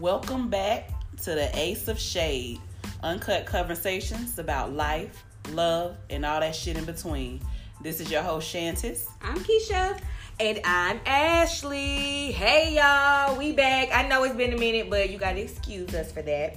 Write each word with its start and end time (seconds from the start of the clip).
Welcome 0.00 0.48
back 0.48 0.88
to 1.24 1.34
the 1.34 1.50
Ace 1.58 1.86
of 1.86 1.98
Shade, 2.00 2.58
uncut 3.02 3.44
conversations 3.44 4.38
about 4.38 4.72
life, 4.72 5.24
love, 5.52 5.94
and 6.08 6.24
all 6.24 6.40
that 6.40 6.56
shit 6.56 6.78
in 6.78 6.86
between. 6.86 7.42
This 7.82 8.00
is 8.00 8.10
your 8.10 8.22
host 8.22 8.50
Shantis. 8.50 9.04
I'm 9.20 9.36
Keisha. 9.40 10.00
And 10.40 10.58
I'm 10.64 11.00
Ashley. 11.04 12.32
Hey 12.32 12.76
y'all, 12.76 13.36
we 13.36 13.52
back. 13.52 13.90
I 13.92 14.08
know 14.08 14.24
it's 14.24 14.34
been 14.34 14.54
a 14.54 14.58
minute, 14.58 14.88
but 14.88 15.10
you 15.10 15.18
gotta 15.18 15.42
excuse 15.42 15.94
us 15.94 16.10
for 16.10 16.22
that. 16.22 16.56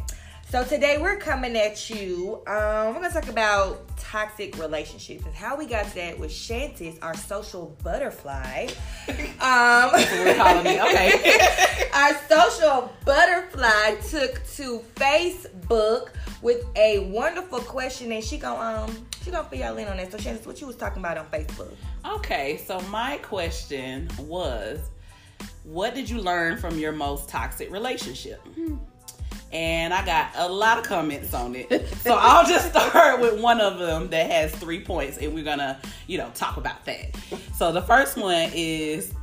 So 0.50 0.64
today 0.64 0.98
we're 0.98 1.18
coming 1.18 1.58
at 1.58 1.90
you. 1.90 2.36
Um, 2.48 2.94
we're 2.96 3.02
gonna 3.02 3.10
talk 3.10 3.28
about 3.28 3.98
toxic 3.98 4.58
relationships 4.58 5.26
and 5.26 5.34
how 5.34 5.58
we 5.58 5.66
got 5.66 5.88
to 5.88 5.96
that 5.96 6.18
with 6.18 6.32
Shantis, 6.32 6.98
our 7.02 7.16
social 7.16 7.76
butterfly. 7.84 8.70
Um, 9.44 9.92
we're 9.92 10.36
calling 10.36 10.64
me. 10.64 10.80
Okay. 10.82 11.38
our 11.94 12.16
social 12.28 12.92
butterfly 13.06 13.96
took 14.10 14.46
to 14.56 14.84
Facebook 14.96 16.10
with 16.42 16.66
a 16.76 17.00
wonderful 17.10 17.60
question, 17.60 18.12
and 18.12 18.24
she 18.24 18.38
gonna 18.38 18.84
um 18.84 19.08
she 19.24 19.32
gonna 19.32 19.48
fill 19.50 19.60
y'all 19.60 19.78
in 19.78 19.88
on 19.88 19.98
that. 19.98 20.12
So 20.12 20.18
Shantis, 20.18 20.46
what 20.46 20.60
you 20.60 20.68
was 20.68 20.76
talking 20.76 21.00
about 21.02 21.18
on 21.18 21.26
Facebook? 21.28 21.72
Okay, 22.06 22.58
so 22.58 22.80
my 22.82 23.18
question 23.18 24.10
was, 24.20 24.80
what 25.64 25.96
did 25.96 26.10
you 26.10 26.20
learn 26.20 26.58
from 26.58 26.78
your 26.78 26.92
most 26.92 27.30
toxic 27.30 27.72
relationship? 27.72 28.42
and 29.54 29.94
I 29.94 30.04
got 30.04 30.32
a 30.36 30.50
lot 30.50 30.80
of 30.80 30.84
comments 30.84 31.34
on 31.34 31.56
it. 31.56 31.88
So 32.04 32.18
I'll 32.20 32.46
just 32.46 32.70
start 32.72 33.22
with 33.22 33.40
one 33.40 33.62
of 33.62 33.78
them 33.78 34.10
that 34.10 34.30
has 34.30 34.54
three 34.56 34.84
points, 34.84 35.18
and 35.20 35.34
we're 35.34 35.44
gonna, 35.44 35.80
you 36.08 36.18
know, 36.18 36.30
talk 36.34 36.58
about 36.58 36.84
that. 36.86 37.16
So 37.56 37.72
the 37.72 37.82
first 37.82 38.18
one 38.18 38.50
is 38.54 39.14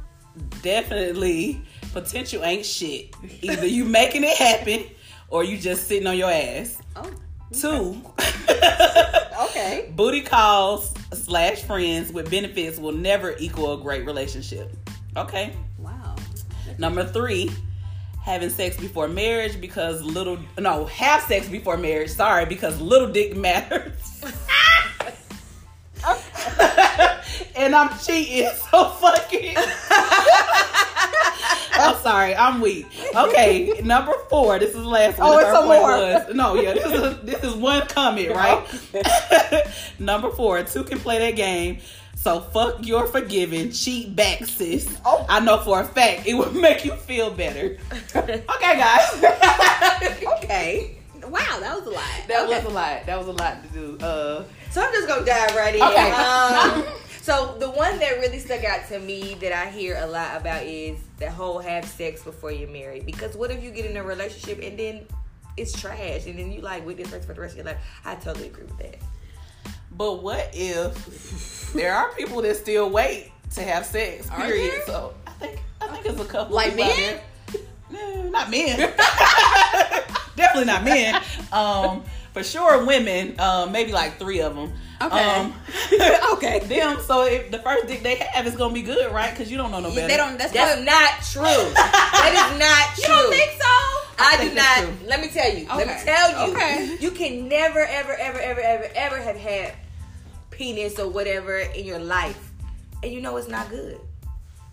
definitely 0.62 1.62
potential 1.92 2.44
ain't 2.44 2.64
shit. 2.64 3.14
Either 3.42 3.66
you 3.66 3.84
making 3.84 4.24
it 4.24 4.36
happen 4.36 4.84
or 5.28 5.44
you 5.44 5.58
just 5.58 5.86
sitting 5.88 6.06
on 6.06 6.16
your 6.16 6.30
ass. 6.30 6.80
Oh. 6.96 7.10
Two. 7.52 8.00
Okay. 9.40 9.90
Booty 9.96 10.20
calls 10.20 10.94
slash 11.12 11.62
friends 11.62 12.12
with 12.12 12.30
benefits 12.30 12.78
will 12.78 12.92
never 12.92 13.34
equal 13.38 13.74
a 13.74 13.82
great 13.82 14.06
relationship. 14.06 14.70
Okay. 15.16 15.54
Wow. 15.78 16.14
Number 16.78 17.04
three, 17.04 17.50
having 18.22 18.50
sex 18.50 18.76
before 18.76 19.08
marriage 19.08 19.60
because 19.60 20.02
little 20.02 20.38
no 20.58 20.84
have 20.86 21.22
sex 21.22 21.48
before 21.48 21.76
marriage. 21.76 22.10
Sorry, 22.10 22.44
because 22.46 22.80
little 22.80 23.10
dick 23.10 23.36
matters. 23.36 24.22
and 27.70 27.76
I'm 27.76 27.96
cheating, 28.00 28.50
so 28.70 28.88
fuck 28.90 29.28
it. 29.30 29.56
I'm 31.72 31.96
sorry, 32.02 32.34
I'm 32.34 32.60
weak. 32.60 32.86
Okay, 33.14 33.80
number 33.84 34.12
four. 34.28 34.58
This 34.58 34.70
is 34.70 34.76
the 34.76 34.88
last 34.88 35.18
one. 35.18 35.28
Oh, 35.28 35.38
it's 35.38 35.46
third 35.46 35.54
some 35.54 35.66
more. 35.66 35.82
Was, 35.82 36.34
no, 36.34 36.54
yeah, 36.60 36.74
this 36.74 36.92
is 36.92 37.20
this 37.22 37.44
is 37.44 37.54
one 37.54 37.86
comment, 37.86 38.34
right? 38.34 39.66
number 39.98 40.30
four. 40.30 40.62
Two 40.64 40.82
can 40.84 40.98
play 40.98 41.18
that 41.20 41.36
game. 41.36 41.78
So 42.16 42.40
fuck 42.40 42.84
your 42.84 43.06
forgiving, 43.06 43.70
cheat 43.70 44.14
back, 44.14 44.44
sis. 44.44 44.94
Oh. 45.06 45.24
I 45.28 45.40
know 45.40 45.58
for 45.58 45.80
a 45.80 45.84
fact 45.86 46.26
it 46.26 46.34
would 46.34 46.54
make 46.54 46.84
you 46.84 46.94
feel 46.96 47.30
better. 47.30 47.78
Okay, 48.14 48.44
guys. 48.58 49.24
okay. 50.42 50.96
Wow, 51.22 51.58
that 51.60 51.76
was 51.78 51.86
a 51.86 51.90
lot. 51.90 52.04
That 52.26 52.44
okay. 52.46 52.56
was 52.56 52.64
a 52.64 52.68
lot. 52.74 53.06
That 53.06 53.18
was 53.18 53.28
a 53.28 53.32
lot 53.32 53.62
to 53.62 53.68
do. 53.70 53.98
Uh, 54.04 54.44
So 54.70 54.82
I'm 54.82 54.92
just 54.92 55.06
gonna 55.08 55.24
dive 55.24 55.54
right 55.54 55.74
in. 55.74 55.82
Okay. 55.82 56.10
Um, 56.10 56.84
so 57.30 57.54
the 57.60 57.70
one 57.70 57.96
that 58.00 58.18
really 58.18 58.40
stuck 58.40 58.64
out 58.64 58.88
to 58.88 58.98
me 58.98 59.34
that 59.34 59.52
I 59.52 59.70
hear 59.70 59.96
a 60.00 60.06
lot 60.06 60.40
about 60.40 60.64
is 60.64 60.98
the 61.18 61.30
whole 61.30 61.60
have 61.60 61.84
sex 61.84 62.24
before 62.24 62.50
you're 62.50 62.68
married. 62.68 63.06
Because 63.06 63.36
what 63.36 63.52
if 63.52 63.62
you 63.62 63.70
get 63.70 63.86
in 63.86 63.96
a 63.96 64.02
relationship 64.02 64.58
and 64.60 64.76
then 64.76 65.06
it's 65.56 65.78
trash 65.80 66.26
and 66.26 66.36
then 66.36 66.50
you 66.50 66.60
like 66.60 66.84
with 66.84 66.96
this 66.96 67.08
person 67.08 67.28
for 67.28 67.34
the 67.34 67.40
rest 67.40 67.52
of 67.52 67.58
your 67.58 67.66
life? 67.66 67.78
I 68.04 68.16
totally 68.16 68.48
agree 68.48 68.64
with 68.64 68.78
that. 68.78 68.96
but 69.92 70.24
what 70.24 70.50
if 70.52 71.72
there 71.72 71.94
are 71.94 72.12
people 72.14 72.42
that 72.42 72.56
still 72.56 72.90
wait 72.90 73.30
to 73.54 73.62
have 73.62 73.86
sex? 73.86 74.28
Period. 74.30 74.82
So 74.86 75.14
I 75.24 75.30
think 75.32 75.60
I 75.80 75.86
think 75.86 76.06
it's 76.06 76.20
a 76.20 76.24
couple 76.24 76.56
Like 76.56 76.74
men? 76.74 77.20
No, 77.92 78.28
not 78.28 78.50
men. 78.50 78.76
Definitely 80.36 80.64
not 80.64 80.82
men. 80.82 81.22
Um, 81.52 82.02
for 82.32 82.42
sure, 82.42 82.84
women. 82.84 83.38
Um, 83.40 83.72
maybe 83.72 83.92
like 83.92 84.18
three 84.18 84.40
of 84.40 84.54
them. 84.54 84.72
Okay. 85.02 85.24
Um, 85.24 85.54
Okay. 86.34 86.60
Them. 86.60 87.00
So 87.02 87.24
if 87.26 87.50
the 87.50 87.58
first 87.58 87.86
dick 87.86 88.02
they 88.02 88.16
have 88.16 88.46
is 88.46 88.56
gonna 88.56 88.74
be 88.74 88.82
good, 88.82 89.12
right? 89.12 89.30
Because 89.30 89.50
you 89.50 89.56
don't 89.56 89.70
know 89.70 89.80
no 89.80 89.90
better. 89.94 90.06
They 90.08 90.16
don't. 90.16 90.38
That's, 90.38 90.52
That's 90.52 90.80
not 90.82 91.10
true. 91.32 91.72
that 91.74 92.50
is 92.52 92.58
not 92.58 92.98
You 92.98 93.04
true. 93.04 93.14
don't 93.14 93.32
think 93.32 93.52
so? 93.52 93.66
I, 94.22 94.36
think 94.36 94.50
do 94.50 94.56
not. 94.56 95.08
Let 95.08 95.20
me 95.20 95.28
tell 95.28 95.52
you. 95.52 95.66
Let 95.68 95.86
me 95.86 95.94
tell 96.04 96.48
you. 96.48 96.54
Okay. 96.54 96.96
You 97.00 97.10
can 97.10 97.48
never, 97.48 97.80
ever, 97.80 98.12
ever, 98.12 98.38
ever, 98.38 98.60
ever, 98.60 98.88
ever 98.94 99.16
have 99.16 99.36
had 99.36 99.74
penis 100.50 100.98
or 100.98 101.08
whatever 101.08 101.58
in 101.58 101.86
your 101.86 101.98
life, 101.98 102.50
and 103.02 103.10
you 103.12 103.20
know 103.22 103.36
it's 103.38 103.48
not 103.48 103.70
good. 103.70 103.98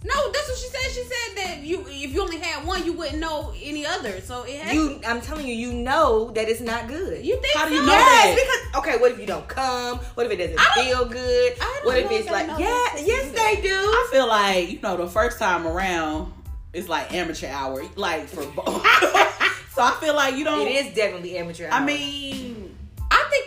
No, 0.04 0.32
that's 0.32 0.48
what 0.48 0.58
she 0.58 0.68
said. 0.68 0.92
She 0.92 1.04
said 1.04 1.38
that 1.38 1.60
you, 1.64 1.84
if 1.88 2.14
you 2.14 2.22
only 2.22 2.38
had 2.38 2.66
one, 2.66 2.86
you 2.86 2.94
wouldn't 2.94 3.20
know 3.20 3.54
any 3.62 3.86
other. 3.86 4.22
So 4.22 4.44
it 4.44 4.60
has. 4.62 4.74
You, 4.74 5.02
I'm 5.06 5.22
telling 5.22 5.48
you, 5.48 5.56
you 5.56 5.74
know 5.74 6.32
that 6.32 6.48
it's 6.48 6.62
not 6.62 6.88
good. 6.88 7.26
you 7.26 7.36
think? 7.42 7.56
How 7.58 7.68
do 7.68 7.74
you 7.74 7.80
so? 7.80 7.86
know 7.88 7.92
yes, 7.94 8.36
that? 8.36 8.70
because 8.72 8.84
okay, 8.84 9.02
what 9.02 9.12
if 9.12 9.20
you 9.20 9.26
don't 9.26 9.48
come? 9.48 9.98
What 10.14 10.28
if 10.28 10.32
it 10.32 10.38
doesn't 10.38 10.60
I 10.60 10.72
don't- 10.76 10.86
feel 10.86 11.06
good? 11.06 11.54
I 11.60 11.80
don't 11.84 11.86
What 11.86 11.98
if 11.98 12.12
it's 12.12 12.30
like, 12.30 12.48
know 12.48 12.58
yeah, 12.58 12.68
yes, 12.98 13.24
system 13.26 13.36
they 13.36 13.62
do. 13.62 13.74
I 13.76 14.10
feel 14.12 14.28
like 14.28 14.70
you 14.72 14.80
know 14.82 14.98
the 14.98 15.08
first 15.08 15.40
time 15.40 15.66
around 15.66 16.32
it's 16.74 16.88
like 16.88 17.12
amateur 17.14 17.48
hour, 17.48 17.84
like 17.96 18.28
for 18.28 18.46
both. 18.46 18.66
so 19.74 19.82
I 19.82 19.98
feel 20.00 20.16
like 20.16 20.36
you 20.36 20.44
don't. 20.44 20.68
It 20.68 20.86
is 20.86 20.96
definitely 20.96 21.38
amateur. 21.38 21.70
I 21.70 21.84
mean, 21.84 21.98
I 21.98 22.27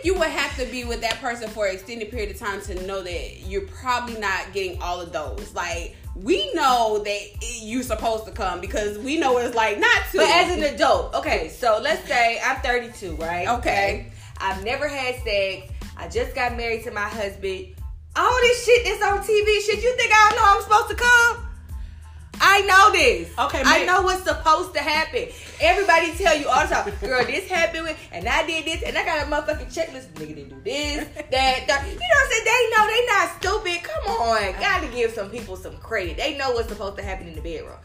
think 0.01 0.13
you 0.13 0.19
would 0.19 0.29
have 0.29 0.55
to 0.57 0.65
be 0.71 0.83
with 0.83 1.01
that 1.01 1.15
person 1.19 1.49
for 1.49 1.67
an 1.67 1.75
extended 1.75 2.11
period 2.11 2.31
of 2.31 2.37
time 2.37 2.61
to 2.61 2.85
know 2.85 3.01
that 3.01 3.41
you're 3.41 3.67
probably 3.67 4.19
not 4.19 4.53
getting 4.53 4.81
all 4.81 4.99
of 4.99 5.11
those. 5.11 5.53
Like 5.53 5.95
we 6.15 6.53
know 6.53 7.01
that 7.03 7.21
you're 7.41 7.83
supposed 7.83 8.25
to 8.25 8.31
come 8.31 8.61
because 8.61 8.97
we 8.99 9.17
know 9.17 9.33
what 9.33 9.45
it's 9.45 9.55
like 9.55 9.79
not 9.79 10.03
to. 10.11 10.17
But 10.17 10.29
as 10.29 10.57
an 10.57 10.63
adult, 10.63 11.15
okay, 11.15 11.49
so 11.49 11.79
let's 11.81 12.07
say 12.07 12.39
I'm 12.43 12.61
32, 12.61 13.15
right? 13.15 13.47
Okay. 13.59 14.11
I've 14.37 14.63
never 14.63 14.87
had 14.87 15.15
sex. 15.23 15.71
I 15.97 16.07
just 16.07 16.33
got 16.33 16.57
married 16.57 16.83
to 16.85 16.91
my 16.91 17.07
husband. 17.07 17.75
All 18.15 18.37
this 18.41 18.65
shit 18.65 18.83
that's 18.83 19.03
on 19.03 19.19
TV, 19.19 19.61
shit, 19.65 19.83
you 19.83 19.95
think 19.95 20.11
I 20.13 20.31
know 20.35 20.41
I'm 20.43 20.61
supposed 20.61 20.89
to 20.89 20.95
come? 20.95 21.47
I 22.41 22.61
know 22.61 22.91
this. 22.91 23.29
Okay, 23.37 23.61
I 23.63 23.85
know 23.85 24.01
what's 24.01 24.23
supposed 24.23 24.73
to 24.73 24.81
happen. 24.81 25.27
Everybody 25.61 26.11
tell 26.13 26.35
you 26.37 26.47
all 26.47 26.67
the 26.67 26.73
time, 26.73 26.91
girl, 26.99 27.23
this 27.23 27.47
happened 27.47 27.83
with, 27.83 27.97
and 28.11 28.27
I 28.27 28.45
did 28.47 28.65
this, 28.65 28.81
and 28.81 28.97
I 28.97 29.05
got 29.05 29.27
a 29.27 29.29
motherfucking 29.29 29.71
checklist. 29.71 30.11
Nigga 30.13 30.35
didn't 30.35 30.49
do 30.49 30.61
this, 30.63 31.07
that, 31.15 31.31
that. 31.31 31.87
You 31.87 31.93
know 31.93 31.99
what 31.99 32.25
I'm 32.25 32.31
saying? 32.31 32.45
They 32.45 32.63
know 32.75 32.87
they 32.87 33.05
not 33.05 33.41
stupid. 33.41 33.83
Come 33.83 34.15
on, 34.17 34.43
uh-huh. 34.43 34.59
gotta 34.59 34.87
give 34.87 35.11
some 35.11 35.29
people 35.29 35.55
some 35.55 35.77
credit. 35.77 36.17
They 36.17 36.35
know 36.35 36.51
what's 36.51 36.69
supposed 36.69 36.97
to 36.97 37.03
happen 37.03 37.27
in 37.27 37.35
the 37.35 37.41
bedroom. 37.41 37.77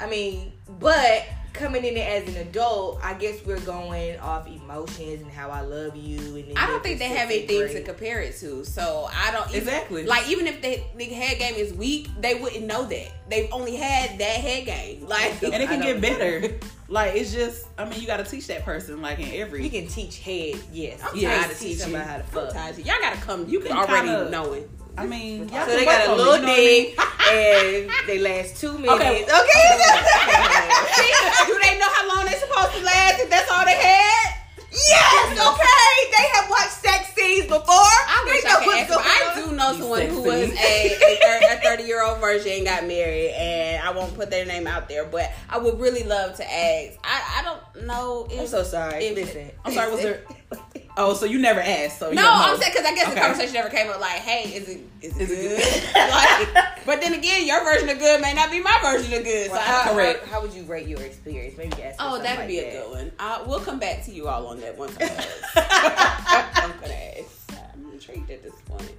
I 0.00 0.08
mean, 0.08 0.52
but 0.78 1.26
coming 1.52 1.84
in 1.84 1.94
there 1.94 2.20
as 2.22 2.28
an 2.28 2.36
adult, 2.36 3.00
I 3.02 3.14
guess 3.14 3.44
we're 3.44 3.60
going 3.60 4.18
off 4.20 4.46
emotions 4.46 5.22
and 5.22 5.30
how 5.30 5.50
I 5.50 5.60
love 5.62 5.96
you. 5.96 6.18
And 6.36 6.58
I 6.58 6.66
don't 6.66 6.82
think 6.82 6.98
they 6.98 7.08
have 7.08 7.30
anything 7.30 7.68
to 7.68 7.82
compare 7.82 8.20
it 8.20 8.36
to. 8.38 8.64
So 8.64 9.08
I 9.14 9.30
don't 9.32 9.48
even- 9.50 9.62
Exactly. 9.62 10.04
like 10.06 10.28
even 10.28 10.46
if 10.46 10.60
the, 10.62 10.80
the 10.96 11.04
head 11.06 11.38
game 11.38 11.54
is 11.54 11.72
weak, 11.72 12.08
they 12.20 12.34
wouldn't 12.34 12.66
know 12.66 12.84
that. 12.86 13.08
They've 13.28 13.48
only 13.52 13.76
had 13.76 14.18
that 14.18 14.36
head 14.40 14.66
game. 14.66 15.06
Like 15.06 15.42
and 15.42 15.54
it 15.62 15.68
can 15.68 15.80
get 15.80 16.00
better. 16.00 16.54
Like 16.90 17.16
it's 17.16 17.34
just, 17.34 17.66
I 17.76 17.84
mean, 17.86 18.00
you 18.00 18.06
got 18.06 18.16
to 18.16 18.24
teach 18.24 18.46
that 18.46 18.64
person 18.64 19.02
like 19.02 19.18
in 19.18 19.28
every. 19.38 19.62
You 19.62 19.68
can 19.68 19.88
teach 19.88 20.20
head, 20.20 20.54
yes. 20.72 21.02
I'm 21.04 21.14
You 21.14 21.28
tired 21.28 21.42
can't 21.44 21.58
teach 21.58 21.76
somebody 21.76 22.02
how 22.02 22.16
to 22.16 22.22
fuck. 22.22 22.54
y'all 22.78 22.96
gotta 22.98 23.18
come. 23.18 23.46
You 23.46 23.60
can 23.60 23.72
already 23.72 24.08
kinda- 24.08 24.30
knowing. 24.30 24.66
I 24.98 25.06
mean, 25.06 25.48
So 25.48 25.54
y'all 25.56 25.66
they 25.66 25.84
got 25.84 26.06
a 26.06 26.10
work 26.10 26.18
on 26.20 26.20
it, 26.20 26.22
little 26.22 26.34
you 26.34 26.42
know 26.42 26.48
what 26.48 27.08
I 27.28 27.72
mean? 27.72 27.88
and 27.98 28.08
they 28.08 28.18
last 28.18 28.56
two 28.60 28.72
minutes. 28.78 28.92
Okay. 28.92 29.24
Okay. 29.28 31.08
Do 31.46 31.58
they 31.62 31.78
know 31.78 31.88
how 31.88 32.08
long 32.14 32.24
they're 32.26 32.38
supposed 32.40 32.72
to 32.76 32.82
last 32.84 33.20
if 33.20 33.30
that's 33.30 33.50
all 33.50 33.64
they 33.64 33.76
had? 33.76 34.34
yes. 34.70 35.32
Okay. 35.32 35.94
They 36.16 36.28
have 36.34 36.50
watched 36.50 36.72
sex 36.72 37.14
scenes 37.14 37.46
before. 37.46 37.64
I 37.68 38.22
wish 38.26 38.42
they 38.42 38.48
I 38.48 38.52
know 38.52 38.58
could 38.58 38.66
what's 38.66 38.80
ask, 38.80 38.88
but 38.88 39.04
going 39.04 39.08
I 39.08 39.44
do 39.50 39.56
know 39.56 39.70
You 39.72 39.78
someone 39.80 40.06
who 40.08 40.22
was 40.22 40.50
a, 40.52 41.56
a, 41.56 41.60
30 41.62 41.82
year 41.84 42.02
old 42.02 42.18
virgin 42.20 42.52
and 42.58 42.64
got 42.66 42.86
married, 42.86 43.30
and 43.30 43.82
I 43.82 43.90
won't 43.92 44.14
put 44.14 44.30
their 44.30 44.44
name 44.46 44.66
out 44.66 44.88
there, 44.88 45.04
but 45.04 45.30
I 45.48 45.58
would 45.58 45.78
really 45.80 46.02
love 46.04 46.34
to 46.36 46.44
ask. 46.44 46.98
I, 47.04 47.40
I 47.40 47.42
don't 47.44 47.86
know 47.86 48.26
if. 48.30 48.40
I'm 48.40 48.46
so 48.46 48.62
sorry. 48.62 49.04
if- 49.06 49.16
Listen. 49.16 49.50
I'm 49.64 49.72
sorry, 49.72 49.90
was 49.92 50.02
there? 50.02 50.22
Oh, 51.00 51.14
so 51.14 51.26
you 51.26 51.38
never 51.38 51.60
asked? 51.60 52.00
So 52.00 52.08
you 52.10 52.16
No. 52.16 52.28
I'm 52.28 52.58
saying 52.58 52.72
because 52.74 52.84
I 52.90 52.94
guess 52.94 53.14
the 53.14 53.20
conversation 53.20 53.54
never 53.54 53.68
came 53.68 53.88
up 53.88 54.00
like, 54.00 54.16
hey, 54.20 54.50
is 54.52 54.68
it 54.68 54.80
is 55.00 55.16
it 55.16 55.20
Is 55.22 55.30
it 55.30 55.62
good? 55.62 55.94
good? 55.94 56.10
like, 56.56 56.84
but 56.86 57.00
then 57.00 57.14
again, 57.14 57.46
your 57.46 57.62
version 57.64 57.88
of 57.88 57.98
good 58.00 58.20
may 58.20 58.34
not 58.34 58.50
be 58.50 58.60
my 58.60 58.76
version 58.82 59.14
of 59.16 59.22
good. 59.24 59.46
So 59.46 59.52
Well, 59.52 59.60
I, 59.60 59.64
how, 59.64 59.92
Correct. 59.92 60.26
How, 60.26 60.32
how 60.32 60.42
would 60.42 60.52
you 60.52 60.64
rate 60.64 60.88
your 60.88 61.00
experience? 61.00 61.56
Maybe 61.56 61.80
ask. 61.84 61.96
oh, 62.00 62.18
that'd 62.20 62.38
like 62.40 62.48
be 62.48 62.58
a 62.58 62.64
that. 62.64 62.72
good 62.72 62.90
one. 62.90 63.12
Uh, 63.18 63.44
we'll 63.46 63.60
come 63.60 63.78
back 63.78 64.04
to 64.06 64.10
you 64.12 64.26
all 64.28 64.48
on 64.48 64.60
that 64.60 64.76
one. 64.76 64.90
I'm 65.00 66.72
gonna 66.80 66.94
ask. 66.94 67.52
I'm 67.74 67.92
intrigued 67.92 68.30
at 68.30 68.42
this 68.42 68.54
point. 68.66 68.90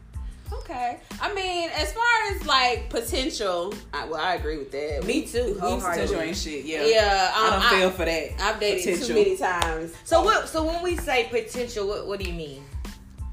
Okay. 0.51 0.99
I 1.21 1.33
mean, 1.33 1.69
as 1.75 1.93
far 1.93 2.03
as 2.31 2.45
like 2.45 2.89
potential, 2.89 3.73
I, 3.93 4.05
well, 4.05 4.19
I 4.19 4.35
agree 4.35 4.57
with 4.57 4.71
that. 4.71 5.03
Me 5.05 5.25
too. 5.25 5.55
Potential 5.59 6.19
ain't 6.21 6.37
shit. 6.37 6.65
Yeah. 6.65 6.85
Yeah, 6.85 7.31
I 7.35 7.45
um, 7.47 7.53
don't 7.53 7.63
I- 7.73 7.79
feel 7.79 7.89
for 7.91 8.05
that. 8.05 8.41
I've 8.41 8.59
dated 8.59 8.83
potential. 8.83 9.07
too 9.07 9.13
many 9.13 9.37
times. 9.37 9.93
So 10.03 10.23
what? 10.23 10.47
So 10.49 10.63
when 10.65 10.81
we 10.81 10.95
say 10.97 11.27
potential, 11.29 11.87
what, 11.87 12.07
what 12.07 12.19
do 12.19 12.25
you 12.25 12.33
mean? 12.33 12.63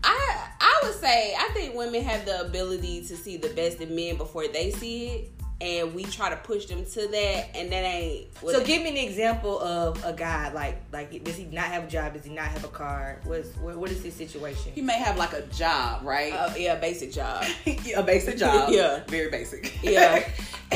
I 0.05 0.49
I 0.61 0.81
would 0.85 0.95
say 0.95 1.35
I 1.39 1.49
think 1.53 1.75
women 1.75 2.03
have 2.05 2.25
the 2.27 2.43
ability 2.43 3.05
to 3.07 3.17
see 3.17 3.37
the 3.37 3.49
best 3.51 3.81
in 3.81 3.95
men 3.95 4.17
before 4.17 4.47
they 4.49 4.71
see 4.71 5.07
it, 5.09 5.33
and 5.61 5.95
we 5.95 6.05
try 6.05 6.29
to 6.29 6.37
push 6.37 6.67
them 6.67 6.85
to 6.85 7.09
that, 7.09 7.49
and 7.55 7.73
that 7.73 7.85
ain't. 7.85 8.29
what 8.41 8.55
So 8.55 8.65
give 8.65 8.83
me 8.83 8.91
an 8.91 8.97
example 8.97 9.59
of 9.61 10.05
a 10.05 10.13
guy 10.13 10.53
like 10.53 10.83
like 10.93 11.25
does 11.25 11.37
he 11.37 11.45
not 11.45 11.65
have 11.67 11.85
a 11.85 11.87
job? 11.87 12.13
Does 12.13 12.25
he 12.25 12.35
not 12.35 12.47
have 12.47 12.65
a 12.65 12.69
car? 12.69 13.21
What's 13.25 13.57
what, 13.57 13.77
what 13.77 13.91
is 13.91 14.03
his 14.03 14.15
situation? 14.15 14.73
He 14.75 14.83
may 14.83 14.99
have 14.99 15.17
like 15.17 15.33
a 15.33 15.43
job, 15.47 16.05
right? 16.05 16.33
Uh, 16.33 16.53
yeah, 16.57 16.75
basic 16.77 17.13
job. 17.13 17.45
a 17.67 18.03
basic 18.03 18.37
job. 18.39 18.71
Yeah. 18.71 19.03
Very 19.09 19.31
basic. 19.31 19.79
Yeah. 19.83 20.29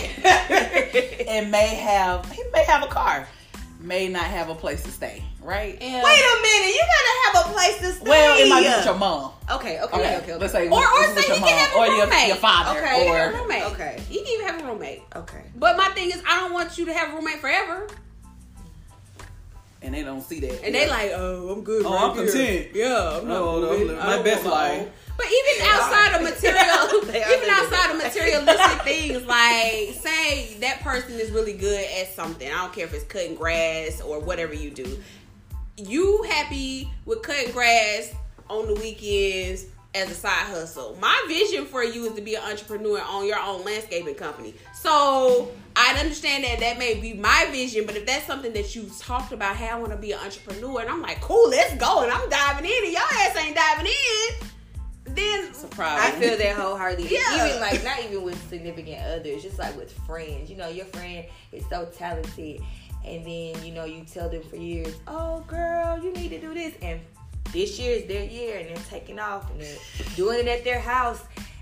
and 1.28 1.50
may 1.50 1.74
have 1.74 2.30
he 2.32 2.42
may 2.52 2.64
have 2.64 2.82
a 2.82 2.88
car. 2.88 3.28
May 3.82 4.08
not 4.08 4.24
have 4.24 4.50
a 4.50 4.54
place 4.54 4.82
to 4.82 4.90
stay, 4.90 5.22
right? 5.40 5.72
And, 5.80 6.04
Wait 6.04 6.20
a 6.20 6.42
minute, 6.42 6.74
you 6.74 6.82
gotta 6.82 7.38
have 7.38 7.46
a 7.46 7.52
place 7.54 7.78
to 7.78 7.92
stay. 7.92 8.08
Well, 8.10 8.38
it 8.38 8.48
might 8.48 8.60
be 8.62 8.68
with 8.68 8.84
your 8.84 8.94
mom. 8.94 9.32
Okay, 9.50 9.80
okay, 9.80 9.96
Okay, 9.96 10.16
okay, 10.16 10.16
okay. 10.18 10.36
let's 10.36 10.52
say 10.52 10.68
or 10.68 10.78
or 10.78 11.04
say 11.04 11.14
with 11.14 11.24
he 11.24 11.28
your 11.30 11.38
can 11.38 11.58
have 11.58 11.70
mom 11.74 11.78
a 11.78 11.82
or 11.82 11.86
your, 11.96 12.04
roommate. 12.04 12.26
your 12.28 12.36
father 12.36 12.78
Okay, 12.78 12.98
He 13.00 13.04
can 13.06 13.14
have 13.16 13.32
or 13.32 13.36
a 13.38 13.40
roommate. 13.42 13.62
Okay. 13.72 14.02
He 14.08 14.18
can 14.18 14.26
even 14.34 14.46
have 14.46 14.60
a 14.60 14.64
roommate. 14.72 15.02
okay. 15.16 15.42
But 15.56 15.76
my 15.78 15.88
thing 15.90 16.10
is, 16.10 16.22
I 16.28 16.40
don't 16.40 16.52
want 16.52 16.76
you 16.76 16.84
to 16.86 16.92
have 16.92 17.12
a 17.12 17.16
roommate 17.16 17.38
forever. 17.40 17.86
and 19.82 19.94
they 19.94 20.02
don't 20.02 20.20
see 20.20 20.40
that. 20.40 20.62
And 20.62 20.74
they 20.74 20.86
like, 20.86 21.12
oh, 21.14 21.48
I'm 21.50 21.64
good. 21.64 21.86
Oh, 21.86 21.90
right 21.94 22.02
I'm 22.10 22.16
here. 22.16 22.26
content. 22.26 22.68
Yeah, 22.74 23.18
I'm 23.22 23.28
not 23.28 23.40
Oh, 23.40 23.60
no, 23.60 23.78
moving. 23.78 23.98
I 23.98 24.16
my 24.18 24.22
best 24.22 24.44
want 24.44 24.54
life. 24.56 24.88
But 25.20 25.28
even 25.28 25.66
outside 25.68 26.14
of 26.14 26.22
material, 26.22 27.04
even 27.34 27.50
outside 27.50 27.90
of 27.90 27.98
materialistic 27.98 28.82
things, 28.84 29.26
like 29.26 29.92
say 30.00 30.56
that 30.60 30.80
person 30.80 31.20
is 31.20 31.30
really 31.30 31.52
good 31.52 31.84
at 32.00 32.14
something. 32.14 32.48
I 32.50 32.56
don't 32.56 32.72
care 32.72 32.86
if 32.86 32.94
it's 32.94 33.04
cutting 33.04 33.34
grass 33.34 34.00
or 34.00 34.18
whatever 34.18 34.54
you 34.54 34.70
do. 34.70 34.98
You 35.76 36.22
happy 36.22 36.90
with 37.04 37.20
cutting 37.20 37.52
grass 37.52 38.14
on 38.48 38.66
the 38.66 38.72
weekends 38.80 39.66
as 39.94 40.10
a 40.10 40.14
side 40.14 40.46
hustle. 40.46 40.96
My 41.02 41.22
vision 41.28 41.66
for 41.66 41.84
you 41.84 42.06
is 42.06 42.14
to 42.14 42.22
be 42.22 42.36
an 42.36 42.42
entrepreneur 42.42 43.02
on 43.02 43.26
your 43.26 43.40
own 43.40 43.62
landscaping 43.62 44.14
company. 44.14 44.54
So 44.72 45.52
I 45.76 46.00
understand 46.00 46.44
that 46.44 46.60
that 46.60 46.78
may 46.78 46.94
be 46.94 47.12
my 47.12 47.46
vision, 47.50 47.84
but 47.84 47.94
if 47.94 48.06
that's 48.06 48.26
something 48.26 48.54
that 48.54 48.74
you 48.74 48.90
talked 48.98 49.32
about, 49.32 49.56
hey, 49.56 49.68
I 49.68 49.78
want 49.78 49.92
to 49.92 49.98
be 49.98 50.12
an 50.12 50.20
entrepreneur, 50.20 50.80
and 50.80 50.88
I'm 50.88 51.02
like, 51.02 51.20
cool, 51.20 51.50
let's 51.50 51.74
go, 51.74 52.04
and 52.04 52.10
I'm 52.10 52.26
diving 52.30 52.64
in, 52.64 52.84
and 52.84 52.92
your 52.92 53.02
ass 53.02 53.36
ain't 53.36 53.54
diving 53.54 53.86
in, 53.86 54.48
then 55.16 55.54
surprise. 55.54 55.98
I 56.00 56.10
feel 56.12 56.36
that 56.38 56.56
wholeheartedly. 56.56 57.08
Yeah. 57.12 57.46
Even 57.48 57.60
like 57.60 57.82
not 57.84 58.00
even 58.04 58.22
with 58.22 58.48
significant 58.48 59.02
others, 59.04 59.42
just 59.42 59.58
like 59.58 59.76
with 59.76 59.92
friends. 60.06 60.50
You 60.50 60.56
know, 60.56 60.68
your 60.68 60.86
friend 60.86 61.24
is 61.52 61.64
so 61.70 61.86
talented, 61.86 62.60
and 63.04 63.24
then 63.24 63.64
you 63.64 63.72
know 63.72 63.84
you 63.84 64.04
tell 64.04 64.28
them 64.28 64.42
for 64.42 64.56
years, 64.56 64.94
"Oh, 65.06 65.40
girl, 65.46 65.98
you 66.02 66.12
need 66.12 66.28
to 66.30 66.40
do 66.40 66.54
this," 66.54 66.74
and 66.82 67.00
this 67.52 67.78
year 67.78 67.96
is 67.96 68.06
their 68.06 68.24
year, 68.24 68.58
and 68.58 68.68
they're 68.68 68.84
taking 68.88 69.18
off 69.18 69.50
and 69.50 69.60
they're 69.60 69.78
doing 70.16 70.40
it 70.40 70.48
at 70.48 70.64
their 70.64 70.80
house. 70.80 71.20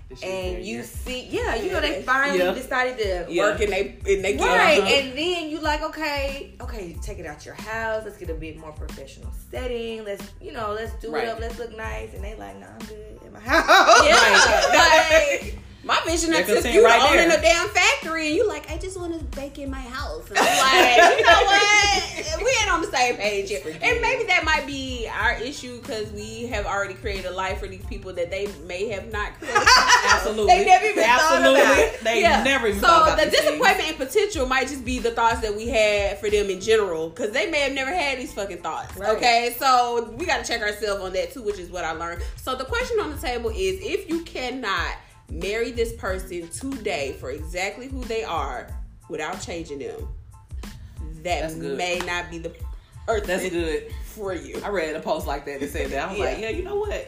This 0.09 0.23
year 0.23 0.31
is 0.31 0.55
And 0.55 0.65
you 0.65 0.75
year. 0.77 0.83
see, 0.83 1.21
yeah, 1.29 1.53
you 1.55 1.71
know, 1.71 1.79
they 1.81 2.01
finally 2.01 2.39
Yeah. 2.39 2.51
decided 2.51 2.97
to 2.97 3.31
Yeah. 3.31 3.43
work 3.43 3.61
and 3.61 3.71
they 3.71 3.81
and 4.07 4.25
they 4.25 4.35
Right, 4.37 4.79
Uh-huh. 4.79 4.87
and 4.95 5.15
then 5.15 5.49
you 5.51 5.59
like, 5.59 5.83
okay, 5.83 6.55
okay, 6.61 6.95
take 7.03 7.19
it 7.19 7.27
out 7.27 7.45
your 7.45 7.53
house. 7.53 8.01
Let's 8.05 8.17
get 8.17 8.31
a 8.31 8.33
bit 8.33 8.57
more 8.57 8.71
professional 8.71 9.31
setting. 9.51 10.03
Let's, 10.03 10.25
you 10.41 10.51
know, 10.51 10.71
let's 10.73 10.93
do 10.93 11.11
Right. 11.11 11.25
it 11.25 11.29
up. 11.29 11.39
Let's 11.39 11.59
look 11.59 11.77
nice. 11.77 12.15
And 12.15 12.23
they 12.23 12.33
like, 12.33 12.57
no, 12.59 12.65
I'm 12.65 12.79
good 12.87 13.08
my 13.45 13.53
house. 13.61 14.05
Yeah, 14.05 15.39
like 15.41 15.57
my 15.89 15.99
vision 16.05 16.31
They're 16.31 16.45
took 16.45 16.63
you 16.73 16.85
right 16.85 17.01
owning 17.01 17.29
there. 17.29 17.39
a 17.39 17.41
damn 17.41 17.67
factory, 17.69 18.27
and 18.27 18.35
you 18.35 18.47
like, 18.47 18.69
I 18.71 18.77
just 18.77 18.97
want 18.97 19.17
to 19.17 19.23
bake 19.37 19.57
in 19.59 19.69
my 19.71 19.79
house. 19.81 20.29
And 20.29 20.37
I'm 20.39 20.45
like, 21.09 21.19
you 21.19 21.25
know 21.25 21.43
what? 21.43 22.43
We 22.43 22.49
ain't 22.61 22.71
on 22.71 22.81
the 22.81 22.91
same 22.95 23.15
page 23.17 23.49
here, 23.49 23.61
and 23.65 24.01
maybe 24.01 24.23
that 24.25 24.43
might 24.45 24.65
be 24.67 25.09
our 25.11 25.33
issue 25.41 25.79
because 25.81 26.11
we 26.11 26.45
have 26.47 26.65
already 26.65 26.93
created 26.93 27.25
a 27.25 27.31
life 27.31 27.59
for 27.59 27.67
these 27.67 27.83
people 27.87 28.13
that 28.13 28.29
they 28.29 28.47
may 28.67 28.87
have 28.89 29.11
not 29.11 29.33
created. 29.39 29.61
Absolutely. 30.05 30.53
They 30.53 30.65
never 30.65 30.85
even 30.85 31.03
thought 31.03 31.39
about 31.41 31.77
it. 31.79 31.99
They 32.03 32.21
Yeah. 32.21 32.43
never 32.43 32.67
even 32.67 32.79
so 32.79 32.87
thought 32.87 33.07
about 33.13 33.17
the 33.17 33.25
these 33.25 33.39
things. 33.39 33.45
disappointment 33.51 33.89
and 33.89 33.97
potential 33.97 34.45
might 34.45 34.67
just 34.67 34.85
be 34.85 34.99
the 34.99 35.11
thoughts 35.11 35.39
that 35.41 35.55
we 35.55 35.67
had 35.67 36.19
for 36.19 36.29
them 36.29 36.49
in 36.49 36.61
general 36.61 37.09
because 37.09 37.31
they 37.31 37.49
may 37.49 37.61
have 37.61 37.73
never 37.73 37.91
had 37.93 38.17
these 38.19 38.33
fucking 38.33 38.59
thoughts 38.59 38.95
Right. 38.95 39.09
okay 39.17 39.55
so 39.57 40.13
we 40.17 40.25
got 40.25 40.43
to 40.45 40.51
check 40.51 40.61
ourselves 40.61 41.03
on 41.03 41.13
that 41.13 41.31
too 41.33 41.41
which 41.41 41.57
is 41.59 41.69
what 41.69 41.83
i 41.83 41.91
learned 41.91 42.21
so 42.37 42.55
the 42.55 42.65
question 42.65 42.99
on 42.99 43.11
the 43.11 43.17
table 43.17 43.49
is 43.49 43.79
if 43.81 44.07
you 44.09 44.23
cannot 44.23 44.95
marry 45.31 45.71
this 45.71 45.93
person 45.93 46.47
today 46.49 47.13
for 47.19 47.31
exactly 47.31 47.87
who 47.87 48.03
they 48.05 48.23
are 48.23 48.67
without 49.09 49.41
changing 49.41 49.79
them 49.79 50.07
that 51.23 51.55
may 51.57 51.99
not 52.05 52.29
be 52.29 52.37
the 52.37 52.53
earth 53.07 53.25
That's 53.25 53.49
good. 53.49 53.91
for 54.05 54.33
you 54.33 54.61
I 54.63 54.69
read 54.69 54.95
a 54.95 54.99
post 55.01 55.27
like 55.27 55.45
that 55.45 55.59
that 55.59 55.69
said 55.69 55.89
that. 55.91 56.07
I 56.07 56.11
was 56.11 56.19
like, 56.19 56.37
Yeah. 56.39 56.49
yeah, 56.49 56.57
you 56.57 56.63
know 56.63 56.75
what? 56.77 57.07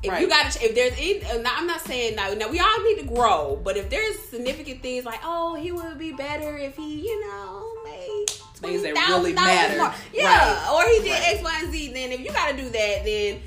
if 0.00 0.10
Right. 0.12 0.20
you 0.20 0.28
got 0.28 0.52
to, 0.52 0.64
if 0.64 0.76
there's, 0.76 0.92
any, 0.92 1.44
I'm 1.44 1.66
not 1.66 1.80
saying 1.80 2.14
now, 2.14 2.32
now 2.34 2.48
we 2.48 2.60
all 2.60 2.84
need 2.84 3.00
to 3.00 3.04
grow, 3.04 3.60
but 3.64 3.76
if 3.76 3.90
there's 3.90 4.16
significant 4.30 4.80
things 4.80 5.04
like, 5.04 5.18
oh, 5.24 5.56
he 5.56 5.72
would 5.72 5.98
be 5.98 6.12
better 6.12 6.56
if 6.56 6.76
he, 6.76 7.00
you 7.00 7.20
know, 7.28 7.66
made 7.84 8.26
Things 8.54 8.82
that 8.82 8.94
$20,000 8.94 9.08
really 9.08 9.32
matter. 9.32 9.76
more. 9.78 9.94
Yeah, 10.12 10.36
Right. 10.54 10.70
or 10.72 10.88
he 10.88 11.02
did 11.08 11.18
Right. 11.18 11.34
X, 11.34 11.42
Y, 11.42 11.60
and 11.64 11.72
Z. 11.72 11.92
Then 11.92 12.12
if 12.12 12.20
you 12.20 12.30
got 12.30 12.50
to 12.52 12.56
do 12.56 12.68
that, 12.70 13.04
then 13.04 13.04
th- 13.04 13.42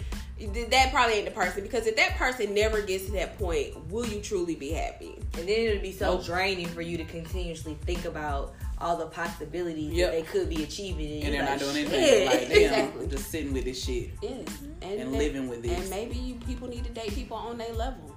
that 0.47 0.91
probably 0.91 1.15
ain't 1.15 1.25
the 1.25 1.31
person 1.31 1.61
because 1.63 1.87
if 1.87 1.95
that 1.95 2.15
person 2.15 2.53
never 2.53 2.81
gets 2.81 3.05
to 3.05 3.11
that 3.13 3.37
point, 3.37 3.75
will 3.89 4.05
you 4.07 4.21
truly 4.21 4.55
be 4.55 4.71
happy? 4.71 5.15
And 5.37 5.47
then 5.47 5.49
it'll 5.49 5.81
be 5.81 5.91
so 5.91 6.15
Nope. 6.15 6.25
draining 6.25 6.67
for 6.67 6.81
you 6.81 6.97
to 6.97 7.05
continuously 7.05 7.77
think 7.85 8.05
about 8.05 8.53
all 8.79 8.97
the 8.97 9.05
possibilities 9.05 9.93
Yep. 9.93 10.11
that 10.11 10.17
they 10.17 10.23
could 10.23 10.49
be 10.49 10.63
achieving. 10.63 11.23
And 11.23 11.33
they're 11.33 11.41
you're 11.41 11.43
not 11.43 11.59
doing 11.59 11.75
anything. 11.77 12.25
Like, 12.27 12.39
damn, 12.49 12.57
Exactly. 12.63 13.07
just 13.07 13.29
sitting 13.29 13.53
with 13.53 13.65
this 13.65 13.83
shit. 13.83 14.09
Yes, 14.21 14.47
And 14.81 15.11
living 15.11 15.47
with 15.47 15.61
this. 15.61 15.79
And 15.79 15.89
maybe 15.89 16.15
you 16.17 16.35
people 16.47 16.67
need 16.67 16.83
to 16.85 16.91
date 16.91 17.13
people 17.13 17.37
on 17.37 17.57
their 17.57 17.73
level 17.73 18.15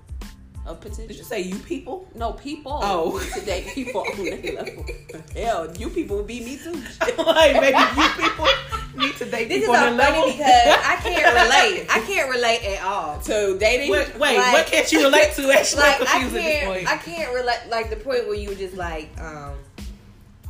of 0.67 0.81
potential. 0.81 1.09
Did 1.09 1.17
you 1.19 1.25
say 1.25 1.41
you 1.43 1.57
people? 1.59 2.09
No, 2.15 2.33
people. 2.33 2.79
Oh. 2.83 3.19
to 3.35 3.41
date 3.45 3.67
people 3.75 4.01
on 4.01 4.25
their 4.25 4.53
level. 4.55 4.87
Hell, 5.37 5.77
you 5.77 5.91
people 5.91 6.17
would 6.19 6.27
be 6.27 6.41
me 6.41 6.57
too. 6.57 6.73
like 7.19 7.53
maybe 7.61 7.77
you 7.79 8.09
people 8.29 8.47
need 8.97 9.15
to 9.17 9.25
date 9.27 9.49
This 9.49 9.61
people 9.61 9.75
on 9.77 9.97
their 9.97 10.11
level. 10.13 10.27
because 10.31 10.41
I 10.43 10.97
can't 11.03 11.35
relate. 11.35 11.87
I 11.91 12.01
can't 12.07 12.31
relate 12.31 12.63
at 12.79 12.83
all. 12.85 13.21
So 13.21 13.57
dating. 13.59 13.91
Wait, 13.91 14.19
wait 14.19 14.37
Like- 14.39 14.53
what 14.55 14.67
can't 14.67 14.91
you 14.93 15.03
relate 15.05 15.33
to? 15.35 15.51
Actually, 15.51 15.83
like 15.83 16.01
I 16.01 16.05
confused 16.21 16.37
at 16.37 16.43
this 16.43 16.63
can't. 16.63 16.89
I 16.89 16.97
can't 16.97 17.35
relate. 17.35 17.59
Like 17.69 17.91
the 17.91 17.97
point 17.97 18.27
where 18.27 18.35
you 18.37 18.49
were 18.51 18.55
just 18.55 18.77
like, 18.77 19.11
um, 19.21 19.55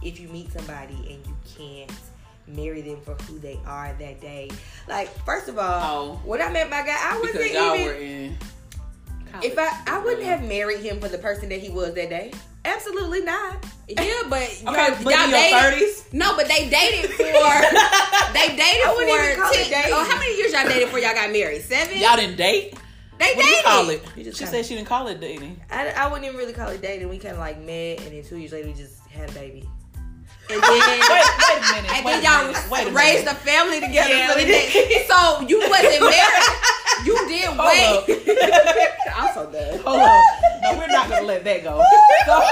if 0.03 0.21
you 0.21 0.29
meet 0.29 0.53
somebody 0.53 0.95
and 0.95 1.27
you 1.27 1.37
can't 1.57 1.91
marry 2.47 2.83
them 2.83 3.01
for 3.01 3.15
who 3.25 3.39
they 3.39 3.59
are 3.67 3.95
that 3.99 4.21
day. 4.21 4.51
Like 4.87 5.09
first 5.25 5.49
of 5.49 5.59
all, 5.59 6.21
Oh. 6.21 6.21
when 6.25 6.43
I 6.43 6.51
met 6.51 6.69
my 6.69 6.83
guy, 6.83 6.95
I 7.01 7.19
wasn't 7.19 7.47
even. 7.47 8.37
Were 9.39 9.45
in. 9.45 9.53
if 9.53 9.59
I, 9.59 9.81
I 9.87 9.99
wouldn't 10.05 10.25
have 10.25 10.43
married 10.45 10.81
him 10.81 11.01
for 11.01 11.09
the 11.09 11.19
person 11.19 11.49
that 11.51 11.61
he 11.61 11.71
was 11.71 11.95
that 11.95 12.09
day. 12.11 12.33
Absolutely 12.65 13.21
not. 13.23 13.65
Yeah, 13.89 14.23
but 14.31 14.43
Okay, 14.67 14.87
y'all, 14.89 15.05
but 15.05 15.15
y'all 15.15 15.25
in 15.25 15.31
your 15.31 15.39
dated. 15.39 15.61
thirties. 15.61 16.05
No, 16.13 16.35
but 16.37 16.49
they 16.49 16.69
dated 16.71 17.11
for. 17.11 17.23
they 18.33 18.49
dated 18.57 18.87
I 18.87 18.95
wouldn't 18.97 19.11
for. 19.11 19.25
even 19.25 19.37
call 19.43 19.53
it 19.53 19.87
oh, 19.93 20.05
how 20.09 20.19
many 20.19 20.37
years 20.37 20.53
y'all 20.53 20.65
dated 20.67 20.85
before 20.87 20.99
y'all 21.01 21.15
got 21.15 21.31
married? 21.31 21.63
Seven. 21.63 21.99
Y'all 21.99 22.17
didn't 22.17 22.37
date. 22.37 22.75
they 23.19 23.35
What 23.35 23.45
do 23.45 23.49
you 23.49 23.51
dated. 23.57 23.65
call 23.65 23.91
it? 23.91 24.03
You 24.17 24.25
just 24.25 24.39
she 24.39 24.45
kinda- 24.45 24.59
said 24.59 24.67
she 24.67 24.75
didn't 24.77 24.89
call 24.89 25.09
it 25.09 25.21
dating. 25.21 25.61
I, 25.71 25.91
I 25.91 26.07
wouldn't 26.07 26.25
even 26.25 26.37
really 26.39 26.55
call 26.55 26.69
it 26.71 26.81
dating. 26.81 27.09
We 27.11 27.19
kind 27.19 27.35
of 27.35 27.39
like 27.41 27.61
met, 27.61 28.01
and 28.01 28.13
then 28.17 28.25
two 28.25 28.39
years 28.39 28.53
later 28.53 28.69
we 28.69 28.75
just 28.75 28.99
had 29.09 29.29
a 29.29 29.33
baby. 29.35 29.69
And 30.51 30.63
then. 30.63 30.71
Wait, 30.71 30.81
wait 30.81 31.01
a 31.01 31.73
minute. 31.75 31.93
And 31.97 32.05
wait 32.05 32.13
then 32.13 32.21
a 32.21 32.25
y'all 32.25 32.47
minute, 32.53 32.71
wait 32.71 32.87
a 32.89 32.91
raised 32.93 33.25
minute. 33.27 33.41
a 33.41 33.45
family 33.45 33.81
together. 33.81 34.11
Yeah, 34.15 34.29
so, 34.29 34.37
we 34.37 34.45
they- 34.45 35.05
so 35.09 35.41
you 35.49 35.59
wasn't 35.69 36.01
married. 36.01 36.49
You 37.05 37.29
did 37.29 37.59
wait. 37.59 38.05
I'm 39.17 39.35
so 39.35 39.51
done. 39.51 39.79
Hold 39.81 40.01
on. 40.01 40.23
No, 40.63 40.79
we're 40.79 40.87
not 40.89 41.09
gonna 41.09 41.27
let 41.27 41.45
that 41.45 41.63
go. 41.63 41.83
So, 42.27 42.43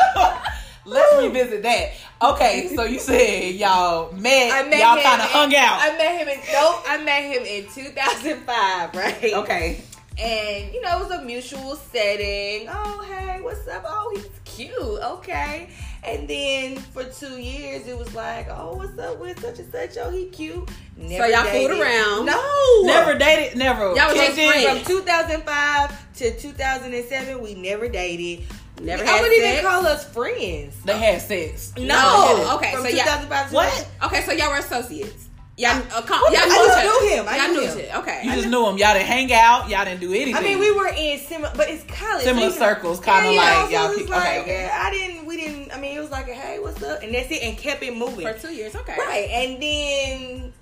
let's 0.85 1.23
revisit 1.23 1.63
that. 1.63 1.93
Okay, 2.21 2.71
so 2.77 2.85
you 2.85 2.99
said 2.99 3.55
y'all 3.55 4.13
met, 4.13 4.69
met 4.69 4.81
y'all 4.81 5.03
kind 5.03 5.23
of 5.23 5.31
hung 5.31 5.55
out. 5.55 5.79
I 5.81 5.97
met 5.97 6.21
him 6.21 6.29
in 6.29 6.39
nope. 6.53 6.83
I 6.87 7.03
met 7.03 7.23
him 7.23 7.43
in 7.45 7.65
2005, 7.73 8.95
right? 8.95 9.33
okay. 9.33 9.83
And 10.19 10.75
you 10.75 10.83
know, 10.83 10.99
it 10.99 11.09
was 11.09 11.11
a 11.19 11.25
mutual 11.25 11.77
setting. 11.77 12.69
Oh, 12.71 13.03
hey, 13.09 13.41
what's 13.41 13.67
up? 13.69 13.85
Oh, 13.87 14.13
he's 14.15 14.29
cute. 14.45 14.77
Okay. 14.79 15.71
And 16.05 16.27
then 16.27 16.79
for 16.79 17.05
two 17.05 17.41
years, 17.41 17.87
it 17.87 17.97
was 17.97 18.13
like, 18.15 18.49
oh, 18.51 18.75
what's 18.75 18.99
up 18.99 19.21
with 19.21 19.39
such 19.41 19.61
and 19.61 19.71
such? 19.71 19.97
Oh, 19.99 20.11
he 20.11 20.27
cute. 20.27 20.69
Never 20.97 21.29
y'all 21.29 21.45
fooled 21.45 21.71
around? 21.71 22.27
No, 22.27 22.83
Never 22.83 23.17
dated, 23.17 23.57
never. 23.57 23.95
Y'all 23.95 24.09
was 24.09 24.17
just 24.17 24.35
friends. 24.35 24.81
From 24.81 24.97
2005 24.97 26.15
to 26.17 26.39
2007, 26.39 27.41
we 27.41 27.55
never 27.55 27.89
dated. 27.89 28.45
Never 28.81 29.05
I 29.05 29.21
wouldn't 29.21 29.41
sex? 29.43 29.59
even 29.59 29.71
call 29.71 29.87
us 29.87 30.05
friends. 30.13 30.77
They 30.85 30.99
had 30.99 31.23
sex. 31.23 31.73
No. 31.77 31.85
No. 31.85 32.57
Okay, 32.57 32.73
From 32.73 32.83
so 32.83 32.91
2005 32.91 33.49
to 33.51 33.55
What? 33.55 33.89
Okay, 34.05 34.23
so 34.23 34.33
y'all 34.33 34.51
were 34.51 34.57
associates. 34.57 35.29
Y'all, 35.59 35.71
uh, 35.95 36.01
com- 36.03 36.23
y'all 36.33 36.47
knew 36.47 36.71
I 36.73 36.83
knew 36.83 37.09
him. 37.11 37.29
I 37.29 37.37
Y'all 37.37 37.49
knew 37.49 37.61
knew 37.61 37.83
him. 37.83 37.99
Okay. 38.01 38.23
You 38.25 38.33
just 38.33 38.49
knew 38.49 38.67
him. 38.67 38.79
Y'all 38.79 38.95
didn't 38.95 39.07
hang 39.07 39.33
out. 39.35 39.69
Y'all 39.69 39.85
didn't 39.85 40.01
do 40.01 40.11
anything. 40.13 40.35
I 40.35 40.41
mean, 40.41 40.59
we 40.59 40.73
were 40.73 40.89
in 40.89 41.19
similar, 41.19 41.53
but 41.55 41.69
it's 41.69 41.85
college. 41.85 42.25
Similar 42.25 42.51
so 42.51 42.59
circles, 42.59 43.01
kinda 43.01 43.33
yeah, 43.33 43.39
like 43.39 43.71
y'all 43.71 43.89
like, 43.89 44.01
okay, 44.01 44.41
okay. 44.41 44.63
yeah, 44.65 44.83
I 44.83 44.91
didn't. 44.91 45.27
We 45.27 45.37
didn't. 45.37 45.42
I 45.73 45.81
mean, 45.81 45.97
it 45.97 46.01
was 46.01 46.11
like, 46.11 46.27
hey, 46.27 46.59
what's 46.59 46.83
up, 46.83 47.03
and 47.03 47.15
that's 47.15 47.31
it, 47.31 47.43
and 47.43 47.57
kept 47.57 47.83
it 47.83 47.97
moving. 47.97 48.27
for 48.27 48.39
two 48.39 48.53
years. 48.53 48.75
Okay. 48.75 48.97
Right, 48.99 49.29
and 49.31 49.63
then 49.63 50.53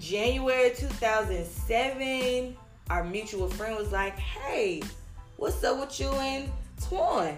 January 0.00 0.72
2007, 0.74 2.56
our 2.90 3.04
mutual 3.04 3.48
friend 3.48 3.76
was 3.76 3.92
like, 3.92 4.18
"Hey, 4.18 4.82
what's 5.36 5.62
up 5.64 5.80
with 5.80 5.98
you 6.00 6.10
and 6.10 6.50
Twan?" 6.80 7.36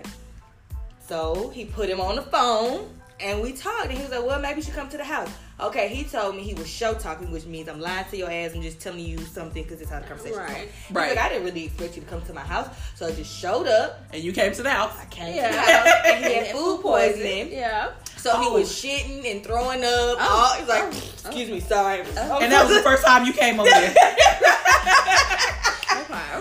So 1.01 1.51
he 1.51 1.65
put 1.65 1.89
him 1.89 2.01
on 2.01 2.17
the 2.17 2.23
phone, 2.23 2.89
and 3.21 3.41
we 3.41 3.53
talked. 3.53 3.87
And 3.87 3.93
he 3.93 4.03
was 4.03 4.11
like, 4.11 4.25
"Well, 4.25 4.41
maybe 4.41 4.57
you 4.57 4.63
should 4.63 4.75
come 4.75 4.89
to 4.89 4.97
the 4.97 5.05
house." 5.05 5.31
Okay, 5.59 5.89
he 5.89 6.05
told 6.05 6.37
me 6.37 6.43
he 6.43 6.53
was 6.53 6.69
show 6.69 6.93
talking, 6.93 7.31
which 7.31 7.47
means 7.47 7.67
I'm 7.71 7.81
lying 7.81 8.05
to 8.11 8.17
your 8.19 8.31
ass. 8.31 8.53
I'm 8.55 8.61
just 8.61 8.79
telling 8.79 9.01
you 9.01 9.17
something 9.19 9.63
because 9.63 9.81
it's 9.81 9.91
how 9.91 10.01
the 10.01 10.07
conversation 10.07 10.37
Right. 10.39 10.49
goes. 10.49 10.59
He's 10.89 10.95
Right. 10.95 11.09
Like, 11.17 11.19
I 11.19 11.29
didn't 11.31 11.45
really 11.47 11.65
expect 11.65 11.97
you 11.97 12.03
to 12.03 12.09
come 12.09 12.21
to 12.27 12.35
my 12.35 12.43
house, 12.43 12.69
so 12.95 13.07
I 13.07 13.13
just 13.13 13.35
showed 13.35 13.67
up. 13.67 14.01
and 14.13 14.23
you 14.23 14.33
came 14.35 14.53
to 14.53 14.63
the 14.63 14.69
house. 14.71 14.93
I 15.01 15.07
came 15.07 15.35
Yeah. 15.35 15.49
to 15.49 15.55
the 15.57 15.61
house, 15.63 15.89
and 16.09 16.25
he 16.27 16.35
had 16.35 16.47
food 16.49 16.83
poisoning. 16.83 17.53
Yeah. 17.53 17.93
So 18.19 18.39
he 18.39 18.47
Oh. 18.49 18.53
was 18.53 18.69
shitting 18.71 19.31
and 19.31 19.43
throwing 19.43 19.83
up. 19.83 19.89
Oh. 19.91 20.19
all, 20.21 20.55
he 20.57 20.61
was 20.61 20.69
like, 20.69 20.83
Oh. 20.85 21.29
"Excuse 21.29 21.49
me, 21.51 21.61
sorry." 21.61 22.03
Oh. 22.19 22.39
And 22.41 22.53
that 22.53 22.67
was 22.67 22.75
the 22.77 22.83
first 22.83 23.03
time 23.07 23.25
you 23.25 23.33
came 23.33 23.59
over 23.59 23.71
there. 23.71 23.95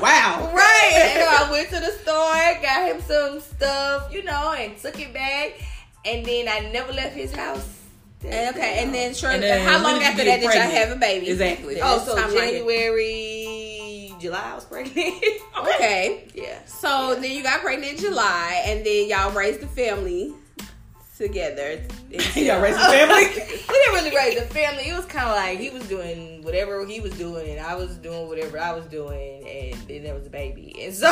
Wow. 0.02 0.52
Right. 0.54 0.72
And 0.96 1.20
so 1.24 1.46
I 1.46 1.52
went 1.52 1.70
to 1.70 1.80
the 1.80 1.92
store, 1.92 2.62
got 2.62 2.88
him 2.90 3.02
some 3.02 3.40
stuff, 3.40 4.14
you 4.14 4.24
know, 4.24 4.54
and 4.54 4.78
took 4.78 5.00
it 5.00 5.14
back. 5.14 5.54
And 6.04 6.26
then 6.26 6.48
I 6.50 6.70
never 6.72 6.92
left 6.94 7.16
his 7.16 7.34
house. 7.34 7.66
And, 8.32 8.56
okay, 8.56 8.84
and 8.84 8.94
then 8.94 9.14
sure. 9.14 9.32
And 9.32 9.42
then 9.44 9.66
how 9.68 9.82
long 9.84 10.02
after 10.02 10.24
get 10.24 10.42
that 10.42 10.52
did 10.52 10.54
y'all 10.62 10.70
have 10.88 10.92
a 10.92 11.00
baby? 11.00 11.30
Exactly. 11.30 11.80
Oh, 11.82 12.00
This 12.00 12.08
so 12.08 12.16
timeline. 12.18 12.34
January, 12.34 14.14
July, 14.20 14.52
I 14.52 14.56
was 14.56 14.66
pregnant. 14.66 14.98
Okay. 15.58 16.26
yeah. 16.36 16.64
So 16.66 17.16
then 17.20 17.32
you 17.32 17.42
got 17.44 17.62
pregnant 17.62 17.94
in 17.94 17.98
July, 18.00 18.64
and 18.66 18.86
then 18.86 19.10
y'all 19.10 19.32
raised 19.32 19.62
the 19.62 19.68
family 19.68 20.34
together. 21.18 21.82
You 22.36 22.46
got 22.48 22.62
raised 22.62 22.78
a 22.78 22.82
family. 22.86 23.26
we 23.70 23.76
didn't 23.76 23.94
really 23.94 24.16
raise 24.16 24.38
a 24.38 24.46
family. 24.46 24.84
It 24.90 24.96
was 24.96 25.06
kind 25.06 25.28
of 25.28 25.36
like 25.36 25.60
he 25.60 25.70
was 25.70 25.86
doing 25.90 26.44
whatever 26.44 26.86
he 26.86 27.00
was 27.02 27.12
doing, 27.18 27.50
and 27.58 27.66
I 27.66 27.76
was 27.76 27.96
doing 27.98 28.28
whatever 28.30 28.58
I 28.60 28.74
was 28.74 28.86
doing, 28.86 29.46
and 29.48 29.74
then 29.88 30.04
there 30.04 30.14
was 30.14 30.26
a 30.28 30.30
baby, 30.30 30.76
and 30.82 30.94
so 30.94 31.12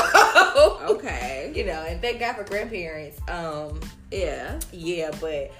Okay. 0.89 1.51
you 1.55 1.65
know, 1.65 1.84
and 1.88 2.00
thank 2.01 2.20
God 2.20 2.36
for 2.36 2.43
grandparents. 2.43 3.20
Um, 3.27 3.79
Yeah. 4.12 4.60
yeah, 4.72 5.12
but 5.20 5.51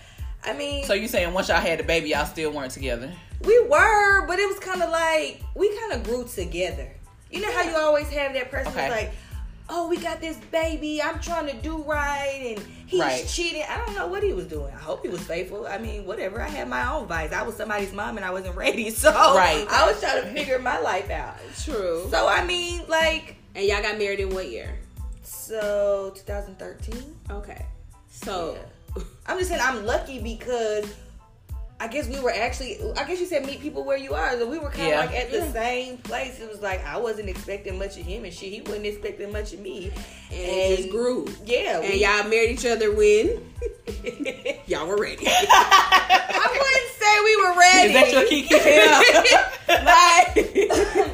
I 0.46 0.54
mean, 0.54 0.86
So 0.86 0.94
you 0.94 1.08
saying 1.08 1.34
once 1.34 1.48
y'all 1.50 1.58
had 1.62 1.80
the 1.80 1.84
baby, 1.84 2.10
y'all 2.10 2.26
still 2.26 2.52
weren't 2.52 2.72
together? 2.72 3.12
we 3.46 3.60
were, 3.68 4.26
but 4.28 4.40
it 4.40 4.48
was 4.48 4.60
kind 4.60 4.82
of 4.82 4.90
like 4.90 5.42
we 5.56 5.76
kind 5.80 5.94
of 5.94 6.04
grew 6.04 6.26
together. 6.28 6.90
You 7.32 7.42
know 7.42 7.52
how 7.52 7.64
you 7.64 7.76
always 7.76 8.08
have 8.10 8.34
that 8.34 8.52
person 8.52 8.72
Okay. 8.72 8.84
who's 8.84 8.92
like, 8.92 9.12
"Oh, 9.70 9.88
we 9.90 9.98
got 9.98 10.22
this 10.22 10.38
baby. 10.52 11.02
I'm 11.02 11.20
trying 11.20 11.48
to 11.48 11.54
do 11.54 11.78
right, 11.84 12.56
and 12.58 12.66
he's 12.86 13.00
Right. 13.02 13.28
cheating." 13.28 13.64
I 13.68 13.78
don't 13.86 13.96
know 13.96 14.08
what 14.08 14.22
he 14.24 14.32
was 14.34 14.46
doing. 14.46 14.72
I 14.74 14.78
hope 14.80 15.02
he 15.04 15.10
was 15.10 15.22
faithful. 15.22 15.66
I 15.68 15.78
mean, 15.78 16.06
whatever. 16.06 16.42
I 16.42 16.48
had 16.48 16.70
my 16.70 16.90
own 16.94 17.08
vice. 17.08 17.34
I 17.34 17.42
was 17.42 17.56
somebody's 17.58 17.92
mom, 17.92 18.16
and 18.18 18.26
I 18.26 18.32
wasn't 18.32 18.56
ready, 18.66 18.90
so 18.92 19.12
Right. 19.12 19.66
I 19.70 19.86
was 19.92 20.00
trying 20.00 20.24
to 20.24 20.32
figure 20.32 20.60
my 20.60 20.80
life 20.80 21.10
out. 21.10 21.36
True. 21.64 22.08
So 22.12 22.28
I 22.28 22.46
mean, 22.46 22.84
like, 22.88 23.36
And 23.56 23.66
y'all 23.66 23.82
got 23.82 23.98
married 23.98 24.20
in 24.20 24.30
what 24.34 24.50
year? 24.50 24.78
so 25.24 26.12
2013. 26.16 27.16
Okay. 27.32 27.66
So. 28.12 28.58
I'm 29.26 29.38
just 29.38 29.50
saying 29.50 29.62
I'm 29.64 29.86
lucky 29.86 30.20
because 30.22 30.86
I 31.80 31.88
guess 31.88 32.08
we 32.08 32.20
were 32.20 32.32
actually 32.32 32.78
I 32.98 33.04
guess 33.06 33.20
you 33.20 33.26
said 33.26 33.46
meet 33.46 33.60
people 33.62 33.84
where 33.84 33.98
you 33.98 34.14
are. 34.14 34.38
So 34.38 34.48
we 34.48 34.58
were 34.60 34.70
kind 34.70 34.84
of 34.84 34.88
Yeah. 34.90 35.00
like 35.02 35.16
at 35.16 35.32
the 35.32 35.38
Yeah. 35.40 35.52
same 35.54 35.98
place. 35.98 36.40
It 36.40 36.50
was 36.50 36.62
like 36.62 36.86
I 36.86 36.98
wasn't 36.98 37.30
expecting 37.30 37.78
much 37.80 37.98
of 37.98 38.06
him 38.06 38.24
and 38.26 38.34
shit. 38.34 38.54
He 38.54 38.62
wasn't 38.62 38.86
expecting 38.86 39.32
much 39.32 39.54
of 39.54 39.60
me. 39.60 39.92
And 40.32 40.40
it 40.40 40.78
just 40.78 40.90
grew. 40.90 41.28
Yeah. 41.46 41.80
And 41.80 41.90
we- 41.94 42.02
y'all 42.04 42.24
married 42.24 42.52
each 42.52 42.66
other 42.66 42.92
when 42.94 43.52
y'all 44.68 44.88
were 44.88 44.98
ready. 44.98 45.26
I 45.28 46.48
wouldn't 46.52 46.92
say 47.00 47.20
we 47.24 47.36
were 47.38 47.56
ready. 47.60 47.94
Is 47.94 47.94
that 47.94 48.12
your 48.12 48.26
kiki? 48.28 48.56
like 49.70 49.90
I 49.90 51.13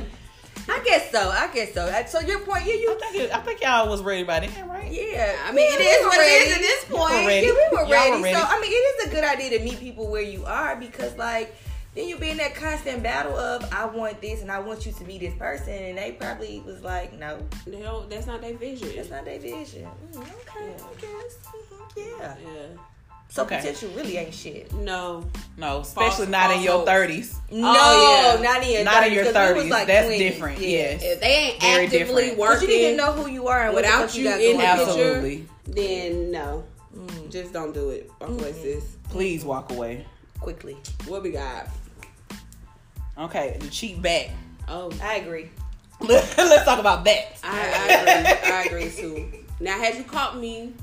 guess 0.90 1.12
so. 1.12 1.30
I 1.30 1.50
guess 1.54 1.74
so. 1.74 1.86
Uh, 1.86 2.06
So 2.06 2.20
your 2.20 2.40
point, 2.40 2.66
yeah, 2.66 2.74
I 2.74 2.78
you 2.78 3.00
think 3.00 3.16
it, 3.16 3.36
I 3.36 3.40
think 3.42 3.62
y'all 3.62 3.90
was 3.90 4.02
ready 4.02 4.24
by 4.24 4.40
then, 4.42 4.70
right? 4.70 4.92
yeah. 4.92 5.36
I 5.46 5.52
mean, 5.52 5.72
it 5.74 5.80
we 5.80 5.86
is 5.86 6.02
were 6.04 6.10
what 6.10 6.20
it 6.20 6.48
is 6.48 6.54
at 6.54 6.60
this 6.60 6.86
point. 6.86 7.28
ready. 7.28 7.48
Yeah, 7.48 7.54
we 7.54 7.78
were 7.78 7.90
ready. 7.90 8.12
were 8.12 8.22
ready. 8.24 8.36
So 8.36 8.44
I 8.46 8.60
mean, 8.62 8.72
it 8.72 8.76
is 8.76 9.08
a 9.08 9.10
good 9.16 9.24
idea 9.24 9.58
to 9.58 9.64
meet 9.64 9.80
people 9.80 10.08
where 10.10 10.22
you 10.22 10.46
are 10.46 10.76
because 10.76 11.16
like 11.18 11.56
then 11.96 12.08
you 12.08 12.18
be 12.18 12.30
in 12.30 12.38
that 12.38 12.54
constant 12.56 13.02
battle 13.02 13.36
of 13.38 13.68
I 13.74 13.86
want 13.86 14.22
this 14.22 14.42
and 14.42 14.52
I 14.52 14.60
want 14.60 14.86
you 14.86 14.92
to 14.92 15.04
be 15.04 15.18
this 15.18 15.34
person, 15.36 15.74
and 15.74 15.98
they 15.98 16.12
probably 16.12 16.62
was 16.66 16.82
like, 16.84 17.18
no, 17.18 17.40
They 17.66 17.82
don't, 17.82 18.10
that's 18.10 18.28
not 18.28 18.42
their 18.42 18.54
vision. 18.56 18.90
that's 18.96 19.10
not 19.10 19.26
their 19.26 19.40
vision. 19.40 19.88
Mm, 20.14 20.18
okay, 20.20 20.28
Yeah. 20.68 20.86
I 20.86 21.02
guess. 21.02 21.38
Mhm, 21.48 22.20
Yeah. 22.20 22.36
Yeah. 22.46 22.82
So 23.32 23.44
Okay. 23.44 23.58
potential 23.58 23.90
really 23.96 24.18
ain't 24.18 24.34
shit. 24.34 24.74
No. 24.74 25.24
No, 25.56 25.82
especially 25.82 26.26
False- 26.26 26.30
not 26.30 26.52
in 26.52 26.62
your 26.64 26.84
thirties. 26.86 27.36
No, 27.52 27.72
Oh, 27.76 28.36
yeah. 28.38 28.42
not 28.42 28.64
in 28.64 28.72
your 28.72 28.84
Not 28.84 29.06
in 29.06 29.14
your 29.14 29.26
30s, 29.26 29.34
'cause 29.34 29.36
we 29.36 29.54
was 29.54 29.58
thirties. 29.58 29.72
like 29.72 29.88
That's 29.88 30.08
20s, 30.08 30.20
different. 30.20 30.60
yeah. 30.60 30.68
Yes. 30.68 31.02
If 31.04 31.22
they 31.22 31.28
ain't 31.28 31.62
Very 31.62 31.86
actively 31.86 32.00
different. 32.00 32.38
'Cause 32.40 32.60
Because 32.60 32.62
you 32.64 32.68
didn't 32.68 32.98
know 32.98 33.12
who 33.14 33.30
you 33.30 33.48
are 33.48 33.66
and 33.68 33.76
without 33.76 34.16
you 34.16 34.24
you 34.24 34.30
in 34.36 34.58
the 34.58 34.66
on. 34.66 34.78
picture, 34.78 34.90
Absolutely. 34.92 35.48
then 35.68 36.32
no. 36.32 36.64
Mm, 36.98 37.30
Just 37.32 37.54
don't 37.54 37.72
do 37.72 37.92
it. 37.92 38.10
Walk 38.20 38.32
away, 38.32 38.54
sis. 38.64 38.84
Please 39.10 39.46
walk 39.46 39.72
away. 39.72 40.06
quickly. 40.40 40.78
What 41.08 41.22
we 41.22 41.32
got? 41.32 41.68
Okay, 43.18 43.58
the 43.60 43.68
cheat 43.68 44.02
back. 44.02 44.30
Oh, 44.68 44.92
I 45.04 45.16
agree. 45.16 45.50
Let's 46.00 46.34
talk 46.64 46.80
about 46.80 47.04
that. 47.06 47.38
I, 47.44 47.60
I 47.74 47.94
agree. 47.94 48.52
I 48.54 48.64
agree 48.64 48.90
too. 48.92 49.26
Now, 49.60 49.78
had 49.78 49.96
you 49.98 50.04
caught 50.06 50.38
me, 50.40 50.74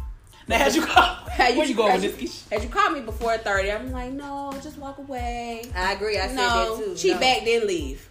Now, 0.49 0.59
had 0.63 0.75
you 0.75 0.83
called, 0.87 1.29
Had 1.29 1.57
Where 1.57 1.65
you- 1.67 1.71
you 1.71 1.77
going 1.77 1.93
had 1.93 2.03
with 2.03 2.21
you- 2.23 2.29
this? 2.29 2.49
had 2.51 2.63
you 2.63 2.69
caught 2.69 2.93
me 2.93 3.01
before 3.01 3.37
thirty, 3.39 3.71
I'm 3.71 3.91
like, 3.93 4.13
no, 4.13 4.53
just 4.63 4.79
walk 4.79 4.99
away. 4.99 5.65
I 5.75 5.93
agree. 5.93 6.19
I 6.19 6.29
said 6.29 6.37
no, 6.37 6.77
that 6.77 6.85
too. 6.85 6.95
cheat 6.95 7.15
No. 7.15 7.21
back, 7.21 7.45
then 7.45 7.67
leave. 7.67 8.06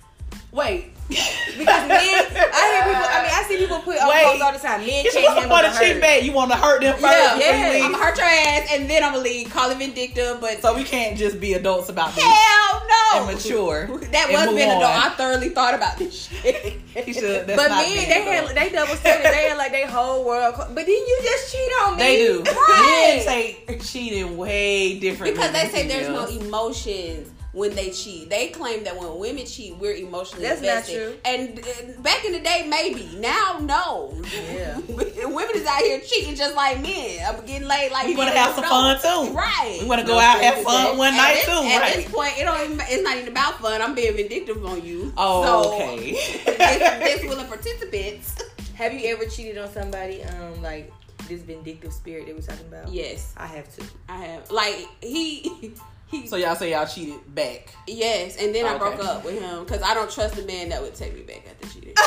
Wait. 0.56 0.92
Because 1.08 1.88
men, 1.88 2.00
I 2.00 2.64
hear 2.74 2.84
people. 2.90 3.08
I 3.08 3.22
mean, 3.22 3.32
I 3.32 3.46
see 3.48 3.58
people 3.58 3.80
put 3.80 4.02
on 4.02 4.10
Wait. 4.10 4.24
posts 4.24 4.42
all 4.42 4.54
the 4.54 4.60
time. 4.60 4.80
Men 4.86 5.06
can't 5.06 5.38
handle 5.38 5.58
the 5.58 5.68
of 5.70 5.78
cheat 5.80 6.02
back? 6.02 6.24
You 6.24 6.32
want 6.32 6.52
to 6.52 6.58
hurt 6.58 6.82
them 6.82 6.94
first 6.94 7.04
Yeah, 7.04 7.38
yeah. 7.38 7.86
I'm 7.86 7.92
gonna 7.92 8.04
hurt 8.04 8.18
your 8.18 8.26
ass, 8.26 8.70
and 8.72 8.90
then 8.90 9.04
I'm 9.04 9.12
gonna 9.14 9.24
leave. 9.24 9.50
Call 9.52 9.70
it 9.70 9.78
vindictive, 9.78 10.42
but 10.42 10.62
So 10.62 10.74
we 10.76 10.84
can't 10.84 11.16
just 11.18 11.40
be 11.40 11.54
adults 11.54 11.90
about 11.90 12.16
this 12.16 12.24
hell 12.24 12.84
no. 13.14 13.20
and 13.28 13.36
mature. 13.36 13.86
That 13.88 14.30
and 14.30 14.34
was 14.34 14.56
being 14.56 14.70
adult. 14.70 14.84
I 14.84 15.10
thoroughly 15.10 15.50
thought 15.50 15.76
about 15.76 15.98
this 15.98 16.28
shit. 16.28 16.74
You 17.06 17.14
should- 17.14 17.46
But 17.48 17.70
men, 17.70 17.96
they 17.96 18.22
had 18.24 18.56
they 18.56 18.70
double 18.70 18.96
standard. 18.96 19.32
They 19.32 19.50
had 19.50 19.58
like 19.58 19.72
their 19.74 19.88
whole 19.88 20.26
world. 20.26 20.56
But 20.58 20.74
then 20.76 20.88
you 20.88 21.20
just 21.22 21.52
cheat 21.54 21.70
on 21.84 21.98
me. 21.98 22.04
They 22.04 22.18
do. 22.18 22.42
Right. 22.44 23.24
Men 23.26 23.26
take 23.26 23.84
cheating 23.84 24.38
way 24.38 24.98
different 25.00 25.36
because 25.36 25.52
they 25.52 25.68
say 25.70 25.88
there's 25.88 26.10
no 26.10 26.26
emotions 26.26 27.30
when 27.56 27.74
they 27.74 27.90
cheat. 27.90 28.30
They 28.30 28.50
claim 28.50 28.84
that 28.84 28.96
when 29.00 29.18
women 29.18 29.46
cheat, 29.46 29.78
we're 29.78 29.94
emotionally 29.96 30.44
That's 30.46 30.62
not 30.62 30.68
invested. 30.90 30.94
true. 30.96 31.16
And 31.24 31.60
uh, 31.60 32.02
back 32.02 32.26
in 32.26 32.34
the 32.34 32.40
day, 32.42 32.66
maybe. 32.68 33.18
Now, 33.18 33.60
no. 33.62 34.14
Yeah. 34.54 34.78
women 35.26 35.56
is 35.56 35.66
out 35.66 35.80
here 35.82 36.00
cheating 36.02 36.36
just 36.36 36.54
like 36.54 36.82
men. 36.82 37.22
I'm 37.26 37.46
getting 37.46 37.68
laid 37.68 37.92
like 37.94 38.08
We 38.08 38.16
want 38.18 38.30
to 38.32 38.38
have 38.38 38.56
some 38.56 38.64
don't. 38.66 39.00
fun 39.02 39.28
too. 39.30 39.34
Right. 39.34 39.80
We 39.82 39.88
want 39.88 40.02
to 40.02 40.08
go 40.08 40.14
No 40.16 40.20
out 40.20 40.36
strings 40.36 40.54
have 40.56 40.64
fun 40.66 40.82
attached. 40.84 40.98
one 40.98 41.14
At 41.14 41.18
night 41.18 41.34
this, 41.36 41.46
too. 41.46 41.52
At 41.52 41.80
right. 41.82 41.90
At 41.92 41.96
this 41.96 42.12
point, 42.12 42.34
it 42.38 42.44
don't 42.44 42.72
even, 42.72 42.86
it's 42.90 43.04
not 43.04 43.18
even 43.18 43.30
about 43.30 43.60
fun. 43.62 43.82
I'm 43.82 43.96
being 43.96 44.16
vindictive 44.16 44.64
on 44.66 44.84
you. 44.84 45.14
Oh, 45.18 45.64
so, 45.64 45.74
okay. 45.76 46.12
this, 46.46 47.20
this 47.22 47.24
willing 47.24 47.48
participants. 47.48 48.36
Have 48.76 48.94
you 48.94 49.08
ever 49.14 49.26
cheated 49.28 49.58
on 49.58 49.72
somebody? 49.72 50.22
Um, 50.24 50.62
like 50.62 50.92
this 51.30 51.42
vindictive 51.42 51.94
spirit 51.94 52.28
that 52.28 52.36
we're 52.36 52.42
talking 52.42 52.68
about. 52.68 52.90
Yes, 52.92 53.34
I 53.38 53.48
have 53.48 53.74
too. 53.74 53.86
I 54.10 54.18
have. 54.18 54.52
Like 54.52 54.88
he, 55.02 55.74
he. 56.08 56.28
So 56.28 56.36
y'all 56.36 56.56
say 56.56 56.72
y'all 56.72 56.86
cheated 56.88 57.20
back. 57.34 57.70
yes, 57.88 58.38
and 58.38 58.54
then 58.54 58.66
I 58.66 58.70
Okay. 58.76 58.80
broke 58.80 59.04
up 59.04 59.24
with 59.26 59.40
him 59.42 59.64
because 59.64 59.82
I 59.82 59.94
don't 59.94 60.10
trust 60.12 60.38
a 60.38 60.44
man 60.46 60.70
that 60.70 60.82
would 60.82 60.96
take 60.96 61.14
me 61.16 61.22
back 61.22 61.44
after 61.50 61.68
cheating. 61.74 61.94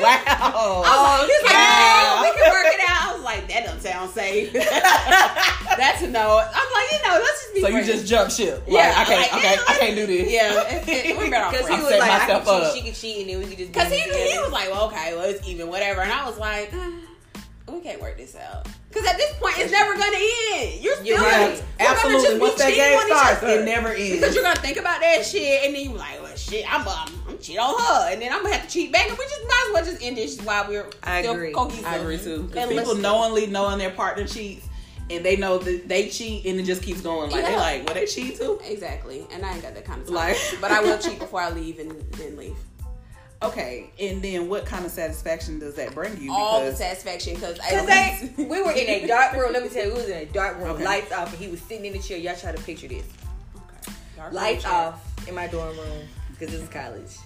Wow. 0.00 0.22
Oh, 0.86 1.26
he's 1.26 1.42
like, 1.44 1.52
wow. 1.52 2.16
"Oh, 2.16 2.22
we 2.22 2.30
can 2.40 2.50
work 2.50 2.72
it 2.72 2.80
out. 2.88 3.02
I 3.02 3.12
was 3.12 3.22
like, 3.22 3.48
that 3.48 3.64
doesn't 3.66 3.80
sound 3.82 4.10
safe. 4.12 4.50
That's 5.76 6.00
a 6.02 6.08
no. 6.08 6.38
I'm 6.38 6.72
like, 6.72 6.92
you 6.92 6.98
know, 7.06 7.18
let's 7.20 7.42
just 7.42 7.54
be. 7.54 7.60
So 7.60 7.68
you 7.68 7.84
just 7.84 8.06
jump 8.06 8.30
ship. 8.30 8.62
Like, 8.66 8.76
Yeah, 8.76 8.94
I 8.96 9.04
can't. 9.04 9.20
like, 9.20 9.34
okay, 9.34 9.56
I 9.68 9.74
can't 9.78 9.96
do 9.96 10.06
this. 10.06 10.30
yeah. 10.32 10.62
it- 10.70 10.88
it- 10.88 11.30
better 11.30 11.44
off 11.44 11.52
Because 11.52 11.68
he 11.68 11.74
was 11.76 11.90
like, 11.98 12.10
I 12.10 12.26
can 12.26 12.44
cheat, 12.44 12.72
she 12.74 12.82
can 12.82 12.94
cheat, 12.94 13.20
and 13.20 13.30
then 13.30 13.38
we 13.40 13.44
can 13.54 13.56
just. 13.58 13.72
Cause 13.74 13.92
he, 13.92 14.00
he 14.00 14.38
was 14.38 14.52
like, 14.52 14.70
well, 14.70 14.86
okay, 14.86 15.14
well, 15.14 15.28
it's 15.28 15.46
even, 15.46 15.68
whatever. 15.68 16.00
And 16.00 16.12
I 16.12 16.24
was 16.26 16.38
like, 16.38 16.72
eh, 16.72 16.90
we 17.72 17.80
can't 17.80 18.00
work 18.00 18.16
this 18.16 18.34
out. 18.36 18.66
Cause 18.92 19.04
at 19.06 19.16
this 19.16 19.32
point, 19.38 19.54
it's 19.58 19.70
never 19.72 19.94
gonna 19.94 20.16
end. 20.54 20.80
You're 20.82 20.94
still 20.96 21.06
You're 21.06 21.18
gonna, 21.18 21.28
right. 21.28 21.62
gonna 21.78 21.90
Absolutely. 21.90 22.22
just 22.28 22.40
Once 22.40 22.54
that 22.56 22.74
game 22.74 23.00
starts, 23.06 23.42
it 23.42 23.64
never 23.64 23.88
ends. 23.88 24.10
Because 24.20 24.34
you're 24.34 24.42
gonna 24.44 24.60
think 24.60 24.76
about 24.78 25.00
that 25.00 25.24
shit, 25.24 25.64
and 25.66 25.74
then 25.74 25.84
you're 25.90 25.98
like, 25.98 26.20
well, 26.22 26.36
shit, 26.36 26.64
I'm, 26.72 26.86
um, 26.86 27.08
I'm 27.28 27.38
cheat 27.38 27.58
on 27.58 27.78
her, 27.80 28.12
and 28.12 28.20
then 28.20 28.32
I'm 28.32 28.42
gonna 28.42 28.54
have 28.54 28.66
to 28.66 28.70
cheat 28.72 28.92
back, 28.92 29.08
and 29.08 29.16
we 29.18 29.24
just 29.24 29.42
might 29.46 29.64
as 29.68 29.74
well 29.74 29.84
just 29.84 30.02
end 30.02 30.16
this 30.16 30.40
while 30.42 30.66
we're 30.68 30.86
I 31.04 31.22
still 31.22 31.34
agree. 31.34 31.52
cohesive. 31.52 31.86
I 31.86 31.96
agree 31.96 32.18
too. 32.18 32.48
'Cause 32.48 32.56
And 32.56 32.70
people 32.70 32.84
listen. 32.86 33.02
knowingly 33.02 33.46
knowing 33.46 33.78
their 33.78 33.90
partner 33.90 34.26
cheats, 34.26 34.66
and 35.08 35.24
they 35.24 35.36
know 35.36 35.58
that 35.58 35.88
they 35.88 36.08
cheat 36.08 36.46
and 36.46 36.60
it 36.60 36.64
just 36.64 36.82
keeps 36.82 37.00
going. 37.00 37.30
Like 37.30 37.44
they 37.44 37.50
Yeah. 37.52 37.58
like, 37.58 37.84
well, 37.86 37.94
they 37.94 38.06
cheat 38.06 38.36
too. 38.38 38.60
Exactly. 38.64 39.26
And 39.32 39.44
I 39.44 39.54
ain't 39.54 39.62
got 39.62 39.74
that 39.74 39.84
kind 39.84 40.00
of 40.00 40.06
time. 40.06 40.14
Like- 40.14 40.36
but 40.60 40.70
I 40.70 40.80
will 40.80 40.98
cheat 41.04 41.18
before 41.18 41.40
I 41.40 41.50
leave 41.50 41.78
and 41.80 41.90
then 42.12 42.36
leave. 42.36 42.54
Okay, 43.42 43.90
and 43.98 44.20
then 44.20 44.48
what 44.50 44.66
kind 44.66 44.84
of 44.84 44.90
satisfaction 44.90 45.58
does 45.58 45.74
that 45.76 45.94
bring 45.94 46.20
you? 46.20 46.30
All 46.30 46.60
the 46.60 46.66
Because 46.66 46.78
satisfaction 46.78 47.34
because 47.34 47.58
we 48.38 48.62
were 48.62 48.70
in 48.72 48.86
a 48.88 49.06
dark 49.08 49.32
room. 49.34 49.52
Let 49.54 49.62
me 49.62 49.70
tell 49.70 49.84
you, 49.86 49.92
we 49.94 49.98
was 50.00 50.08
in 50.10 50.18
a 50.18 50.26
dark 50.26 50.58
room, 50.58 50.70
Okay. 50.72 50.84
lights 50.84 51.10
off, 51.12 51.30
and 51.32 51.38
he 51.42 51.48
was 51.50 51.60
sitting 51.62 51.86
in 51.86 51.94
the 51.94 51.98
chair. 52.00 52.18
Y'all 52.18 52.36
try 52.36 52.52
to 52.52 52.62
picture 52.62 52.86
this: 52.88 53.04
lights 54.30 54.66
off 54.66 55.02
in 55.26 55.34
my 55.34 55.46
dorm 55.46 55.74
room 55.76 56.06
because 56.32 56.52
this 56.52 56.60
is 56.62 56.68
college, 56.68 57.16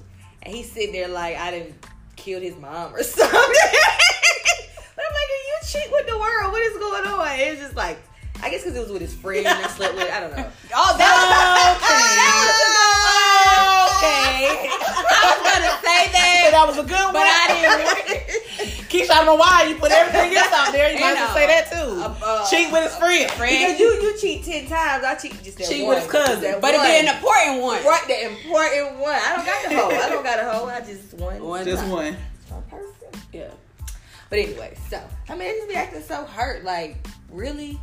and 0.44 0.54
he's 0.54 0.70
sitting 0.70 0.92
there 0.92 1.08
like 1.08 1.36
I 1.36 1.50
didn't 1.50 1.74
kill 2.14 2.40
his 2.40 2.56
mom 2.58 2.94
or 2.94 3.02
something. 3.02 3.32
but 3.32 5.04
I'm 5.04 5.14
like, 5.14 5.30
you 5.48 5.56
cheat 5.66 5.90
with 5.90 6.06
the 6.06 6.16
world. 6.16 6.52
What 6.52 6.62
is 6.62 6.78
going 6.78 7.06
on? 7.06 7.28
It's 7.40 7.60
just 7.60 7.74
like. 7.76 7.98
I 8.42 8.50
guess 8.50 8.62
because 8.64 8.76
it 8.76 8.80
was 8.80 8.90
with 8.90 9.00
his 9.00 9.14
friend 9.14 9.46
and 9.46 9.64
I 9.64 9.68
slept 9.68 9.94
with. 9.94 10.10
I 10.10 10.20
don't 10.20 10.32
know. 10.36 10.50
Oh, 10.74 10.94
okay, 10.94 11.00
I 15.14 15.22
was 15.30 15.40
gonna 15.44 15.74
say 15.82 16.00
that, 16.12 16.48
that 16.52 16.64
was 16.66 16.78
a 16.78 16.82
good 16.86 17.04
one. 17.04 17.12
but 17.14 17.26
I 17.26 17.44
didn't. 17.50 18.80
Keisha, 18.94 19.10
I 19.10 19.14
don't 19.24 19.26
know 19.26 19.34
why 19.34 19.64
you 19.68 19.74
put 19.74 19.90
everything 19.90 20.36
else 20.36 20.52
out 20.52 20.70
there. 20.72 20.92
You 20.92 21.00
might 21.00 21.16
You 21.16 21.16
as 21.16 21.18
well 21.18 21.28
know. 21.28 21.34
say 21.34 21.46
that 21.46 21.64
too. 21.72 21.90
Uh, 22.00 22.14
uh, 22.24 22.46
cheat 22.48 22.70
with 22.72 22.84
his 22.84 22.94
friend. 22.96 23.30
friend. 23.32 23.50
Because 23.58 23.80
you 23.80 23.90
you 24.02 24.18
cheat 24.18 24.44
ten 24.44 24.66
times, 24.66 25.02
I 25.04 25.14
cheat 25.16 25.34
just 25.42 25.58
that 25.58 25.66
Cheat 25.68 25.84
one. 25.84 25.94
with 25.96 26.04
his 26.04 26.12
cousin. 26.12 26.42
That 26.42 26.60
But 26.60 26.74
it 26.74 26.78
one. 26.78 26.86
be 26.86 26.96
an 27.02 27.08
important 27.14 27.62
one. 27.62 27.84
Right, 27.84 28.04
the 28.06 28.18
important 28.30 28.98
one. 29.00 29.14
I 29.18 29.34
don't 29.34 29.46
got 29.46 29.58
the 29.68 29.74
hoe. 29.74 29.90
I 29.90 30.08
don't 30.10 30.22
got 30.24 30.38
a 30.38 30.44
hoe. 30.50 30.66
I 30.68 30.80
just 30.80 31.14
one. 31.14 31.42
One 31.42 31.64
Just 31.64 31.82
time. 31.82 31.90
one. 31.90 32.16
one 32.50 32.62
person. 32.70 33.20
Yeah. 33.32 33.50
But 34.30 34.38
anyway, 34.38 34.76
so 34.88 35.00
I 35.28 35.34
mean, 35.36 35.48
I 35.48 35.52
just 35.54 35.68
be 35.68 35.74
acting 35.74 36.02
so 36.02 36.24
hurt. 36.24 36.62
Like, 36.64 36.96
really? 37.30 37.80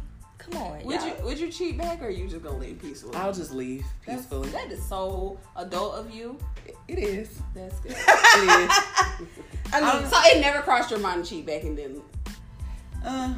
Come 0.52 0.62
on. 0.62 0.84
Would 0.86 0.96
y'all. 0.96 1.08
you 1.08 1.14
would 1.24 1.40
you 1.40 1.50
cheat 1.52 1.78
back 1.78 2.02
or 2.02 2.06
are 2.08 2.10
you 2.10 2.28
just 2.28 2.44
gonna 2.44 2.58
leave 2.58 2.80
peacefully? 2.82 3.16
I'll 3.16 3.34
just 3.34 3.52
leave 3.54 3.86
peacefully. 4.06 4.50
That 4.50 4.72
is 4.72 4.84
so 4.86 5.40
adult 5.56 5.96
of 5.96 6.12
you. 6.12 6.38
It 6.88 7.00
is. 7.00 7.40
That's 7.54 7.80
good. 7.80 7.96
It 8.34 8.70
is. 8.70 8.72
I 9.74 9.80
mean, 10.02 10.10
so 10.10 10.18
it 10.24 10.42
never 10.42 10.62
crossed 10.62 10.90
your 10.92 11.00
mind 11.00 11.24
to 11.24 11.30
cheat 11.30 11.46
back 11.46 11.64
and 11.64 11.78
then 11.78 12.02
Uh, 13.06 13.34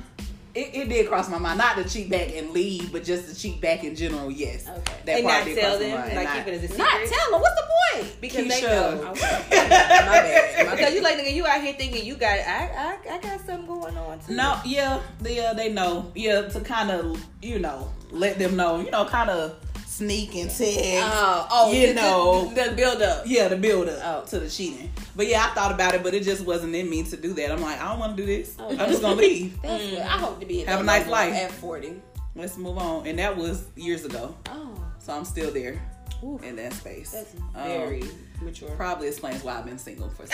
it, 0.56 0.76
it 0.76 0.90
did 0.90 1.08
cross 1.08 1.30
my 1.30 1.40
mind 1.40 1.58
not 1.58 1.76
to 1.78 1.90
cheat 1.90 2.10
back 2.10 2.36
and 2.36 2.52
leave, 2.52 2.92
but 2.92 3.04
just 3.04 3.28
to 3.30 3.40
cheat 3.40 3.60
back 3.60 3.84
in 3.84 3.96
general. 3.96 4.30
Yes. 4.30 4.68
Okay. 4.68 4.94
That 5.06 5.18
and 5.18 5.26
part 5.26 5.40
not 5.40 5.46
did 5.46 5.58
tell 5.60 5.80
them, 5.80 6.16
like 6.16 6.34
keep 6.34 6.48
it 6.48 6.54
as 6.54 6.64
a 6.64 6.68
secret. 6.68 6.78
not 6.78 7.08
tell 7.08 7.32
them. 7.32 7.42
What's 7.42 7.56
the 7.56 7.68
point? 7.68 7.74
because 8.22 8.48
they 8.48 8.62
know. 8.62 9.02
My 9.14 9.20
bad. 9.20 10.72
Because 10.72 10.94
you 10.94 11.02
like 11.02 11.18
nigga, 11.18 11.34
you 11.34 11.46
out 11.46 11.62
here 11.62 11.74
thinking 11.74 12.06
you 12.06 12.16
got 12.16 12.40
I 12.40 12.98
I, 13.10 13.16
I 13.16 13.20
got 13.20 13.46
something 13.46 13.66
going 13.66 13.98
on 13.98 14.20
too. 14.20 14.34
No, 14.34 14.60
yeah, 14.66 15.02
they, 15.20 15.40
uh, 15.44 15.54
they 15.54 15.72
know. 15.72 16.12
Yeah, 16.16 16.44
to 16.44 16.60
kind 16.62 16.92
of, 16.92 17.24
you 17.42 17.60
know, 17.60 17.92
let 18.12 18.40
them 18.40 18.56
know, 18.56 18.80
you 18.80 18.92
know, 18.92 19.06
kind 19.06 19.30
of 19.30 19.56
sneak 19.98 20.36
and 20.36 20.50
text. 20.50 20.60
Oh, 21.06 21.48
oh, 21.52 21.72
You 21.72 21.88
the- 21.88 21.94
know. 21.94 22.52
the, 22.54 22.70
the 22.70 22.76
build 22.76 23.02
up. 23.02 23.24
yeah, 23.26 23.48
the 23.48 23.56
build 23.56 23.88
up 23.90 24.00
Oh. 24.04 24.26
to 24.30 24.40
the 24.40 24.50
cheating. 24.50 24.92
But 25.16 25.28
yeah, 25.28 25.46
I 25.50 25.54
thought 25.54 25.72
about 25.72 25.94
it, 25.94 26.02
but 26.04 26.14
it 26.14 26.24
just 26.24 26.44
wasn't 26.46 26.74
in 26.76 26.90
me 26.90 27.04
to 27.04 27.18
do 27.18 27.34
that. 27.34 27.52
I'm 27.52 27.62
like, 27.62 27.80
I 27.80 27.90
don't 27.90 28.00
want 28.00 28.18
to 28.18 28.22
do 28.22 28.26
this. 28.26 28.56
Oh. 28.60 28.70
I'm 28.70 28.78
just 28.90 29.02
gonna 29.02 29.16
leave. 29.16 29.62
Good. 29.62 30.00
I 30.00 30.18
hope 30.18 30.40
to 30.40 30.46
be 30.46 30.60
Have 30.60 30.80
a 30.82 30.84
nice 30.84 31.08
life. 31.08 31.34
at 31.34 31.52
forty. 31.52 32.02
Let's 32.36 32.58
move 32.58 32.78
on. 32.80 33.06
And 33.06 33.20
that 33.20 33.38
was 33.38 33.66
years 33.76 34.06
ago, 34.06 34.36
Oh, 34.50 34.74
so 34.98 35.14
I'm 35.14 35.24
still 35.26 35.52
there 35.52 35.80
Oof. 36.24 36.42
in 36.44 36.56
that 36.56 36.74
space. 36.74 37.12
that's 37.12 37.36
Um, 37.36 37.64
very 37.68 38.04
mature. 38.42 38.72
probably 38.72 39.08
explains 39.08 39.44
why 39.44 39.60
I've 39.60 39.66
been 39.66 39.78
single 39.78 40.10
for. 40.10 40.26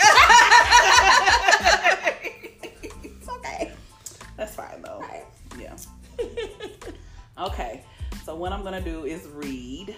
it's 3.02 3.28
okay. 3.28 3.72
That's 4.36 4.54
fine 4.54 4.80
though. 4.82 5.00
Right. 5.00 5.24
Yeah. 5.58 5.76
Okay. 7.38 7.82
So 8.24 8.34
what 8.34 8.52
I'm 8.52 8.62
gonna 8.62 8.80
do 8.80 9.04
is 9.04 9.26
read 9.26 9.94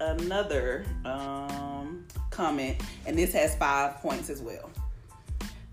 another 0.00 0.84
um, 1.04 2.06
comment, 2.30 2.80
and 3.06 3.18
this 3.18 3.32
has 3.32 3.54
five 3.56 3.96
points 3.96 4.30
as 4.30 4.40
well. 4.42 4.70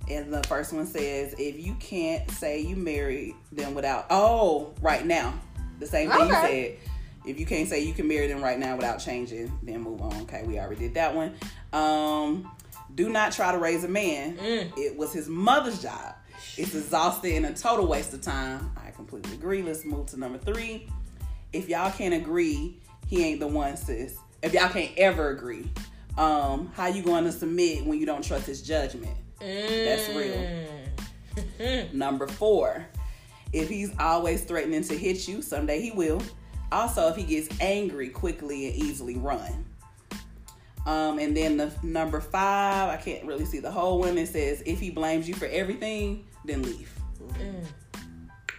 And 0.10 0.34
the 0.34 0.44
first 0.44 0.74
one 0.74 0.86
says, 0.86 1.34
"If 1.38 1.66
you 1.66 1.76
can't 1.76 2.30
say 2.32 2.60
you 2.60 2.76
married 2.76 3.36
them 3.52 3.74
without 3.74 4.08
oh 4.10 4.74
right 4.82 5.06
now, 5.06 5.34
the 5.80 5.88
same 5.88 6.10
thing 6.10 6.28
you 6.28 6.34
said. 6.34 6.78
If 7.26 7.40
you 7.40 7.46
can't 7.46 7.70
say 7.70 7.80
you 7.82 7.94
can 7.94 8.08
marry 8.08 8.28
them 8.28 8.42
right 8.42 8.60
now 8.60 8.76
without 8.76 8.98
changing, 8.98 9.58
then 9.64 9.82
move 9.82 10.02
on. 10.02 10.14
Okay, 10.24 10.44
we 10.46 10.60
already 10.60 10.76
did 10.76 10.96
that 10.96 11.16
one. 11.16 11.34
Um, 11.72 12.52
do 12.96 13.10
not 13.10 13.32
try 13.32 13.52
to 13.52 13.58
raise 13.58 13.84
a 13.84 13.88
man. 13.88 14.38
Mm. 14.38 14.78
It 14.78 14.98
was 14.98 15.14
his 15.14 15.30
mother's 15.30 15.82
job. 15.82 16.16
It's 16.58 16.76
exhausting 16.76 17.38
and 17.38 17.46
a 17.46 17.54
total 17.54 17.88
waste 17.88 18.14
of 18.14 18.22
time. 18.22 18.72
I 18.76 18.92
completely 18.92 19.34
agree. 19.34 19.62
Let's 19.62 19.86
move 19.86 20.08
to 20.08 20.20
number 20.20 20.38
three. 20.38 20.88
If 21.54 21.70
y'all 21.70 21.92
can't 21.92 22.14
agree, 22.14 22.78
he 23.08 23.24
ain't 23.24 23.40
the 23.40 23.48
one, 23.48 23.78
sis. 23.78 24.18
If 24.42 24.54
y'all 24.54 24.70
can't 24.70 24.92
ever 24.98 25.30
agree, 25.30 25.70
um, 26.18 26.72
how 26.76 26.88
you 26.88 27.04
going 27.04 27.24
to 27.24 27.32
submit 27.32 27.86
when 27.86 28.00
you 28.00 28.06
don't 28.06 28.24
trust 28.24 28.48
his 28.48 28.62
judgment? 28.62 29.16
That's 29.40 30.10
real. 30.10 30.68
Mm. 31.60 31.94
Number 31.94 32.28
four, 32.28 32.86
if 33.52 33.70
he's 33.70 33.92
always 34.00 34.44
threatening 34.44 34.84
to 34.84 34.98
hit 34.98 35.28
you, 35.28 35.42
someday 35.42 35.80
he 35.80 35.92
will. 35.92 36.22
Also, 36.72 37.08
if 37.08 37.16
he 37.16 37.24
gets 37.24 37.60
angry 37.62 38.10
quickly 38.10 38.68
and 38.68 38.76
easily 38.76 39.16
run. 39.16 39.66
Um, 40.86 41.20
and 41.20 41.38
then 41.38 41.58
the 41.58 41.72
number 41.82 42.20
five, 42.20 42.90
I 42.90 42.98
can't 42.98 43.26
really 43.26 43.46
see 43.46 43.60
the 43.60 43.72
whole 43.72 44.00
one. 44.00 44.18
It 44.18 44.28
says 44.28 44.64
if 44.66 44.80
he 44.80 44.90
blames 44.90 45.28
you 45.28 45.36
for 45.36 45.46
everything, 45.46 46.26
then 46.46 46.64
leave. 46.64 46.92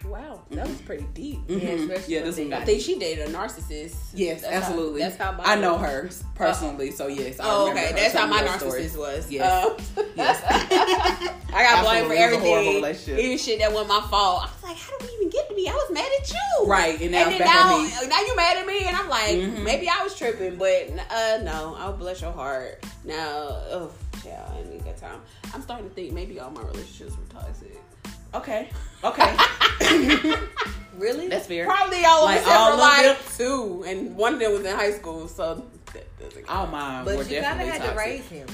Wow, 0.07 0.43
that 0.51 0.69
was 0.69 0.81
pretty 0.83 1.07
deep. 1.15 1.41
Yeah, 1.49 1.57
Mhm. 1.57 1.83
especially 1.91 2.15
yeah, 2.15 2.23
this 2.23 2.37
one 2.39 2.53
I 2.53 2.65
think 2.65 2.83
she 2.83 2.99
dated 2.99 3.29
a 3.29 3.33
narcissist. 3.33 3.95
Yes, 4.15 4.43
That's 4.43 4.53
how- 4.53 4.61
absolutely. 4.61 5.01
that's 5.01 5.17
how. 5.17 5.35
I 5.43 5.55
know 5.57 5.79
her 5.79 6.11
personally, 6.35 6.91
so 6.91 7.07
yes. 7.07 7.41
I 7.41 7.45
Oh, 7.49 7.71
okay. 7.71 7.87
her 7.89 7.93
That's 7.95 8.15
how 8.15 8.27
my 8.27 8.43
narcissist 8.43 8.59
stories. 8.59 8.97
was. 8.97 9.31
Yes. 9.31 9.65
Um, 9.65 9.77
Yes. 10.15 10.43
I 11.55 11.63
got 11.63 11.85
blamed 11.85 12.07
for 12.09 12.15
Absolutely. 12.15 12.17
It 12.17 12.27
was 12.27 12.35
a 12.35 12.39
horrible 12.39 12.55
everything, 12.55 12.75
relationship. 12.77 13.19
even 13.25 13.39
shit 13.39 13.59
that 13.61 13.73
wasn't 13.73 13.89
my 13.89 14.01
fault. 14.11 14.43
I 14.43 14.47
was 14.47 14.63
like, 14.63 14.77
how 14.77 14.99
did 14.99 15.09
we 15.09 15.15
even 15.17 15.31
get 15.31 15.49
to 15.49 15.55
me? 15.55 15.69
I 15.69 15.73
was 15.73 15.91
mad 15.93 16.11
at 16.21 16.31
you, 16.33 16.67
Right, 16.67 17.01
and 17.01 17.11
now 17.13 17.23
and 17.25 17.33
then 17.33 17.39
now, 17.41 17.75
on 17.77 17.85
me. 17.85 17.91
now 18.09 18.21
you 18.21 18.37
mad 18.37 18.57
at 18.57 18.67
me, 18.67 18.79
and 18.87 18.97
I'm 18.97 19.09
like, 19.09 19.31
Mhm. 19.37 19.63
maybe 19.63 19.89
I 19.89 20.03
was 20.03 20.15
tripping, 20.17 20.57
but 20.57 20.91
uh, 21.11 21.39
no, 21.43 21.77
I'll 21.79 21.93
bless 21.97 22.21
your 22.21 22.33
heart. 22.33 22.85
Now, 23.05 23.17
oh, 23.71 23.91
yeah, 24.25 24.43
I 24.53 24.59
ain't 24.59 24.85
got 24.85 24.97
time. 24.97 25.21
I'm 25.53 25.63
starting 25.63 25.89
to 25.89 25.95
think 25.95 26.13
maybe 26.13 26.39
all 26.41 26.51
my 26.51 26.63
relationships 26.63 27.13
were 27.17 27.41
toxic. 27.41 27.81
Okay. 28.35 28.69
Okay. 29.03 29.37
Really? 30.97 31.27
That's 31.29 31.49
fair. 31.49 31.65
Probably 31.67 32.05
all 32.05 32.25
Like, 32.25 32.39
of 32.39 32.45
them 32.45 32.53
all 32.57 32.69
except 32.95 33.19
of 33.21 33.27
for 33.27 33.43
them? 33.43 33.49
like 33.49 33.85
two, 33.85 33.85
and 33.89 34.17
one 34.17 34.35
of 34.35 34.39
them 34.41 34.53
was 34.53 34.65
in 34.65 34.77
high 34.77 34.93
school, 34.93 35.27
so 35.27 35.67
that 35.93 36.19
doesn't. 36.21 36.49
All 36.49 36.67
oh, 36.67 36.71
mine 36.71 37.05
were 37.05 37.17
but 37.17 37.29
you 37.31 37.41
kind 37.41 37.61
of 37.61 37.67
had 37.67 37.79
toxic. 37.79 37.91
to 37.91 37.99
raise 37.99 38.29
him. 38.29 38.47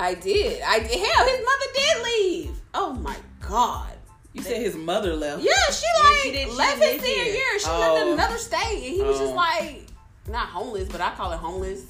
I 0.00 0.14
did. 0.14 0.60
I 0.62 0.80
did. 0.80 0.90
Hell, 0.90 1.26
his 1.26 1.38
mother 1.38 1.72
did 1.74 2.02
leave. 2.02 2.50
Oh 2.74 2.92
my 2.94 3.16
god. 3.48 3.92
You 4.32 4.42
said 4.42 4.60
his 4.60 4.74
mother 4.74 5.14
left. 5.14 5.42
Yeah, 5.44 5.52
she 5.70 5.86
Yeah, 5.94 6.02
like 6.10 6.18
she 6.22 6.32
did- 6.32 6.48
she 6.48 6.54
left 6.56 6.80
didn't 6.80 7.00
his 7.00 7.10
senior 7.14 7.32
year. 7.32 7.58
She 7.60 7.66
Oh. 7.68 7.78
lived 7.78 8.02
in 8.02 8.08
oh. 8.08 8.12
another 8.14 8.38
state, 8.38 8.84
and 8.88 8.94
he 8.96 9.02
was 9.02 9.18
just 9.20 9.32
Oh. 9.32 9.36
like 9.36 9.82
not 10.26 10.48
homeless, 10.48 10.88
but 10.88 11.00
I 11.00 11.14
call 11.14 11.30
it 11.30 11.36
homeless. 11.38 11.82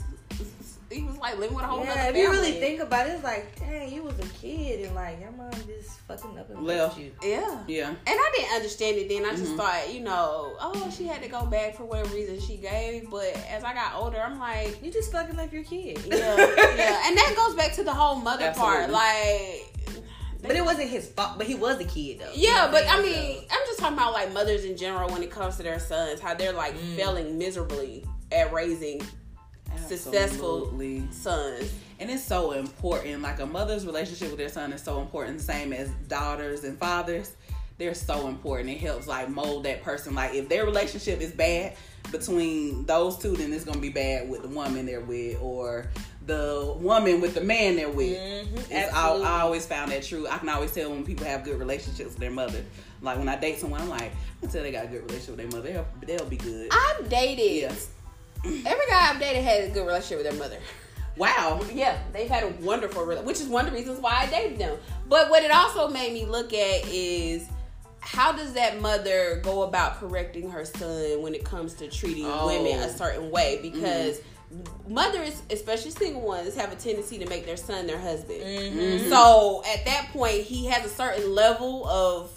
He 0.93 1.03
was 1.03 1.17
like 1.19 1.39
living 1.39 1.55
with 1.57 1.65
a 1.65 1.69
whole 1.69 1.85
Yeah, 1.85 1.91
other 1.93 2.01
if 2.01 2.07
family. 2.07 2.21
you 2.23 2.31
really 2.31 2.53
think 2.53 2.81
about 2.81 3.07
it, 3.07 3.11
it's 3.15 3.25
like, 3.25 3.59
dang, 3.59 3.93
you 3.93 4.03
was 4.03 4.19
a 4.19 4.29
kid 4.41 4.85
and 4.87 4.95
like 4.95 5.21
your 5.21 5.31
mom 5.33 5.51
just 5.67 6.01
fucking 6.01 6.39
up 6.39 6.51
and 6.51 6.65
Left. 6.65 6.97
left 6.97 7.01
you. 7.01 7.13
yeah. 7.23 7.59
Yeah. 7.67 7.89
And 7.89 7.99
I 8.09 8.33
didn't 8.37 8.53
understand 8.55 8.97
it 8.99 9.09
then. 9.09 9.25
I 9.25 9.31
just 9.37 9.53
Mhm. 9.53 9.57
thought, 9.57 9.93
you 9.95 10.01
know, 10.01 10.57
oh, 10.61 10.93
she 10.97 11.05
had 11.07 11.23
to 11.23 11.29
go 11.29 11.47
back 11.47 11.77
for 11.77 11.85
whatever 11.85 12.15
reason 12.15 12.41
she 12.41 12.57
gave. 12.57 13.11
But 13.11 13.35
as 13.51 13.65
I 13.65 13.73
got 13.75 13.95
older, 13.97 14.21
I'm 14.21 14.39
like, 14.39 14.83
You 14.83 14.91
just 14.93 15.11
fucking 15.13 15.37
left 15.37 15.53
your 15.53 15.65
kid. 15.65 16.01
yeah, 16.07 16.37
yeah. 16.37 17.03
And 17.07 17.17
that 17.17 17.35
goes 17.37 17.55
back 17.57 17.73
to 17.75 17.83
the 17.85 17.95
whole 17.95 18.17
mother 18.17 18.53
part. 18.55 18.91
Like, 18.91 19.67
But 20.43 20.57
it 20.57 20.65
wasn't 20.65 20.91
his 20.91 21.09
fault. 21.09 21.39
But 21.39 21.47
he 21.47 21.55
was 21.55 21.79
a 21.81 21.85
kid 21.85 22.19
though. 22.19 22.33
Yeah, 22.35 22.69
but 22.71 22.85
I 22.87 22.97
So- 22.97 23.03
mean, 23.03 23.45
I'm 23.51 23.61
just 23.67 23.79
talking 23.79 23.97
about 23.97 24.13
like 24.13 24.33
mothers 24.33 24.65
in 24.65 24.77
general 24.77 25.09
when 25.09 25.23
it 25.23 25.31
comes 25.31 25.57
to 25.59 25.63
their 25.63 25.79
sons, 25.79 26.21
how 26.21 26.35
they're 26.35 26.53
like 26.53 26.75
Mm. 26.77 26.97
failing 26.97 27.39
miserably 27.39 28.05
at 28.33 28.53
raising 28.53 29.01
successful 29.89 30.73
sons. 31.13 31.73
And 32.01 32.11
it's 32.11 32.25
so 32.25 32.53
important. 32.53 33.23
Like 33.23 33.39
a 33.41 33.47
mother's 33.47 33.87
relationship 33.87 34.31
with 34.31 34.39
their 34.39 34.49
son 34.49 34.73
is 34.73 34.83
so 34.83 35.01
important, 35.01 35.41
same 35.41 35.73
as 35.73 35.89
daughters 36.09 36.65
and 36.65 36.77
fathers. 36.79 37.35
They're 37.79 37.95
so 37.95 38.29
important. 38.29 38.71
It 38.71 38.79
helps 38.81 39.07
like 39.07 39.29
mold 39.29 39.65
that 39.65 39.83
person. 39.83 40.15
Like 40.15 40.35
if 40.35 40.49
their 40.49 40.65
relationship 40.65 41.21
is 41.21 41.33
bad 41.33 41.75
between 42.11 42.85
those 42.87 43.19
two, 43.19 43.35
then 43.37 43.53
it's 43.53 43.65
gonna 43.65 43.79
be 43.81 43.89
bad 43.89 44.29
with 44.29 44.43
the 44.43 44.49
woman 44.49 44.87
they're 44.87 45.01
with 45.01 45.39
or 45.41 45.87
the 46.27 46.75
woman 46.79 47.21
with 47.21 47.35
the 47.35 47.41
man 47.41 47.77
they're 47.77 47.89
with. 47.91 48.17
Mhm, 48.19 48.59
It's, 48.71 48.93
I. 48.93 49.09
I 49.17 49.41
always 49.41 49.67
found 49.67 49.91
that 49.91 50.03
true. 50.03 50.29
I 50.29 50.39
can 50.39 50.49
always 50.49 50.73
tell 50.73 50.91
when 50.91 51.05
people 51.05 51.27
have 51.27 51.45
good 51.45 51.59
relationships 51.59 52.11
with 52.11 52.19
their 52.19 52.31
mother. 52.31 52.63
Like 53.01 53.19
when 53.19 53.29
I 53.29 53.37
date 53.37 53.59
someone, 53.59 53.81
I'm 53.81 53.89
like, 53.89 54.13
I 54.13 54.41
can 54.41 54.51
tell 54.51 54.63
they 54.63 54.71
got 54.71 54.85
a 54.85 54.89
good 54.89 55.03
relationship 55.03 55.37
with 55.37 55.51
their 55.51 55.61
mother. 55.61 55.85
They'll, 56.07 56.19
they'll 56.19 56.29
be 56.29 56.37
good. 56.37 56.69
I've 56.73 57.09
dated 57.09 57.63
Yeah. 57.63 57.73
Every 58.45 58.87
guy 58.89 59.11
I've 59.11 59.21
dated 59.21 59.45
had 59.45 59.65
a 59.65 59.69
good 59.71 59.87
relationship 59.87 60.25
with 60.25 60.31
their 60.31 60.39
mother. 60.41 60.59
Wow. 61.17 61.61
Yeah, 61.73 61.99
they've 62.13 62.29
had 62.29 62.43
a 62.45 62.49
wonderful 62.65 63.03
relationship, 63.03 63.27
which 63.27 63.41
is 63.41 63.49
one 63.49 63.67
of 63.67 63.73
the 63.73 63.79
reasons 63.79 64.01
why 64.01 64.13
I 64.23 64.27
dated 64.27 64.59
them. 64.59 64.79
But 65.09 65.31
what 65.31 65.43
it 65.43 65.51
also 65.51 65.89
made 65.89 66.13
me 66.13 66.25
look 66.25 66.53
at 66.53 66.87
is 66.89 67.49
how 68.01 68.33
does 68.33 68.55
that 68.55 68.81
mother 68.81 69.41
go 69.45 69.63
about 69.63 69.99
correcting 70.01 70.51
her 70.51 70.65
son 70.65 71.23
when 71.23 71.35
it 71.35 71.45
comes 71.45 71.75
to 71.75 71.89
treating 71.89 72.27
Oh. 72.27 72.47
women 72.47 72.81
a 72.81 72.93
certain 72.93 73.31
way? 73.31 73.59
Because 73.63 74.21
mothers, 74.89 75.43
especially 75.51 75.91
single 75.91 76.23
ones, 76.23 76.55
have 76.57 76.73
a 76.73 76.77
tendency 76.77 77.19
to 77.19 77.29
make 77.29 77.47
their 77.47 77.57
son 77.57 77.87
their 77.87 77.99
husband. 77.99 78.41
Mm-hmm. 78.43 79.09
So 79.09 79.63
at 79.67 79.85
that 79.85 80.09
point, 80.13 80.43
he 80.43 80.67
has 80.67 80.85
a 80.85 80.89
certain 80.89 81.35
level 81.35 81.87
of 81.89 82.31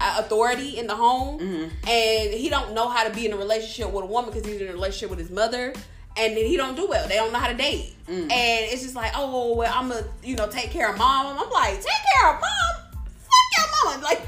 authority 0.00 0.78
in 0.78 0.86
the 0.86 0.94
home, 0.94 1.38
mm-hmm. 1.38 1.88
and 1.88 2.34
he 2.34 2.48
don't 2.48 2.74
know 2.74 2.88
how 2.88 3.06
to 3.06 3.14
be 3.14 3.26
in 3.26 3.32
a 3.32 3.36
relationship 3.36 3.92
with 3.92 4.04
a 4.04 4.06
woman 4.06 4.30
because 4.30 4.46
he's 4.46 4.60
in 4.60 4.68
a 4.68 4.72
relationship 4.72 5.10
with 5.10 5.18
his 5.18 5.30
mother. 5.30 5.72
And 6.18 6.34
then 6.34 6.46
he 6.46 6.56
don't 6.56 6.74
do 6.76 6.86
well. 6.86 7.06
They 7.06 7.16
don't 7.16 7.30
know 7.30 7.38
how 7.38 7.48
to 7.48 7.54
date, 7.54 7.94
mm. 8.08 8.22
and 8.22 8.30
it's 8.30 8.80
just 8.80 8.94
like, 8.94 9.12
oh 9.14 9.54
well, 9.54 9.70
I'm 9.74 9.90
gonna 9.90 10.02
you 10.22 10.34
know 10.34 10.48
take 10.48 10.70
care 10.70 10.90
of 10.90 10.96
mom. 10.96 11.36
I'm 11.38 11.50
like, 11.50 11.74
take 11.74 12.02
care 12.14 12.32
of 12.32 12.40
mom. 12.40 13.02
Fuck 13.20 13.84
your 13.84 13.92
mama. 13.92 14.02
Like, 14.02 14.22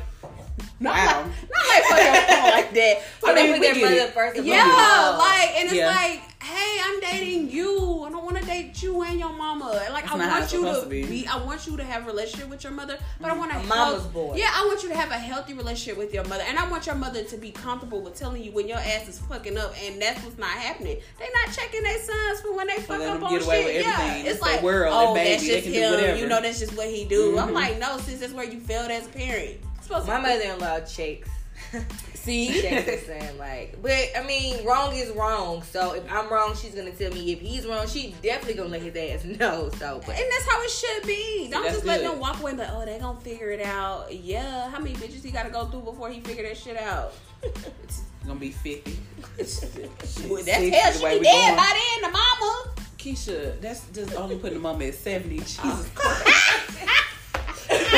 not 0.81 0.95
Wow. 0.95 1.23
like, 1.23 1.51
not 1.51 1.67
like 1.69 1.83
fuck 1.85 1.99
your 2.01 2.37
mama 2.37 2.51
like 2.57 2.73
that. 2.75 3.03
So 3.21 3.35
they 3.35 3.43
mean, 3.43 3.53
put 3.53 3.61
we 3.61 3.67
their 3.67 3.75
get 3.75 3.93
it. 3.93 3.99
mother 3.99 4.13
first. 4.13 4.43
Yeah, 4.45 4.63
all. 4.65 5.19
like, 5.19 5.51
and 5.57 5.65
it's 5.67 5.75
Yeah. 5.75 5.87
like, 5.89 6.23
hey, 6.43 6.79
I'm 6.85 7.01
dating 7.01 7.51
you. 7.51 8.05
I 8.05 8.11
don't 8.11 8.25
want 8.25 8.39
to 8.39 8.45
date 8.45 8.81
you 8.83 9.03
and 9.03 9.19
your 9.19 9.33
mama. 9.33 9.81
And 9.85 9.93
like, 9.93 10.05
That's 10.05 10.15
I 10.15 10.17
want 10.17 10.53
you 10.53 10.63
to 10.65 10.75
supposed 10.75 10.89
be. 10.91 11.05
be. 11.05 11.27
I 11.27 11.37
want 11.45 11.67
you 11.67 11.77
to 11.77 11.85
have 11.85 12.05
a 12.05 12.07
relationship 12.07 12.49
with 12.49 12.63
your 12.63 12.73
mother, 12.73 12.97
but 13.21 13.31
I 13.31 13.37
want 13.37 13.51
to 13.53 13.59
mama's 13.65 14.05
boy. 14.07 14.37
Yeah, 14.37 14.51
I 14.55 14.65
want 14.67 14.83
you 14.83 14.89
to 14.91 14.95
have 14.97 15.11
a 15.11 15.19
healthy 15.19 15.53
relationship 15.55 15.99
with 15.99 16.15
your 16.15 16.25
mother, 16.25 16.45
and 16.47 16.59
I 16.59 16.69
want 16.71 16.87
your 16.87 16.95
mother 16.95 17.25
to 17.25 17.37
be 17.37 17.51
comfortable 17.51 18.01
with 18.01 18.15
telling 18.15 18.43
you 18.43 18.53
when 18.53 18.69
your 18.69 18.79
ass 18.79 19.09
is 19.09 19.19
fucking 19.19 19.59
up, 19.59 19.75
and 19.85 20.01
that's 20.01 20.23
what's 20.23 20.39
not 20.39 20.51
happening. 20.51 20.99
They 21.19 21.27
not 21.45 21.55
checking 21.55 21.83
their 21.83 21.99
sons 21.99 22.41
for 22.41 22.55
when 22.57 22.69
they 22.69 22.77
fuck 22.77 23.01
let 23.01 23.17
up 23.17 23.23
on 23.25 23.41
shit. 23.41 23.83
yeah, 23.83 24.15
it's 24.17 24.29
It's 24.35 24.41
like, 24.41 24.63
world, 24.63 24.93
oh, 24.97 25.15
their 25.15 25.25
that's 25.25 25.45
just 25.45 25.67
him. 25.67 26.17
You 26.19 26.29
know, 26.29 26.41
that's 26.41 26.61
just 26.61 26.77
what 26.77 26.87
he 26.89 27.05
do. 27.05 27.37
I'm 27.39 27.49
Mhm. 27.49 27.53
like, 27.55 27.79
no, 27.81 27.99
sis, 27.99 28.21
that's 28.21 28.33
where 28.33 28.45
you 28.45 28.61
failed 28.61 28.91
as 28.91 29.07
a 29.07 29.11
parent. 29.11 29.57
My 29.91 30.21
mother-in-law 30.21 30.81
checks. 30.81 31.29
See, 32.15 32.61
checks 32.63 33.07
the 33.07 33.19
son, 33.21 33.39
like, 33.39 33.77
but 33.83 33.93
I 34.17 34.23
mean, 34.27 34.65
wrong 34.65 34.95
is 34.95 35.11
wrong. 35.11 35.63
So 35.63 35.95
if 35.95 36.11
I'm 36.11 36.29
wrong, 36.31 36.55
she's 36.55 36.75
gonna 36.75 36.93
tell 36.93 37.11
me. 37.13 37.33
If 37.33 37.41
he's 37.41 37.67
wrong, 37.67 37.87
she 37.87 38.15
definitely 38.23 38.55
gonna 38.55 38.69
let 38.69 38.83
his 38.83 38.95
ass 38.97 39.25
know. 39.41 39.69
So, 39.79 40.01
but 40.07 40.17
And 40.17 40.25
that's 40.31 40.45
how 40.49 40.63
it 40.63 40.71
should 40.71 41.07
be. 41.07 41.49
Don't 41.51 41.63
that's 41.63 41.75
just 41.77 41.87
let 41.87 42.01
good. 42.01 42.11
them 42.13 42.21
walk 42.21 42.41
away 42.41 42.53
and 42.53 42.61
be 42.61 42.65
like, 42.65 42.75
oh, 42.75 42.85
they 42.85 42.99
gonna 42.99 43.21
figure 43.21 43.51
it 43.51 43.61
out. 43.61 44.15
Yeah, 44.15 44.71
how 44.71 44.79
many 44.79 44.95
bitches 44.95 45.23
he 45.25 45.31
gotta 45.31 45.51
go 45.51 45.67
through 45.67 45.81
before 45.83 46.11
he 46.11 46.21
figure 46.21 46.45
that 46.45 46.57
shit 46.57 46.77
out? 46.79 47.13
It's 47.43 48.03
gonna 48.27 48.39
be 48.39 48.51
50. 48.51 48.91
Well, 48.91 48.97
that's 49.39 49.53
60, 49.61 49.91
hell, 50.71 50.93
she 50.93 50.99
be 51.05 51.19
we 51.19 51.25
dead 51.25 51.45
going. 51.47 51.57
by 51.57 51.81
then, 52.03 52.11
the 52.13 52.17
mama. 52.19 52.65
Keisha, 52.99 53.61
that's 53.61 53.87
just 53.91 54.15
only 54.15 54.37
putting 54.37 54.55
the 54.59 54.61
mama 54.61 54.85
at 54.87 54.95
70. 54.95 55.39
Jesus 55.39 55.61
Oh. 55.65 56.38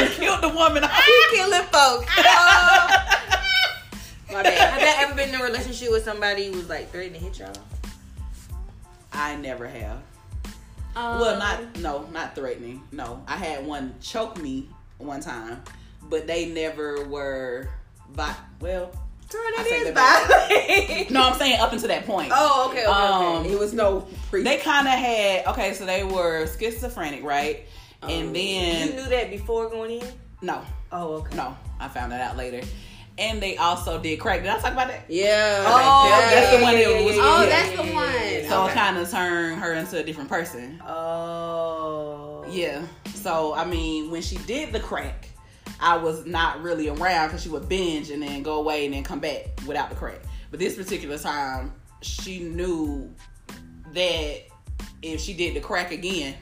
Christ. 0.07 0.21
Killed 0.21 0.43
the 0.43 0.49
woman. 0.49 0.83
he 0.83 1.37
killing 1.37 1.63
folks. 1.65 2.13
Oh. 2.19 3.17
My 4.33 4.43
bad. 4.45 4.71
Have 4.73 4.81
you 4.81 5.07
ever 5.07 5.15
been 5.15 5.35
in 5.35 5.41
a 5.41 5.45
relationship 5.45 5.91
with 5.91 6.05
somebody 6.05 6.47
who 6.47 6.53
was 6.59 6.69
like 6.69 6.91
threatening 6.91 7.21
to 7.21 7.27
hit 7.27 7.39
y'all? 7.41 7.53
I 9.13 9.37
never 9.37 9.67
have. 9.67 9.99
Um, 10.97 11.21
Well, 11.21 11.39
not 11.39 11.77
no, 11.79 12.07
not 12.13 12.35
threatening. 12.35 12.83
No, 12.93 13.23
I 13.27 13.37
had 13.37 13.67
one 13.67 13.95
choke 14.01 14.41
me 14.41 14.69
one 14.99 15.21
time, 15.21 15.63
but 16.09 16.27
they 16.27 16.47
never 16.47 17.05
were. 17.05 17.69
Vi- 18.13 18.37
well, 18.61 18.91
Girl, 19.31 19.41
I 19.41 19.55
that 19.59 19.67
say 19.69 19.77
is 19.79 19.95
that 19.95 20.99
violent. 20.99 21.11
no, 21.13 21.23
I'm 21.23 21.39
saying 21.39 21.61
up 21.61 21.73
until 21.73 21.89
that 21.89 22.07
point. 22.07 22.33
Oh, 22.35 22.69
okay, 22.71 22.83
okay, 22.85 22.91
Um, 22.91 23.37
okay. 23.39 23.53
It 23.53 23.59
was 23.59 23.73
no 23.73 24.07
pre. 24.31 24.43
They 24.43 24.59
kind 24.59 24.87
of 24.89 24.95
had 24.95 25.47
okay, 25.47 25.75
so 25.75 25.87
they 25.87 26.03
were 26.05 26.47
schizophrenic, 26.47 27.23
right? 27.25 27.67
And 28.03 28.31
oh. 28.31 28.33
then 28.33 28.89
you 28.89 28.95
knew 28.95 29.09
that 29.09 29.31
before 29.31 29.69
going 29.69 30.01
in. 30.01 30.07
no, 30.43 30.63
Oh, 30.93 31.15
okay. 31.19 31.37
no, 31.37 31.57
I 31.79 31.89
found 31.89 32.13
that 32.13 32.21
out 32.21 32.37
later. 32.37 32.67
And 33.19 33.43
they 33.43 33.57
also 33.59 34.01
did 34.01 34.19
crack. 34.19 34.41
Did 34.41 34.51
I 34.51 34.59
talk 34.61 34.73
about 34.73 34.89
that? 34.89 35.05
Yeah. 35.09 35.65
Oh, 35.67 36.09
That- 36.09 36.31
that's 36.33 36.57
the 36.57 36.63
one 36.63 36.75
that 36.75 37.05
was- 37.05 37.17
Oh, 37.19 37.43
yeah. 37.43 37.49
that's 37.49 37.77
the 37.77 37.95
one. 37.95 38.49
So 38.49 38.63
Okay. 38.63 38.73
it 38.73 38.75
kind 38.75 38.97
of 38.97 39.11
turned 39.11 39.61
her 39.61 39.75
into 39.75 39.99
a 39.99 40.03
different 40.03 40.31
person. 40.31 40.81
Oh. 40.87 42.45
Yeah. 42.51 42.83
So 43.15 43.53
I 43.55 43.65
mean, 43.67 44.11
when 44.11 44.23
she 44.23 44.37
did 44.39 44.73
the 44.73 44.81
crack, 44.81 45.29
I 45.81 45.97
was 45.99 46.25
not 46.25 46.63
really 46.63 46.89
around 46.89 47.29
because 47.29 47.43
she 47.43 47.49
would 47.51 47.69
binge 47.69 48.11
and 48.11 48.23
then 48.23 48.43
go 48.43 48.55
away 48.55 48.87
and 48.87 48.95
then 48.95 49.03
come 49.05 49.21
back 49.21 49.47
without 49.67 49.91
the 49.91 49.97
crack. 49.97 50.21
But 50.51 50.59
this 50.61 50.77
particular 50.77 51.19
time, 51.19 51.73
she 52.01 52.39
knew 52.41 53.15
that 53.93 54.43
if 55.03 55.21
she 55.21 55.35
did 55.35 55.55
the 55.55 55.61
crack 55.61 55.93
again, 55.93 56.35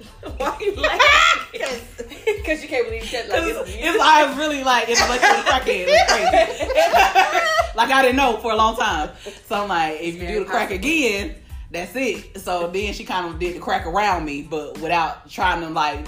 Why 0.36 0.46
are 0.46 0.62
you 0.62 0.74
laughing? 0.74 1.60
Because 2.36 2.62
you 2.62 2.68
can't 2.68 2.86
believe 2.86 3.04
shit 3.04 3.28
like 3.28 3.42
this. 3.42 3.76
it's 3.78 4.00
I 4.00 4.26
was 4.26 4.36
really 4.36 4.62
like 4.64 4.88
intellectually 4.88 5.42
crackhead. 5.42 5.86
It's 5.88 6.12
crazy. 6.12 7.76
like 7.76 7.90
I 7.90 8.02
didn't 8.02 8.16
know 8.16 8.36
for 8.38 8.52
a 8.52 8.56
long 8.56 8.76
time. 8.76 9.10
So 9.46 9.62
I'm 9.62 9.68
like, 9.68 10.00
if 10.00 10.16
you 10.16 10.26
do 10.26 10.40
the 10.40 10.44
crack 10.44 10.70
again, 10.70 11.34
that's 11.70 11.94
it. 11.94 12.40
So 12.40 12.68
then 12.68 12.92
she 12.92 13.04
kind 13.04 13.26
of 13.26 13.38
did 13.38 13.56
the 13.56 13.60
crack 13.60 13.86
around 13.86 14.24
me, 14.24 14.42
but 14.42 14.78
without 14.78 15.28
trying 15.30 15.60
to 15.60 15.68
like, 15.68 16.06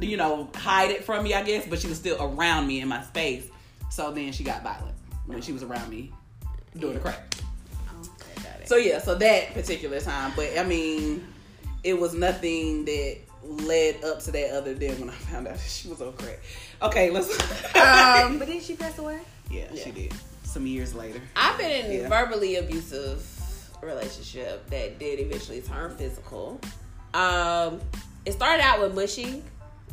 you 0.00 0.16
know, 0.16 0.48
hide 0.54 0.90
it 0.90 1.04
from 1.04 1.24
me, 1.24 1.34
I 1.34 1.42
guess. 1.42 1.66
But 1.66 1.80
she 1.80 1.88
was 1.88 1.98
still 1.98 2.20
around 2.20 2.66
me 2.66 2.80
in 2.80 2.88
my 2.88 3.02
space. 3.02 3.48
So 3.90 4.10
then 4.12 4.32
she 4.32 4.44
got 4.44 4.62
violent 4.62 4.96
when 5.26 5.42
she 5.42 5.52
was 5.52 5.62
around 5.62 5.88
me 5.90 6.12
doing 6.78 6.94
the 6.94 7.00
crack. 7.00 7.34
Okay, 8.00 8.42
got 8.42 8.60
it. 8.60 8.68
So 8.68 8.76
yeah, 8.76 8.98
so 8.98 9.14
that 9.14 9.54
particular 9.54 10.00
time, 10.00 10.32
but 10.36 10.58
I 10.58 10.64
mean, 10.64 11.26
it 11.84 11.98
was 11.98 12.14
nothing 12.14 12.84
that 12.86 13.18
led 13.42 14.02
up 14.04 14.20
to 14.22 14.30
that 14.32 14.50
other 14.56 14.74
than 14.74 14.98
when 15.00 15.10
I 15.10 15.14
found 15.14 15.46
out 15.48 15.54
that 15.58 15.62
she 15.68 15.88
was 15.88 16.00
on 16.02 16.12
crack. 16.14 16.40
Okay, 16.82 17.10
let's. 17.10 17.28
Um, 17.76 18.38
But 18.38 18.48
didn't 18.48 18.62
she 18.64 18.74
pass 18.76 18.98
away? 18.98 19.18
yeah, 19.50 19.66
she 19.74 19.90
did. 19.90 20.12
Some 20.42 20.66
years 20.66 20.94
later. 20.94 21.20
I've 21.36 21.56
been 21.58 21.86
in 21.86 22.00
Yeah. 22.02 22.08
verbally 22.08 22.56
abusive 22.56 23.24
relationship 23.82 24.68
that 24.70 24.98
did 24.98 25.20
eventually 25.20 25.60
turn 25.60 25.96
physical. 25.96 26.60
Um, 27.14 27.80
it 28.26 28.32
started 28.32 28.62
out 28.62 28.80
with 28.80 28.94
mushing, 28.94 29.42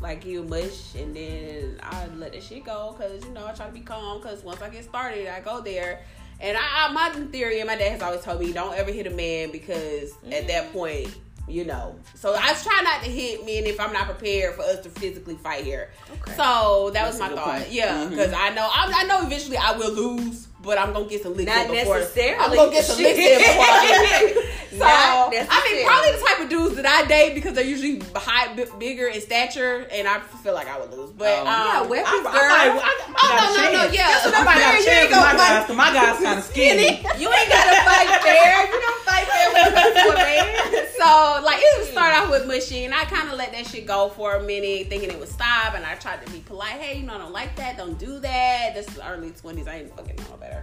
like 0.02 0.26
you 0.26 0.43
mush, 0.43 0.95
and 0.95 1.15
then 1.15 1.80
I 1.84 2.08
let 2.17 2.34
that 2.34 2.43
shit 2.43 2.65
go 2.65 2.95
because 2.98 3.24
you 3.24 3.32
know 3.32 3.45
I 3.45 3.52
try 3.54 3.67
to 3.67 3.71
be 3.71 3.82
calm 3.82 4.19
because 4.21 4.43
once 4.43 4.62
I 4.62 4.69
get 4.69 4.84
started, 4.84 5.28
I 5.28 5.39
go 5.41 5.62
there. 5.62 6.02
And 6.41 6.58
I, 6.58 6.62
I 6.89 6.91
my 6.91 7.10
theory 7.28 7.60
and 7.60 7.67
my 7.67 7.76
dad 7.78 7.91
has 7.93 8.02
always 8.02 8.21
told 8.21 8.41
me 8.41 8.52
don't 8.52 8.76
ever 8.76 8.91
hit 8.91 9.08
a 9.08 9.12
man 9.12 9.52
because 9.52 10.12
at 10.32 10.48
that 10.48 10.74
point. 10.74 11.13
You 11.47 11.63
know, 11.63 11.95
so 12.15 12.34
I 12.34 12.53
try 12.53 12.81
not 12.84 13.03
to 13.03 13.10
hit 13.12 13.45
men 13.45 13.65
if 13.65 13.79
I'm 13.79 13.93
not 13.93 14.05
prepared 14.05 14.55
for 14.55 14.63
us 14.63 14.79
to 14.79 14.89
physically 14.89 15.36
fight 15.36 15.63
here. 15.63 15.91
Okay. 16.12 16.34
So 16.36 16.89
that 16.91 17.03
That's 17.03 17.19
was 17.19 17.19
my 17.19 17.36
thought. 17.36 17.58
point. 17.60 17.71
Yeah, 17.71 17.93
mm-hmm. 17.93 18.10
because 18.10 18.34
I 18.34 18.49
know 18.49 18.67
I, 18.71 18.91
I 18.95 19.03
know 19.05 19.27
eventually 19.27 19.58
I 19.58 19.73
will 19.73 19.91
lose, 19.91 20.47
but 20.65 20.78
I'm 20.80 20.91
gonna 20.93 21.06
get 21.06 21.21
some 21.23 21.36
licks 21.36 21.49
Not 21.54 21.67
in 21.67 21.71
before. 21.71 21.99
necessarily. 21.99 22.43
I'm 22.43 22.56
gonna 22.56 22.71
get 22.71 22.84
some 22.86 22.97
licks 23.01 23.19
in 23.19 23.38
before 23.38 23.63
I 23.63 24.51
So 24.75 24.84
I 24.84 25.71
mean, 25.71 25.86
probably 25.86 26.12
the 26.12 26.25
type 26.28 26.39
of 26.43 26.49
dudes 26.49 26.75
that 26.75 26.86
I 26.86 27.08
date 27.08 27.34
because 27.34 27.54
they're 27.54 27.63
usually 27.63 28.01
high, 28.13 28.54
b- 28.56 28.65
bigger 28.78 29.08
in 29.08 29.21
stature, 29.21 29.88
and 29.91 30.06
I 30.08 30.19
feel 30.43 30.54
like 30.54 30.67
I 30.67 30.78
would 30.80 30.91
lose. 30.91 31.12
But 31.12 31.32
Oh. 31.32 31.47
um, 31.47 31.47
Yeah, 31.47 31.82
weapons, 31.88 32.25
I, 32.28 32.32
girl. 32.36 32.51
I, 32.51 32.65
I, 32.67 32.84
I, 32.84 33.15
Oh, 33.15 33.56
no, 33.56 33.63
no, 33.63 33.88
no, 33.88 33.93
yeah. 33.93 34.08
That's 34.10 34.25
what 34.25 34.36
I 34.36 34.43
got 34.43 34.75
a 34.75 34.84
you 34.84 34.89
ain't 34.91 35.10
with 35.10 35.19
my 35.19 35.63
gonna 35.63 35.73
my 35.80 35.93
guys 35.93 36.19
kind 36.21 36.39
of 36.43 36.45
skinny. 36.45 36.99
You 37.21 37.30
ain't 37.32 37.49
gotta 37.49 37.75
fight 37.88 38.10
fair. 38.21 38.65
You 38.67 38.82
don't 38.82 39.04
fight 39.08 39.28
fair 39.32 39.47
with 39.54 40.12
a 40.12 40.17
man. 40.19 40.88
so 40.99 41.41
like 41.45 41.60
it 41.62 41.80
would 41.80 41.91
start 41.91 42.13
off 42.19 42.30
with 42.30 42.45
mushy, 42.47 42.84
and 42.86 42.93
I 42.93 43.06
kind 43.06 43.30
of 43.32 43.38
let 43.38 43.54
that 43.54 43.65
shit 43.67 43.86
go 43.88 44.10
for 44.10 44.36
a 44.36 44.43
minute, 44.43 44.88
thinking 44.89 45.10
it 45.10 45.19
would 45.19 45.30
stop, 45.30 45.75
and 45.75 45.86
I 45.86 45.95
tried 45.95 46.25
to 46.25 46.32
be 46.34 46.39
polite. 46.39 46.82
Hey, 46.84 46.99
you 46.99 47.06
know, 47.06 47.15
I 47.15 47.17
don't 47.19 47.32
like 47.34 47.56
that. 47.56 47.78
Don't 47.78 47.97
do 47.97 48.19
that. 48.19 48.71
This 48.75 48.88
is 48.89 48.99
early 48.99 49.32
twenties. 49.32 49.67
I 49.67 49.78
ain't 49.78 49.95
fucking 49.95 50.15
know 50.17 50.38
better. 50.38 50.55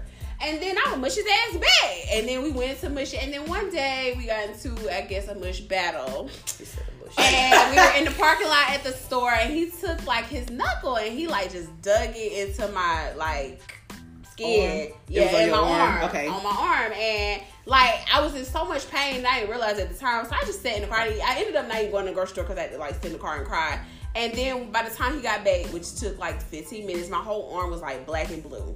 And 0.43 0.61
then 0.61 0.77
I 0.77 0.91
would 0.91 1.01
mush 1.01 1.15
his 1.15 1.25
ass 1.27 1.57
back, 1.57 2.15
and 2.15 2.29
then 2.29 2.43
we 2.43 2.51
went 2.51 2.81
to 2.81 2.91
mush. 2.91 3.15
And 3.15 3.33
then 3.33 3.49
one 3.49 3.71
day 3.71 4.15
we 4.17 4.27
got 4.27 4.49
into, 4.49 4.95
I 4.95 5.03
guess, 5.03 5.29
a 5.29 5.35
mush 5.37 5.61
battle. 5.61 6.29
and 7.19 7.71
we 7.71 7.77
were 7.77 7.93
in 7.99 8.05
the 8.05 8.11
parking 8.19 8.49
lot 8.49 8.71
at 8.71 8.83
the 8.83 8.93
store 8.93 9.33
and 9.33 9.53
he 9.53 9.71
took 9.71 10.07
like 10.07 10.25
his 10.25 10.49
knuckle 10.51 10.97
and 10.97 11.13
he 11.13 11.27
like 11.27 11.53
just 11.53 11.69
dug 11.83 12.11
it 12.15 12.49
into 12.49 12.67
my 12.73 13.13
like 13.15 13.61
skin. 14.31 14.89
Arm? 14.89 15.01
Yeah, 15.09 15.27
on 15.27 15.43
in 15.43 15.51
my 15.51 15.57
arm? 15.59 15.69
arm. 15.69 16.05
Okay. 16.05 16.29
On 16.29 16.43
my 16.43 16.51
arm. 16.51 16.93
And 16.93 17.43
like 17.67 18.01
I 18.13 18.21
was 18.21 18.35
in 18.35 18.45
so 18.45 18.65
much 18.65 18.89
pain 18.91 19.25
I 19.27 19.41
didn't 19.41 19.51
realize 19.51 19.79
at 19.79 19.91
the 19.91 19.95
time. 19.95 20.25
So 20.25 20.33
I 20.35 20.41
just 20.41 20.63
sat 20.63 20.77
in 20.77 20.83
the 20.83 20.89
car. 20.89 21.01
I 21.01 21.35
ended 21.39 21.55
up 21.55 21.69
not 21.69 21.79
even 21.79 21.91
going 21.91 22.07
to 22.07 22.11
the 22.11 22.15
grocery 22.15 22.33
store 22.33 22.45
because 22.45 22.59
I 22.59 22.63
had 22.63 22.73
to 22.73 22.79
like 22.79 22.95
sit 22.95 23.07
in 23.07 23.13
the 23.13 23.19
car 23.19 23.39
and 23.39 23.47
cry. 23.47 23.79
And 24.15 24.33
then 24.35 24.71
by 24.71 24.83
the 24.89 24.95
time 24.95 25.15
he 25.15 25.21
got 25.21 25.45
back, 25.45 25.67
which 25.67 25.95
took 25.95 26.19
like 26.19 26.41
15 26.43 26.87
minutes, 26.87 27.09
my 27.09 27.19
whole 27.19 27.55
arm 27.55 27.71
was 27.71 27.81
like 27.81 28.07
black 28.07 28.31
and 28.31 28.43
blue. 28.43 28.75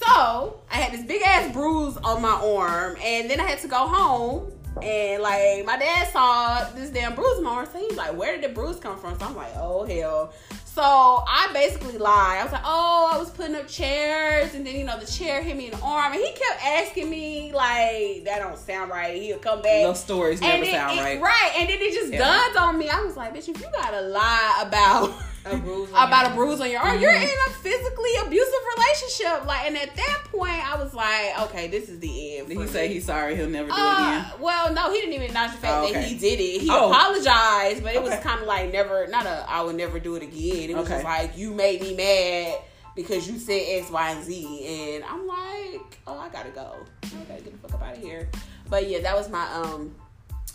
So 0.00 0.60
I 0.70 0.76
had 0.76 0.92
this 0.92 1.04
big 1.04 1.22
ass 1.22 1.52
bruise 1.52 1.96
on 1.98 2.20
my 2.22 2.28
arm, 2.30 2.96
and 3.02 3.30
then 3.30 3.40
I 3.40 3.44
had 3.44 3.60
to 3.60 3.68
go 3.68 3.86
home. 3.86 4.50
And 4.82 5.22
like 5.22 5.64
my 5.64 5.76
dad 5.76 6.08
saw 6.08 6.68
this 6.74 6.90
damn 6.90 7.14
bruise 7.14 7.38
on 7.38 7.44
my 7.44 7.50
arm, 7.50 7.66
so 7.72 7.78
he's 7.78 7.96
like, 7.96 8.12
"Where 8.16 8.32
did 8.36 8.42
the 8.50 8.52
bruise 8.52 8.80
come 8.80 8.98
from?" 8.98 9.16
So 9.18 9.26
I'm 9.26 9.36
like, 9.36 9.52
"Oh 9.56 9.84
hell!" 9.84 10.32
So 10.64 10.82
I 10.82 11.48
basically 11.52 11.96
lied. 11.96 12.38
I 12.40 12.42
was 12.42 12.52
like, 12.52 12.62
"Oh, 12.64 13.10
I 13.14 13.18
was 13.18 13.30
putting 13.30 13.54
up 13.54 13.68
chairs, 13.68 14.52
and 14.54 14.66
then 14.66 14.74
you 14.74 14.82
know 14.82 14.98
the 14.98 15.06
chair 15.06 15.40
hit 15.42 15.56
me 15.56 15.66
in 15.66 15.70
the 15.70 15.80
arm." 15.80 16.12
And 16.12 16.20
he 16.20 16.32
kept 16.32 16.60
asking 16.66 17.08
me 17.08 17.52
like, 17.52 18.24
"That 18.24 18.40
don't 18.40 18.58
sound 18.58 18.90
right." 18.90 19.14
He'll 19.22 19.38
come 19.38 19.62
back. 19.62 19.84
Those 19.84 20.00
stories 20.00 20.40
never 20.40 20.64
then 20.64 20.74
sound 20.74 20.98
it- 20.98 21.02
right. 21.02 21.20
Right. 21.20 21.52
And 21.56 21.68
then 21.68 21.78
it 21.80 21.92
just 21.94 22.12
Yeah. 22.12 22.52
on 22.58 22.76
me. 22.76 22.88
I 22.88 23.00
was 23.02 23.16
like, 23.16 23.32
bitch, 23.32 23.48
if 23.48 23.60
you 23.60 23.66
gotta 23.72 24.00
lie 24.00 24.58
about 24.66 25.14
A 25.46 25.56
bruise 25.56 25.92
on 25.92 26.08
about 26.08 26.24
your 26.24 26.32
a 26.32 26.36
bruise 26.36 26.60
on 26.60 26.70
your 26.70 26.80
arm. 26.80 26.98
You're 27.00 27.12
in 27.12 27.22
a 27.22 27.50
physically 27.50 28.10
abusive 28.24 28.54
relationship. 28.76 29.46
Like, 29.46 29.66
and 29.66 29.76
at 29.76 29.94
that 29.94 30.22
point, 30.30 30.52
I 30.52 30.82
was 30.82 30.94
like, 30.94 31.38
okay, 31.48 31.68
this 31.68 31.88
is 31.90 32.00
the 32.00 32.38
end. 32.38 32.48
Did 32.48 32.56
he 32.56 32.62
me. 32.64 32.66
say 32.68 32.88
he's 32.88 33.04
sorry? 33.04 33.36
He'll 33.36 33.48
never 33.48 33.68
do 33.68 33.74
it 33.74 33.78
Uh, 33.78 34.22
again. 34.30 34.40
well, 34.40 34.72
no, 34.72 34.90
he 34.92 35.00
didn't 35.00 35.12
even 35.14 35.26
acknowledge 35.26 35.52
the 35.52 35.58
fact 35.58 35.74
Oh, 35.88 35.92
that 35.92 36.04
he 36.04 36.16
did 36.16 36.40
it. 36.40 36.60
He 36.62 36.68
Oh. 36.70 36.90
apologized, 36.90 37.82
but 37.82 37.94
it 37.94 38.02
was 38.02 38.14
kind 38.20 38.40
of 38.40 38.46
like 38.46 38.72
never, 38.72 39.06
not 39.08 39.26
a, 39.26 39.44
I 39.48 39.60
would 39.62 39.76
never 39.76 39.98
do 39.98 40.14
it 40.16 40.22
again. 40.22 40.70
It 40.70 40.76
was 40.76 40.86
Okay. 40.86 40.94
just 40.94 41.04
like 41.04 41.36
you 41.36 41.52
made 41.52 41.82
me 41.82 41.94
mad 41.94 42.60
because 42.96 43.28
you 43.28 43.38
said 43.38 43.60
X, 43.66 43.90
Y, 43.90 44.10
and 44.10 44.24
Z, 44.24 44.94
and 44.94 45.04
I'm 45.04 45.26
like, 45.26 45.98
oh, 46.06 46.18
I 46.18 46.28
gotta 46.30 46.50
go. 46.50 46.76
I 47.04 47.24
gotta 47.28 47.42
get 47.42 47.60
the 47.60 47.68
fuck 47.68 47.74
up 47.80 47.86
out 47.86 47.96
of 47.98 48.02
here. 48.02 48.28
But 48.70 48.88
yeah, 48.88 49.00
that 49.00 49.14
was 49.14 49.28
my 49.28 49.46
um, 49.52 49.94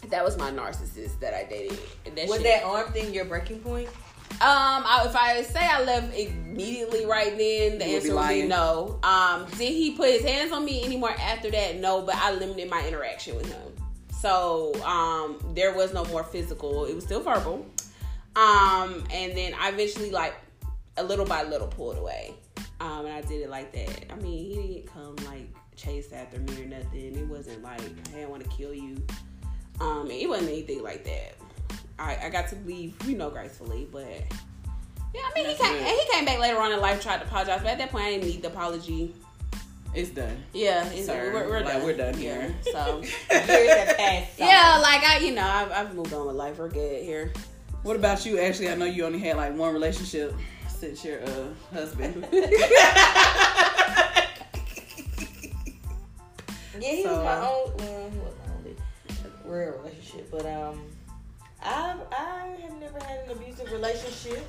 that 0.08 0.24
was 0.24 0.38
my 0.38 0.50
narcissist 0.50 1.20
that 1.20 1.34
I 1.34 1.44
dated. 1.44 1.78
That 2.16 2.28
Was 2.28 2.38
shit- 2.42 2.44
that 2.46 2.64
arm 2.64 2.92
thing 2.92 3.14
your 3.14 3.26
breaking 3.26 3.60
point? 3.60 3.90
Um, 4.34 4.40
I, 4.42 5.04
if 5.06 5.16
I 5.16 5.42
say 5.42 5.60
I 5.60 5.84
left 5.84 6.16
immediately 6.18 7.06
right 7.06 7.38
then, 7.38 7.78
the 7.80 7.88
You 7.88 7.96
answer 7.96 8.16
would 8.16 8.28
be 8.28 8.46
lying. 8.46 8.48
no. 8.50 9.00
Um, 9.04 9.46
did 9.58 9.74
he 9.74 9.92
put 9.92 10.10
his 10.10 10.24
hands 10.24 10.52
on 10.52 10.64
me 10.64 10.84
anymore 10.84 11.12
after 11.12 11.52
that? 11.52 11.80
No, 11.80 12.02
but 12.02 12.16
I 12.16 12.32
limited 12.32 12.70
my 12.70 12.86
interaction 12.88 13.36
with 13.36 13.52
him. 13.52 13.62
So 14.22 14.74
um, 14.84 15.40
there 15.56 15.74
was 15.76 15.94
no 15.94 16.06
more 16.06 16.24
physical. 16.24 16.86
It 16.86 16.96
was 16.96 17.04
still 17.06 17.22
verbal. 17.22 17.66
Um, 18.36 19.04
and 19.12 19.36
then 19.36 19.54
I 19.60 19.70
eventually 19.70 20.12
like 20.12 20.36
a 20.98 21.04
little 21.04 21.26
by 21.26 21.44
little 21.44 21.68
pulled 21.68 21.98
away. 21.98 22.34
Um, 22.80 23.06
and 23.06 23.14
I 23.14 23.22
did 23.22 23.42
it 23.42 23.50
like 23.50 23.74
that. 23.74 24.12
I 24.12 24.16
mean, 24.16 24.46
he 24.46 24.56
didn't 24.56 24.94
come 24.94 25.16
like 25.26 25.48
chase 25.76 26.12
after 26.14 26.40
me 26.40 26.64
or 26.64 26.66
nothing. 26.66 27.16
It 27.18 27.28
wasn't 27.28 27.62
like 27.62 28.08
hey, 28.10 28.24
I 28.24 28.26
want 28.26 28.44
to 28.44 28.50
kill 28.50 28.74
you. 28.74 29.02
Um, 29.82 30.10
it 30.12 30.28
wasn't 30.30 30.50
anything 30.50 30.84
like 30.84 31.04
that. 31.06 31.36
I, 32.00 32.18
I 32.26 32.30
got 32.30 32.48
to 32.50 32.56
leave, 32.66 32.96
you 33.06 33.18
know, 33.18 33.30
gracefully, 33.30 33.88
but 33.92 34.06
yeah, 35.14 35.22
I 35.26 35.32
mean, 35.36 35.46
he 35.48 35.56
came 35.56 35.84
he 35.84 36.06
came 36.12 36.26
back 36.26 36.40
later 36.40 36.60
on 36.60 36.72
in 36.72 36.80
life, 36.80 37.02
tried 37.02 37.18
to 37.20 37.26
apologize, 37.26 37.60
but 37.62 37.72
at 37.72 37.78
that 37.80 37.90
point, 37.92 38.06
I 38.06 38.10
didn't 38.12 38.26
need 38.28 38.42
the 38.42 38.48
apology. 38.50 39.14
It's 39.94 40.12
done. 40.12 40.44
Yeah, 40.54 40.86
it's, 40.90 41.08
Sir, 41.08 41.32
we're, 41.34 41.50
we're 41.50 41.60
like, 41.62 41.74
done. 41.74 41.84
we're 41.84 41.98
done 41.98 42.14
here. 42.14 42.54
so 42.72 42.98
Years 43.32 43.50
have 43.50 43.98
passed. 43.98 44.38
so- 44.38 44.46
yeah, 44.46 44.78
like 44.82 45.04
I, 45.04 45.18
you 45.18 45.34
know, 45.34 45.42
I've, 45.46 45.72
I've 45.72 45.96
moved 45.96 46.14
on 46.14 46.28
with 46.28 46.36
life. 46.36 46.60
We're 46.60 46.70
good 46.70 47.04
here. 47.04 47.34
What 47.82 47.96
about 47.96 48.24
you? 48.26 48.38
Actually, 48.40 48.70
I 48.70 48.76
know 48.76 48.86
you 48.86 49.04
only 49.06 49.18
had 49.20 49.38
like 49.38 49.56
one 49.56 49.74
relationship 49.74 50.36
since 50.68 51.04
your 51.04 51.24
uh, 51.24 51.46
husband. 51.74 52.26
Yeah, 56.82 56.92
he 56.96 57.04
So, 57.04 57.10
was 57.16 57.24
my 57.26 57.32
uh, 57.34 57.50
own. 57.50 57.78
Well, 57.78 58.10
he 58.10 58.18
was 58.20 58.34
my 58.48 58.54
only 58.56 58.76
real 59.44 59.72
relationship, 59.80 60.32
but 60.32 60.46
um, 60.46 60.82
I 61.62 61.96
I 62.12 62.58
have 62.62 62.80
never 62.80 63.00
had 63.04 63.26
an 63.26 63.32
abusive 63.32 63.72
relationship. 63.72 64.46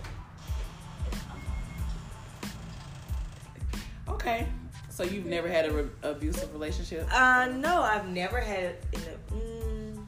okay, 4.08 4.46
so 4.88 5.02
you've 5.02 5.26
never 5.26 5.48
had 5.48 5.64
an 5.66 5.74
re- 5.74 5.90
abusive 6.02 6.52
relationship? 6.52 7.08
Uh, 7.12 7.46
no, 7.56 7.82
I've 7.82 8.08
never 8.08 8.38
had 8.40 8.76
an. 8.94 9.00
Mm, 9.32 10.04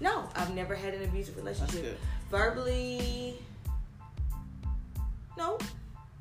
no, 0.00 0.28
I've 0.34 0.54
never 0.54 0.74
had 0.74 0.94
an 0.94 1.04
abusive 1.04 1.34
That's 1.36 1.60
relationship. 1.60 1.82
good. 1.82 1.96
Verbally, 2.30 3.38
no. 5.36 5.58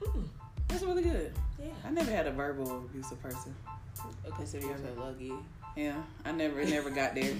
Mm, 0.02 0.24
That's 0.68 0.84
really 0.84 1.04
good. 1.04 1.34
yeah. 1.60 1.70
I 1.86 1.92
never 1.92 2.12
had 2.12 2.28
a 2.28 2.32
verbal 2.32 2.78
abusive 2.90 3.22
person. 3.22 3.54
Consider 4.36 4.66
yourself 4.68 4.98
lucky. 4.98 5.32
Yeah, 5.76 6.02
I 6.26 6.32
never, 6.32 6.64
never 6.66 6.90
got 6.90 7.14
there. 7.16 7.34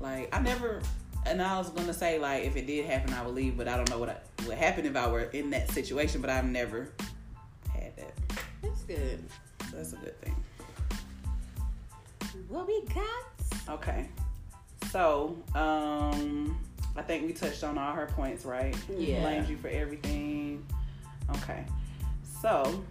Like 0.00 0.34
I 0.34 0.40
never, 0.40 0.80
and 1.24 1.40
I 1.42 1.58
was 1.58 1.70
gonna 1.70 1.94
say 1.94 2.18
like 2.18 2.44
if 2.44 2.56
it 2.56 2.66
did 2.66 2.86
happen, 2.86 3.14
I 3.14 3.24
would 3.24 3.34
leave, 3.34 3.56
but 3.56 3.68
I 3.68 3.76
don't 3.76 3.88
know 3.90 3.98
what 3.98 4.10
I, 4.10 4.44
what 4.44 4.58
happened 4.58 4.86
if 4.86 4.96
I 4.96 5.08
were 5.08 5.22
in 5.22 5.50
that 5.50 5.70
situation. 5.70 6.20
But 6.20 6.30
I've 6.30 6.44
never 6.44 6.92
had 7.72 7.96
that. 7.96 8.12
That's 8.62 8.82
good. 8.82 9.24
So 9.70 9.76
that's 9.76 9.92
a 9.92 9.96
good 9.96 10.20
thing. 10.20 10.36
What 12.48 12.66
we 12.66 12.82
got? 12.94 13.74
Okay, 13.76 14.08
so 14.90 15.36
um, 15.54 16.58
I 16.94 17.02
think 17.02 17.26
we 17.26 17.32
touched 17.32 17.64
on 17.64 17.78
all 17.78 17.92
her 17.92 18.06
points, 18.06 18.44
right? 18.44 18.76
Yeah. 18.96 19.22
Blamed 19.22 19.48
you 19.48 19.56
for 19.56 19.68
everything. 19.68 20.64
Okay, 21.38 21.64
so 22.40 22.84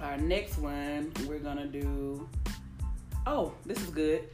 our 0.00 0.18
next 0.18 0.58
one 0.58 1.12
we're 1.26 1.38
gonna 1.38 1.66
do. 1.66 2.28
Oh, 3.26 3.54
this 3.64 3.78
is 3.78 3.90
good. 3.90 4.28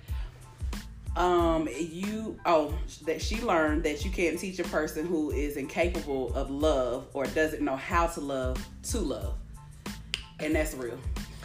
Um, 1.14 1.68
you 1.78 2.38
oh 2.46 2.74
that 3.04 3.20
she 3.20 3.40
learned 3.42 3.84
that 3.84 4.04
you 4.04 4.10
can't 4.10 4.38
teach 4.38 4.58
a 4.58 4.64
person 4.64 5.06
who 5.06 5.30
is 5.30 5.56
incapable 5.56 6.34
of 6.34 6.50
love 6.50 7.06
or 7.12 7.26
doesn't 7.26 7.62
know 7.62 7.76
how 7.76 8.06
to 8.06 8.20
love 8.20 8.66
to 8.84 8.98
love, 8.98 9.34
and 10.40 10.54
that's 10.54 10.74
real. 10.74 10.98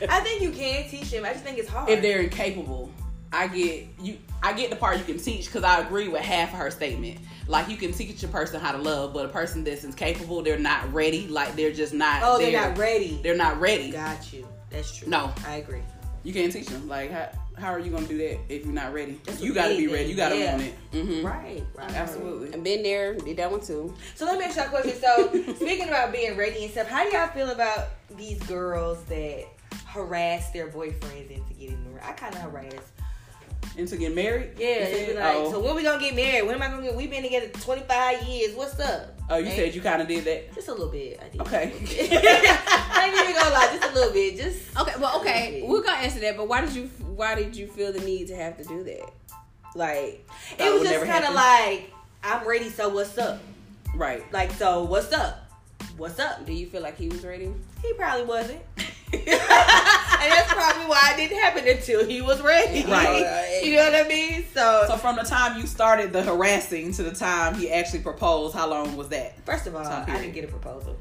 I 0.08 0.21
think 0.21 0.41
you 0.41 0.51
can 0.51 0.88
teach 0.89 1.12
them. 1.12 1.25
I 1.25 1.34
just 1.34 1.43
think 1.43 1.58
it's 1.58 1.69
hard. 1.69 1.89
if 1.89 2.01
they're 2.01 2.21
incapable 2.21 2.91
i 3.34 3.45
get 3.45 3.86
you 4.01 4.17
i 4.41 4.53
get 4.53 4.69
the 4.69 4.75
part 4.75 4.97
you 4.97 5.03
can 5.03 5.17
teach 5.17 5.47
because 5.47 5.63
i 5.63 5.82
agree 5.82 6.08
with 6.08 6.21
half 6.21 6.53
of 6.53 6.60
her 6.60 6.71
statement 6.71 7.19
like 7.47 7.67
you 7.69 7.77
can 7.77 7.91
teach 7.91 8.23
a 8.23 8.27
person 8.27 8.60
how 8.60 8.71
to 8.71 8.77
love 8.77 9.13
but 9.13 9.25
a 9.25 9.30
person 9.30 9.63
that's 9.63 9.84
incapable 9.84 10.41
they're 10.41 10.58
not 10.60 10.91
ready 10.93 11.27
like 11.27 11.56
they're 11.56 11.73
just 11.73 11.93
not 11.93 12.21
oh, 12.23 12.38
they're 12.38 12.51
there. 12.51 12.69
not 12.69 12.77
ready. 12.77 13.19
they're 13.23 13.36
not 13.36 13.60
ready 13.60 13.91
Got 13.91 14.32
you. 14.34 14.47
That's 14.69 14.97
true. 14.97 15.08
No. 15.08 15.34
I 15.45 15.56
agree. 15.56 15.82
you 16.23 16.34
can't 16.34 16.51
teach 16.51 16.67
them 16.67 16.88
like 16.88 17.12
how, 17.12 17.30
how 17.58 17.72
are 17.74 17.80
you 17.80 17.89
gonna 17.91 18.08
do 18.08 18.17
that 18.17 18.38
if 18.50 18.63
you're 18.65 18.74
not 18.74 18.93
ready 18.93 19.20
That's 19.24 19.41
you 19.41 19.54
gotta 19.54 19.74
we 19.76 19.88
be 19.88 19.93
ready 19.93 20.10
you 20.10 20.15
gotta 20.15 20.38
yeah. 20.38 20.52
want 20.58 20.63
it 20.63 20.74
hmm 20.91 21.26
Right. 21.26 21.63
Right. 21.76 21.91
absolutely 21.93 22.54
I've 22.54 22.63
been 22.63 22.84
there, 22.84 23.15
did 23.15 23.38
that 23.38 23.50
one 23.52 23.62
too. 23.62 23.93
So 24.15 24.26
let 24.26 24.38
me 24.39 24.46
ask 24.46 24.56
y'all 24.58 24.65
a 24.65 24.70
question. 24.70 24.96
So 24.96 25.54
speaking 25.56 25.88
about 25.89 26.12
being 26.12 26.38
ready 26.38 26.63
and 26.63 26.72
stuff, 26.72 26.88
how 26.88 27.04
do 27.10 27.15
y'all 27.15 27.28
feel 27.28 27.50
about 27.50 27.89
these 28.15 28.39
girls 28.43 29.04
that 29.06 29.46
harass 29.86 30.52
their 30.52 30.67
boyfriends 30.70 31.30
into 31.32 31.54
getting 31.54 31.84
married? 31.84 32.04
I 32.04 32.12
kind 32.13 32.34
of 32.36 32.41
harass. 32.41 32.74
And 33.77 33.89
getting 33.89 34.15
married 34.15 34.51
Yeah, 34.58 34.67
You 34.67 34.84
they 34.86 34.99
be 35.01 35.06
said? 35.13 35.15
like, 35.17 35.36
oh, 35.36 35.51
so 35.51 35.60
when 35.60 35.75
we 35.75 35.84
gonna 35.84 35.99
get 35.99 36.15
married? 36.15 36.45
When 36.47 36.56
am 36.56 36.62
I 36.62 36.67
gonna 36.69 36.84
get? 36.84 36.95
We've 36.95 37.10
been 37.10 37.23
together 37.23 37.47
twenty 37.60 37.82
five 37.84 38.21
years. 38.23 38.56
What's 38.56 38.80
up? 38.80 39.13
oh 39.30 39.38
you 39.38 39.47
Ain't- 39.47 39.56
said 39.56 39.75
you 39.75 39.82
kind 39.82 40.01
of 40.01 40.08
did 40.08 40.23
that 40.25 40.53
just 40.56 40.67
a 40.67 40.71
little 40.71 40.89
bit. 40.89 41.19
I 41.23 41.30
did. 41.30 41.41
okay 41.41 41.73
I 42.19 43.12
ain't 43.12 43.21
even 43.30 43.36
gonna 43.36 43.53
lie, 43.53 43.77
just 43.77 43.91
a 43.91 43.93
little 43.93 44.13
bit. 44.13 44.38
Just 44.38 44.77
Okay, 44.80 44.93
well, 44.99 45.19
okay, 45.19 45.63
we're 45.67 45.84
gonna 45.84 45.97
answer 45.97 46.19
that. 46.21 46.38
But 46.38 46.47
why 46.47 46.62
did 46.62 46.73
you 46.73 46.86
why 47.15 47.36
did 47.36 47.56
you 47.56 47.67
feel 47.67 47.91
the 47.91 47.99
need 48.01 48.27
to 48.30 48.36
have 48.36 48.58
to 48.58 48.63
do 48.63 48.84
that? 48.84 49.10
Like, 49.75 50.25
it 50.58 50.71
was 50.71 50.82
would 50.82 50.89
just 50.89 51.06
kind 51.06 51.25
of 51.25 51.34
like 51.34 51.91
I'm 52.23 52.47
ready. 52.47 52.69
So 52.69 52.89
what's 52.89 53.17
up? 53.17 53.39
right 53.95 54.23
Like 54.34 54.51
so, 54.51 54.84
what's 54.84 55.12
up? 55.12 55.43
What's 55.97 56.19
up? 56.19 56.45
do 56.45 56.53
you 56.53 56.67
feel 56.67 56.82
like 56.82 56.97
he 56.97 57.10
was 57.10 57.23
ready? 57.25 57.51
He 57.84 57.93
probably 57.93 58.25
wasn't. 58.25 58.60
and 59.13 59.21
that's 59.25 60.51
probably 60.53 60.84
why 60.86 61.13
it 61.13 61.17
didn't 61.17 61.39
happen 61.41 61.67
until 61.67 62.06
he 62.06 62.21
was 62.21 62.41
ready. 62.41 62.84
Right. 62.86 63.23
you 63.78 63.92
know 63.92 63.98
what 63.98 64.06
I 64.06 64.08
mean? 64.10 64.46
So, 64.54 64.86
so 64.88 64.98
from 64.98 65.16
the 65.16 65.24
time 65.24 65.60
you 65.60 65.68
started 65.68 66.12
the 66.13 66.22
harassing 66.24 66.92
to 66.94 67.04
the 67.04 67.12
time 67.12 67.56
he 67.56 67.72
actually 67.72 68.00
proposed 68.00 68.56
how 68.56 68.70
long 68.70 68.96
was 68.98 69.10
that 69.10 69.44
first 69.46 69.68
of 69.68 69.76
all, 69.76 69.86
I 69.86 70.06
didn't 70.06 70.34
get 70.34 70.44
a 70.44 70.48
proposal. 70.48 70.98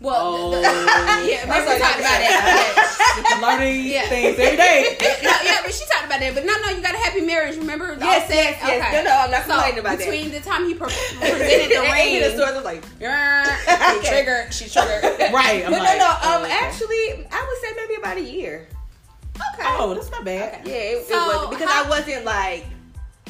Well, 0.00 0.16
Oh. 0.20 0.50
the- 0.50 0.60
the- 0.60 1.30
yeah, 1.30 1.44
maybe 1.48 1.64
we 1.72 1.78
talked 1.78 2.00
about 2.00 2.20
that. 2.20 3.38
learning 3.40 3.84
Yeah. 3.94 4.08
things 4.08 4.38
every 4.38 4.56
day. 4.56 4.96
Yeah. 5.00 5.16
no, 5.22 5.32
yeah, 5.44 5.60
but 5.64 5.72
she 5.72 5.84
talked 5.86 6.06
about 6.06 6.20
that. 6.20 6.34
But 6.34 6.44
no, 6.44 6.52
no, 6.60 6.68
you 6.76 6.82
got 6.82 6.94
a 6.94 6.98
happy 6.98 7.20
marriage. 7.22 7.56
Remember? 7.56 7.96
Yes, 8.00 8.28
yes, 8.30 8.58
yes. 8.60 8.92
No, 8.92 9.02
no, 9.04 9.16
I'm 9.16 9.30
not 9.30 9.44
So 9.46 9.52
complaining 9.52 9.78
about 9.80 9.98
that. 9.98 10.04
between 10.10 10.30
the 10.32 10.40
time 10.40 10.66
he 10.66 10.74
pre- 10.74 10.88
presented 10.88 11.70
the 11.70 11.80
And 11.80 11.92
ring, 11.92 12.20
the 12.20 12.30
stores 12.36 12.54
was 12.56 12.64
like, 12.64 12.82
she 12.84 14.08
triggered. 14.08 14.52
She 14.52 14.68
triggered. 14.68 15.32
Right. 15.32 15.64
I'm 15.64 15.72
but 15.72 15.80
like, 15.80 15.98
no, 15.98 16.04
no. 16.04 16.10
Um, 16.12 16.20
oh, 16.24 16.44
okay. 16.44 16.52
actually, 16.52 17.04
I 17.30 17.40
would 17.40 17.60
say 17.62 17.70
maybe 17.76 17.94
about 18.00 18.16
a 18.18 18.22
year. 18.24 18.68
Okay. 19.54 19.68
Oh, 19.78 19.94
that's 19.94 20.10
not 20.10 20.24
bad. 20.24 20.66
Yeah, 20.66 20.74
it, 20.74 21.06
So, 21.08 21.14
it 21.14 21.26
wasn't 21.34 21.50
because 21.50 21.70
how- 21.70 21.84
I 21.84 21.88
wasn't 21.88 22.24
like 22.24 22.66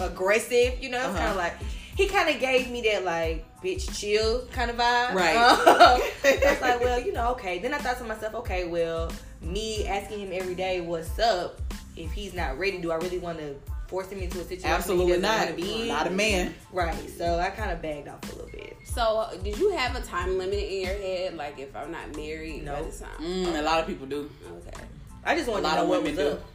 aggressive. 0.01 0.83
You 0.83 0.91
know, 0.91 0.99
it's 0.99 1.07
Uh-huh. 1.09 1.19
kind 1.19 1.31
of 1.31 1.37
like 1.37 1.55
he 1.97 2.07
kind 2.07 2.29
of 2.35 2.41
gave 2.41 2.71
me 2.71 2.81
that 2.83 3.05
like 3.05 3.45
bitch 3.63 3.99
chill 3.99 4.47
kind 4.53 4.71
of 4.71 4.77
vibe. 4.77 5.15
Right. 5.15 5.37
Um, 5.37 6.01
I 6.25 6.51
was 6.53 6.61
like, 6.61 6.81
well, 6.81 7.01
you 7.01 7.13
know, 7.13 7.31
okay. 7.33 7.59
Then 7.59 7.75
I 7.75 7.79
thought 7.79 7.99
to 7.99 8.05
myself, 8.05 8.35
okay, 8.37 8.65
well, 8.67 9.13
me 9.43 9.87
asking 9.87 10.21
him 10.21 10.31
every 10.33 10.55
day 10.55 10.81
what's 10.81 11.19
up, 11.19 11.61
if 11.97 12.11
he's 12.13 12.33
not 12.35 12.59
ready, 12.59 12.79
do 12.79 12.91
I 12.93 12.97
really 12.97 13.19
want 13.19 13.39
to 13.39 13.55
force 13.89 14.09
him 14.09 14.21
into 14.21 14.39
a 14.41 14.45
situation 14.45 14.71
Absolutely 14.71 15.17
he 15.17 15.21
doesn't 15.21 15.39
want 15.47 15.51
to 15.51 15.57
be? 15.57 15.89
Not 15.89 16.07
a 16.07 16.11
man. 16.11 16.55
Right. 16.73 17.11
So 17.19 17.39
I 17.39 17.51
kind 17.51 17.71
of 17.73 17.83
bagged 17.83 18.09
off 18.09 18.23
a 18.33 18.37
little 18.37 18.51
bit. 18.51 18.77
So, 18.85 19.29
did 19.45 19.59
you 19.59 19.71
have 19.77 19.95
a 19.97 20.01
time 20.01 20.39
limit 20.39 20.59
in 20.59 20.81
your 20.81 20.95
head? 20.95 21.37
Like, 21.37 21.59
if 21.59 21.75
I'm 21.77 21.91
not 21.93 22.17
married 22.17 22.65
by 22.65 22.73
No. 22.73 22.85
this 22.85 23.01
time? 23.01 23.11
Mm, 23.21 23.59
a 23.59 23.63
lot 23.63 23.81
of 23.81 23.87
people 23.87 24.07
do. 24.07 24.31
Okay. 24.69 24.85
I 25.25 25.35
just 25.37 25.49
A 25.49 25.51
wanted 25.51 25.63
lot 25.65 25.71
to 25.71 25.77
know 25.77 25.83
of 25.85 25.89
what 25.89 26.03
women 26.03 26.17
was 26.17 26.27
do. 26.27 26.33
up. 26.33 26.47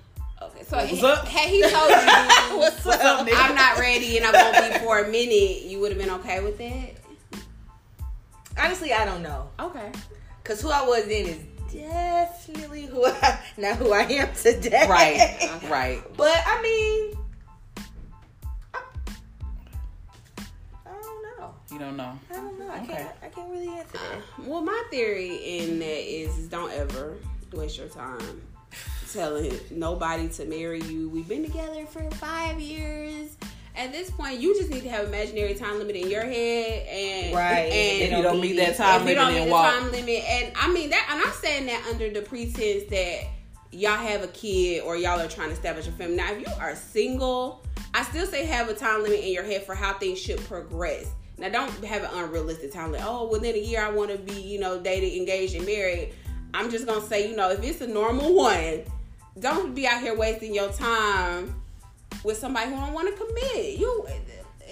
Okay. 0.51 0.63
So, 0.63 0.77
What's 0.77 0.89
he- 0.89 1.05
up? 1.05 1.27
had 1.27 1.49
he 1.49 1.61
told 1.61 1.89
you, 1.89 2.57
What's, 2.59 2.83
What's 2.85 3.03
up, 3.03 3.25
nigga? 3.27 3.33
I'm 3.35 3.55
not 3.55 3.77
ready 3.79 4.17
and 4.17 4.25
I 4.25 4.31
won't 4.31 4.73
be 4.73 4.79
for 4.79 4.99
a 4.99 5.07
minute, 5.09 5.63
you 5.63 5.79
would 5.79 5.91
have 5.91 5.99
been 5.99 6.09
okay 6.19 6.43
with 6.43 6.59
it? 6.59 6.97
Honestly, 8.57 8.93
I 8.93 9.05
don't 9.05 9.21
know. 9.21 9.49
Okay. 9.59 9.91
Cause 10.43 10.61
who 10.61 10.69
I 10.69 10.85
was 10.85 11.05
then 11.07 11.25
is 11.25 11.37
definitely 11.73 12.85
who 12.85 13.05
I 13.05 13.39
not 13.57 13.77
who 13.77 13.91
I 13.91 14.01
am 14.03 14.33
today. 14.33 14.85
Right. 14.87 15.49
Right. 15.69 16.01
But 16.15 16.37
I 16.45 16.61
mean, 16.61 17.17
I, 18.73 18.79
I 20.85 20.91
don't 21.01 21.23
know. 21.23 21.37
know. 21.39 21.53
You 21.71 21.79
don't 21.79 21.97
know. 21.97 22.19
I 22.29 22.33
don't 22.35 22.59
know. 22.59 22.69
I 22.69 22.77
Okay. 22.81 22.93
can't. 22.93 23.15
I 23.23 23.27
can't 23.29 23.49
really 23.51 23.67
answer 23.69 23.97
that. 23.97 24.45
Well, 24.47 24.61
my 24.61 24.83
theory 24.91 25.35
in 25.59 25.79
that 25.79 25.85
is, 26.09 26.37
is 26.37 26.47
don't 26.47 26.71
ever 26.71 27.17
waste 27.51 27.77
your 27.77 27.87
time 27.87 28.41
telling 29.11 29.57
nobody 29.71 30.27
to 30.29 30.45
marry 30.45 30.81
you. 30.81 31.09
We've 31.09 31.27
been 31.27 31.43
together 31.43 31.85
for 31.85 32.09
five 32.11 32.59
years. 32.59 33.35
At 33.77 33.91
this 33.91 34.09
point, 34.09 34.39
you 34.39 34.55
just 34.55 34.69
need 34.69 34.83
to 34.83 34.89
have 34.89 35.07
imaginary 35.07 35.53
time 35.53 35.79
limit 35.79 35.97
in 35.97 36.09
your 36.09 36.23
head, 36.23 36.87
and 36.87 37.35
Right. 37.35 37.71
And 37.71 38.03
If 38.03 38.17
you 38.17 38.23
don't 38.23 38.39
meet 38.39 38.55
that 38.57 38.77
time 38.77 39.01
you 39.01 39.15
limit, 39.15 39.15
don't 39.15 39.33
meet 39.33 39.45
the 39.45 39.51
walk. 39.51 39.73
time 39.73 39.91
limit, 39.91 40.23
and 40.23 40.53
I 40.55 40.71
mean 40.71 40.89
that, 40.91 41.07
and 41.11 41.21
I'm 41.21 41.33
saying 41.33 41.65
that 41.65 41.85
under 41.91 42.09
the 42.09 42.21
pretense 42.21 42.89
that 42.89 43.23
y'all 43.71 43.97
have 43.97 44.23
a 44.23 44.27
kid 44.27 44.83
or 44.83 44.95
y'all 44.95 45.19
are 45.19 45.27
trying 45.27 45.49
to 45.49 45.53
establish 45.53 45.87
a 45.87 45.91
family. 45.91 46.15
Now, 46.15 46.31
if 46.31 46.39
you 46.39 46.53
are 46.59 46.75
single, 46.75 47.65
I 47.93 48.03
still 48.03 48.25
say 48.25 48.45
have 48.45 48.69
a 48.69 48.73
time 48.73 49.03
limit 49.03 49.19
in 49.19 49.33
your 49.33 49.43
head 49.43 49.65
for 49.65 49.75
how 49.75 49.93
things 49.95 50.19
should 50.19 50.39
progress. 50.45 51.07
Now, 51.37 51.49
don't 51.49 51.69
have 51.83 52.03
an 52.03 52.11
unrealistic 52.13 52.71
time 52.71 52.93
limit. 52.93 53.05
Oh, 53.05 53.27
within 53.27 53.55
a 53.55 53.59
year, 53.59 53.81
I 53.83 53.91
want 53.91 54.09
to 54.11 54.17
be, 54.17 54.39
you 54.39 54.57
know, 54.57 54.79
dated, 54.79 55.13
engaged, 55.13 55.53
and 55.55 55.65
married. 55.65 56.13
I'm 56.55 56.71
just 56.71 56.85
gonna 56.85 57.05
say, 57.05 57.29
you 57.29 57.35
know, 57.35 57.51
if 57.51 57.63
it's 57.63 57.81
a 57.81 57.87
normal 57.87 58.33
one, 58.33 58.83
don't 59.39 59.75
be 59.75 59.85
out 59.85 60.01
here 60.01 60.15
wasting 60.15 60.53
your 60.55 60.71
time 60.71 61.61
with 62.23 62.37
somebody 62.37 62.69
who 62.69 62.77
don't 62.77 62.93
want 62.93 63.07
to 63.09 63.25
commit. 63.25 63.77
You 63.77 64.07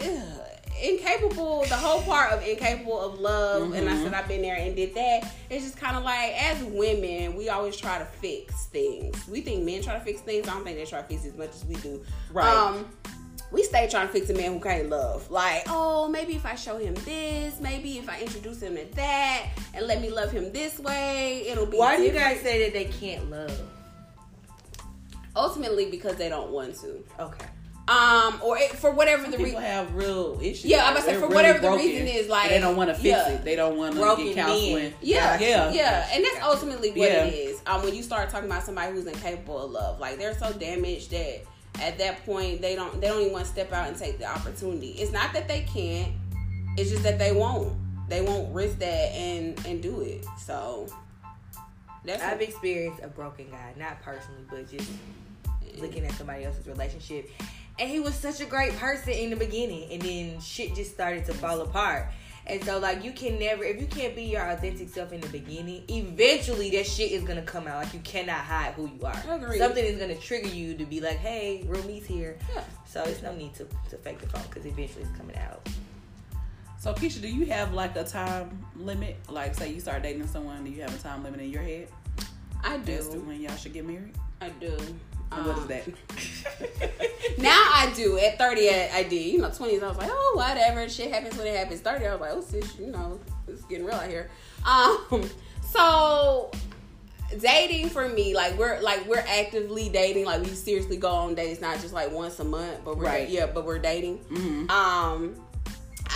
ugh, 0.01 0.43
incapable. 0.81 1.65
The 1.65 1.75
whole 1.75 2.01
part 2.01 2.31
of 2.31 2.47
incapable 2.47 2.99
of 2.99 3.19
love, 3.19 3.73
and 3.73 3.89
I 3.89 3.95
said 3.97 4.13
I've 4.13 4.27
been 4.27 4.41
there 4.41 4.55
and 4.55 4.75
did 4.75 4.95
that. 4.95 5.33
It's 5.49 5.65
just 5.65 5.77
kind 5.77 5.97
of 5.97 6.03
like 6.03 6.41
as 6.41 6.63
women, 6.63 7.35
we 7.35 7.49
always 7.49 7.75
try 7.75 7.99
to 7.99 8.05
fix 8.05 8.65
things. 8.67 9.27
We 9.27 9.41
think 9.41 9.63
men 9.63 9.81
try 9.81 9.93
to 9.95 9.99
fix 9.99 10.21
things. 10.21 10.47
I 10.47 10.53
don't 10.53 10.63
think 10.63 10.77
they 10.77 10.85
try 10.85 11.01
to 11.01 11.07
fix 11.07 11.25
as 11.25 11.35
much 11.35 11.49
as 11.49 11.65
we 11.65 11.75
do. 11.75 12.01
Right. 12.31 12.47
Um, 12.47 12.87
we 13.53 13.63
stay 13.63 13.87
trying 13.87 14.07
to 14.07 14.11
fix 14.13 14.29
a 14.31 14.33
man 14.33 14.53
who 14.53 14.59
can't 14.59 14.89
love. 14.89 15.29
Like, 15.29 15.63
oh, 15.67 16.09
maybe 16.09 16.35
if 16.35 16.45
I 16.45 16.55
show 16.55 16.77
him 16.77 16.95
this, 17.05 17.61
maybe 17.61 17.99
if 17.99 18.09
I 18.09 18.19
introduce 18.19 18.61
him 18.61 18.75
to 18.75 18.85
that, 18.95 19.45
and 19.75 19.85
let 19.85 20.01
me 20.01 20.09
love 20.09 20.31
him 20.31 20.51
this 20.51 20.79
way, 20.79 21.45
it'll 21.47 21.67
be. 21.67 21.77
Why 21.77 21.95
do 21.97 22.03
you 22.03 22.11
guys 22.11 22.41
say 22.41 22.63
that 22.65 22.73
they 22.73 22.85
can't 22.85 23.29
love? 23.29 23.57
Ultimately, 25.35 25.89
because 25.89 26.15
they 26.15 26.29
don't 26.29 26.51
want 26.51 26.75
to. 26.81 27.03
Okay. 27.19 27.45
Um, 27.87 28.39
or 28.41 28.57
it, 28.57 28.71
for 28.71 28.91
whatever 28.91 29.23
the 29.23 29.31
People 29.31 29.45
reason. 29.45 29.61
have 29.61 29.93
real 29.93 30.39
issues. 30.41 30.65
Yeah, 30.65 30.85
I'm 30.85 30.93
about 30.93 31.05
to 31.05 31.11
say, 31.11 31.13
for 31.15 31.21
really 31.23 31.35
whatever 31.35 31.59
the 31.59 31.71
reason 31.71 32.07
is, 32.07 32.29
like, 32.29 32.49
they 32.49 32.59
don't 32.59 32.77
want 32.77 32.89
to 32.89 32.93
fix 32.95 33.05
yeah. 33.05 33.29
it. 33.29 33.43
They 33.43 33.55
don't 33.57 33.77
want 33.77 33.95
to 33.95 34.23
get 34.23 34.35
counseling. 34.35 34.75
men. 34.75 34.93
Yeah, 35.01 35.37
Yeah. 35.39 35.71
yeah, 35.71 36.07
and 36.13 36.23
that's 36.23 36.41
ultimately 36.43 36.89
what 36.91 37.09
Yeah. 37.11 37.25
it 37.25 37.33
is. 37.33 37.61
Um, 37.67 37.83
when 37.83 37.93
you 37.93 38.01
start 38.01 38.29
talking 38.29 38.49
about 38.49 38.63
somebody 38.63 38.93
who's 38.93 39.05
incapable 39.05 39.59
of 39.65 39.71
love, 39.71 39.99
like 39.99 40.17
they're 40.17 40.33
so 40.37 40.53
damaged 40.53 41.11
that 41.11 41.41
at 41.81 41.97
that 41.97 42.25
point 42.25 42.61
they 42.61 42.75
don't 42.75 42.99
they 43.01 43.07
don't 43.07 43.21
even 43.21 43.33
want 43.33 43.45
to 43.45 43.51
step 43.51 43.71
out 43.71 43.87
and 43.87 43.97
take 43.97 44.19
the 44.19 44.25
opportunity. 44.25 44.89
It's 44.89 45.11
not 45.11 45.33
that 45.33 45.47
they 45.47 45.61
can't; 45.61 46.13
it's 46.77 46.89
just 46.89 47.03
that 47.03 47.19
they 47.19 47.31
won't. 47.31 47.73
They 48.09 48.21
won't 48.21 48.53
risk 48.53 48.79
that 48.79 49.11
and 49.13 49.59
and 49.65 49.81
do 49.81 50.01
it. 50.01 50.25
So 50.37 50.87
that's 52.05 52.21
I've 52.21 52.41
experienced 52.41 53.01
a 53.03 53.07
broken 53.07 53.49
guy, 53.49 53.73
not 53.77 54.01
personally, 54.01 54.43
but 54.49 54.69
just 54.69 54.91
looking 55.77 56.05
at 56.05 56.13
somebody 56.13 56.45
else's 56.45 56.67
relationship. 56.67 57.29
And 57.79 57.89
he 57.89 57.99
was 57.99 58.13
such 58.13 58.39
a 58.39 58.45
great 58.45 58.75
person 58.77 59.13
in 59.13 59.31
the 59.31 59.35
beginning, 59.35 59.91
and 59.91 60.01
then 60.01 60.39
shit 60.39 60.75
just 60.75 60.91
started 60.91 61.25
to 61.25 61.33
fall 61.33 61.59
apart. 61.61 62.07
And 62.45 62.63
so, 62.63 62.77
like, 62.77 63.03
you 63.03 63.13
can 63.13 63.39
never, 63.39 63.63
if 63.63 63.79
you 63.79 63.87
can't 63.87 64.15
be 64.15 64.23
your 64.23 64.41
authentic 64.41 64.89
self 64.89 65.13
in 65.13 65.21
the 65.21 65.29
beginning, 65.29 65.83
eventually 65.87 66.69
that 66.71 66.85
shit 66.85 67.11
is 67.11 67.23
gonna 67.23 67.41
come 67.41 67.67
out. 67.67 67.83
Like, 67.83 67.93
you 67.93 68.01
cannot 68.01 68.39
hide 68.39 68.73
who 68.73 68.87
you 68.87 69.05
are. 69.05 69.23
Agreed. 69.29 69.59
Something 69.59 69.85
is 69.85 69.97
gonna 69.97 70.15
trigger 70.15 70.49
you 70.49 70.75
to 70.75 70.85
be 70.85 70.99
like, 70.99 71.17
hey, 71.17 71.63
real 71.67 71.83
me's 71.85 72.05
here. 72.05 72.37
Yeah. 72.53 72.63
So, 72.85 73.03
it's 73.03 73.21
no 73.21 73.33
need 73.33 73.53
to, 73.55 73.67
to 73.89 73.97
fake 73.97 74.19
the 74.19 74.27
phone 74.27 74.43
because 74.49 74.65
eventually 74.65 75.03
it's 75.03 75.17
coming 75.17 75.37
out. 75.37 75.67
So 76.83 76.93
Keisha, 76.93 77.21
do 77.21 77.29
you 77.29 77.45
have 77.45 77.73
like 77.73 77.95
a 77.95 78.03
time 78.03 78.61
limit? 78.75 79.15
Like, 79.29 79.55
say 79.55 79.71
you 79.71 79.79
start 79.79 80.03
dating 80.03 80.27
someone, 80.27 80.65
do 80.65 80.69
you 80.69 80.81
have 80.81 80.93
a 80.93 80.97
time 80.97 81.23
limit 81.23 81.39
in 81.39 81.49
your 81.49 81.61
head 81.61 81.87
I 82.61 82.75
as 82.75 83.07
to 83.07 83.13
do. 83.13 83.21
when 83.21 83.39
y'all 83.39 83.55
should 83.55 83.71
get 83.71 83.85
married? 83.87 84.13
I 84.41 84.49
do. 84.49 84.75
What 85.37 85.57
is 85.57 85.63
Um, 85.63 85.67
that? 85.67 85.83
Now 87.37 87.49
I 87.73 87.91
do. 87.95 88.17
At 88.19 88.37
30, 88.37 88.69
I, 88.69 88.89
I 88.93 89.03
did. 89.03 89.15
You 89.33 89.39
know, 89.39 89.49
20s, 89.49 89.81
I 89.83 89.87
was 89.87 89.97
like, 89.97 90.09
oh, 90.11 90.33
whatever. 90.35 90.87
Shit 90.87 91.11
happens 91.11 91.35
when 91.37 91.47
it 91.47 91.55
happens. 91.57 91.81
30, 91.81 92.05
I 92.05 92.11
was 92.11 92.21
like, 92.21 92.31
oh, 92.33 92.41
sis, 92.41 92.77
you 92.79 92.87
know, 92.87 93.19
it's 93.47 93.63
getting 93.63 93.85
real 93.85 93.95
out 93.95 94.07
here. 94.07 94.29
Um, 94.65 95.29
so 95.61 96.51
dating 97.39 97.89
for 97.89 98.07
me, 98.07 98.35
like 98.35 98.57
we're 98.57 98.79
like 98.81 99.05
we're 99.07 99.23
actively 99.27 99.89
dating. 99.89 100.25
Like 100.25 100.41
we 100.41 100.49
seriously 100.49 100.97
go 100.97 101.09
on 101.09 101.35
dates, 101.35 101.59
not 101.59 101.79
just 101.81 101.93
like 101.93 102.11
once 102.11 102.39
a 102.39 102.43
month, 102.43 102.79
but 102.85 102.97
we're 102.97 103.05
Right. 103.05 103.27
yeah, 103.29 103.47
but 103.47 103.65
we're 103.65 103.79
dating. 103.79 104.19
Mhm. 104.29 104.69
Um, 104.69 105.35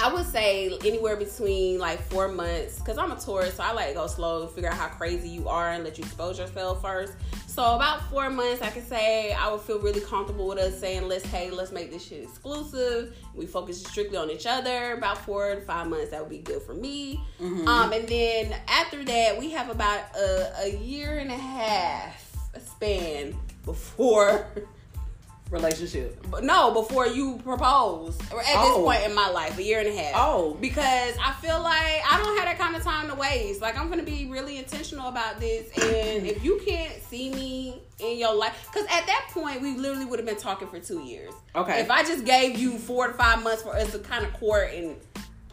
I 0.03 0.13
would 0.13 0.25
say 0.25 0.77
anywhere 0.86 1.15
between 1.15 1.79
like 1.79 2.01
four 2.03 2.27
months, 2.27 2.79
because 2.79 2.97
I'm 2.97 3.12
a 3.12 3.19
Taurus, 3.19 3.55
so 3.55 3.63
I 3.63 3.71
like 3.71 3.89
to 3.89 3.93
go 3.95 4.07
slow, 4.07 4.47
figure 4.47 4.69
out 4.69 4.77
how 4.77 4.88
crazy 4.88 5.27
you 5.29 5.47
are, 5.49 5.71
and 5.71 5.83
let 5.83 5.97
you 5.97 6.03
expose 6.03 6.38
yourself 6.38 6.81
first. 6.81 7.13
So 7.47 7.75
about 7.75 8.07
four 8.12 8.29
months, 8.29 8.62
I 8.62 8.69
could 8.69 8.88
say 8.88 9.33
I 9.33 9.51
would 9.51 9.62
feel 9.62 9.79
really 9.79 10.01
comfortable 10.01 10.47
with 10.47 10.60
us 10.60 10.79
saying, 10.79 11.07
"Let's 11.07 11.25
hey, 11.25 11.49
let's 11.49 11.71
make 11.71 11.91
this 11.91 12.05
shit 12.05 12.23
exclusive." 12.23 13.15
We 13.33 13.47
focus 13.47 13.83
strictly 13.83 14.17
on 14.17 14.29
each 14.29 14.45
other. 14.45 14.93
About 14.93 15.17
four 15.17 15.55
to 15.55 15.62
five 15.62 15.88
months, 15.88 16.12
that 16.12 16.21
would 16.21 16.29
be 16.29 16.39
good 16.39 16.62
for 16.62 16.75
me. 16.75 17.19
Um, 17.67 17.91
and 17.91 18.07
then 18.07 18.55
after 18.67 19.03
that, 19.03 19.39
we 19.39 19.49
have 19.51 19.69
about 19.69 20.15
a, 20.15 20.63
a 20.65 20.77
year 20.77 21.17
and 21.17 21.31
a 21.31 21.38
half 21.38 22.23
span 22.63 23.36
before 23.65 24.45
Relationship. 25.49 26.25
but 26.29 26.43
no, 26.43 26.71
before 26.71 27.07
you 27.07 27.39
propose. 27.43 28.17
Or 28.31 28.41
at 28.41 28.47
Oh. 28.55 28.63
this 28.67 28.77
point 28.83 29.03
in 29.05 29.15
my 29.15 29.29
life, 29.29 29.57
a 29.57 29.63
year 29.63 29.79
and 29.79 29.88
a 29.88 29.95
half. 29.95 30.13
Oh. 30.15 30.57
Because 30.60 31.15
I 31.23 31.33
feel 31.41 31.62
like 31.62 32.01
I 32.10 32.19
don't 32.21 32.36
have 32.38 32.45
that 32.45 32.57
kind 32.60 32.75
of 32.75 32.83
time 32.83 33.07
to 33.10 33.15
waste. 33.15 33.62
Like 33.62 33.77
I'm 33.77 33.89
gonna 33.89 34.03
be 34.03 34.25
really 34.27 34.57
intentional 34.57 35.07
about 35.07 35.39
this. 35.39 35.67
And 35.77 36.27
if 36.27 36.43
you 36.43 36.62
can't 36.65 36.93
see 37.10 37.29
me 37.31 37.81
in 37.99 38.17
your 38.17 38.33
life, 38.36 38.67
because 38.71 38.86
at 38.91 39.05
that 39.07 39.27
point 39.31 39.62
we 39.62 39.75
literally 39.77 40.05
would 40.05 40.19
have 40.19 40.27
been 40.27 40.36
talking 40.38 40.67
for 40.67 40.79
two 40.79 40.99
years. 41.01 41.33
Okay. 41.55 41.79
If 41.79 41.89
I 41.89 42.03
just 42.03 42.25
gave 42.25 42.57
you 42.57 42.77
four 42.77 43.07
to 43.07 43.13
five 43.13 43.41
months 43.43 43.63
for 43.63 43.73
us 43.75 43.91
to 43.93 43.99
kind 43.99 44.25
of 44.25 44.33
court 44.33 44.71
and 44.73 44.95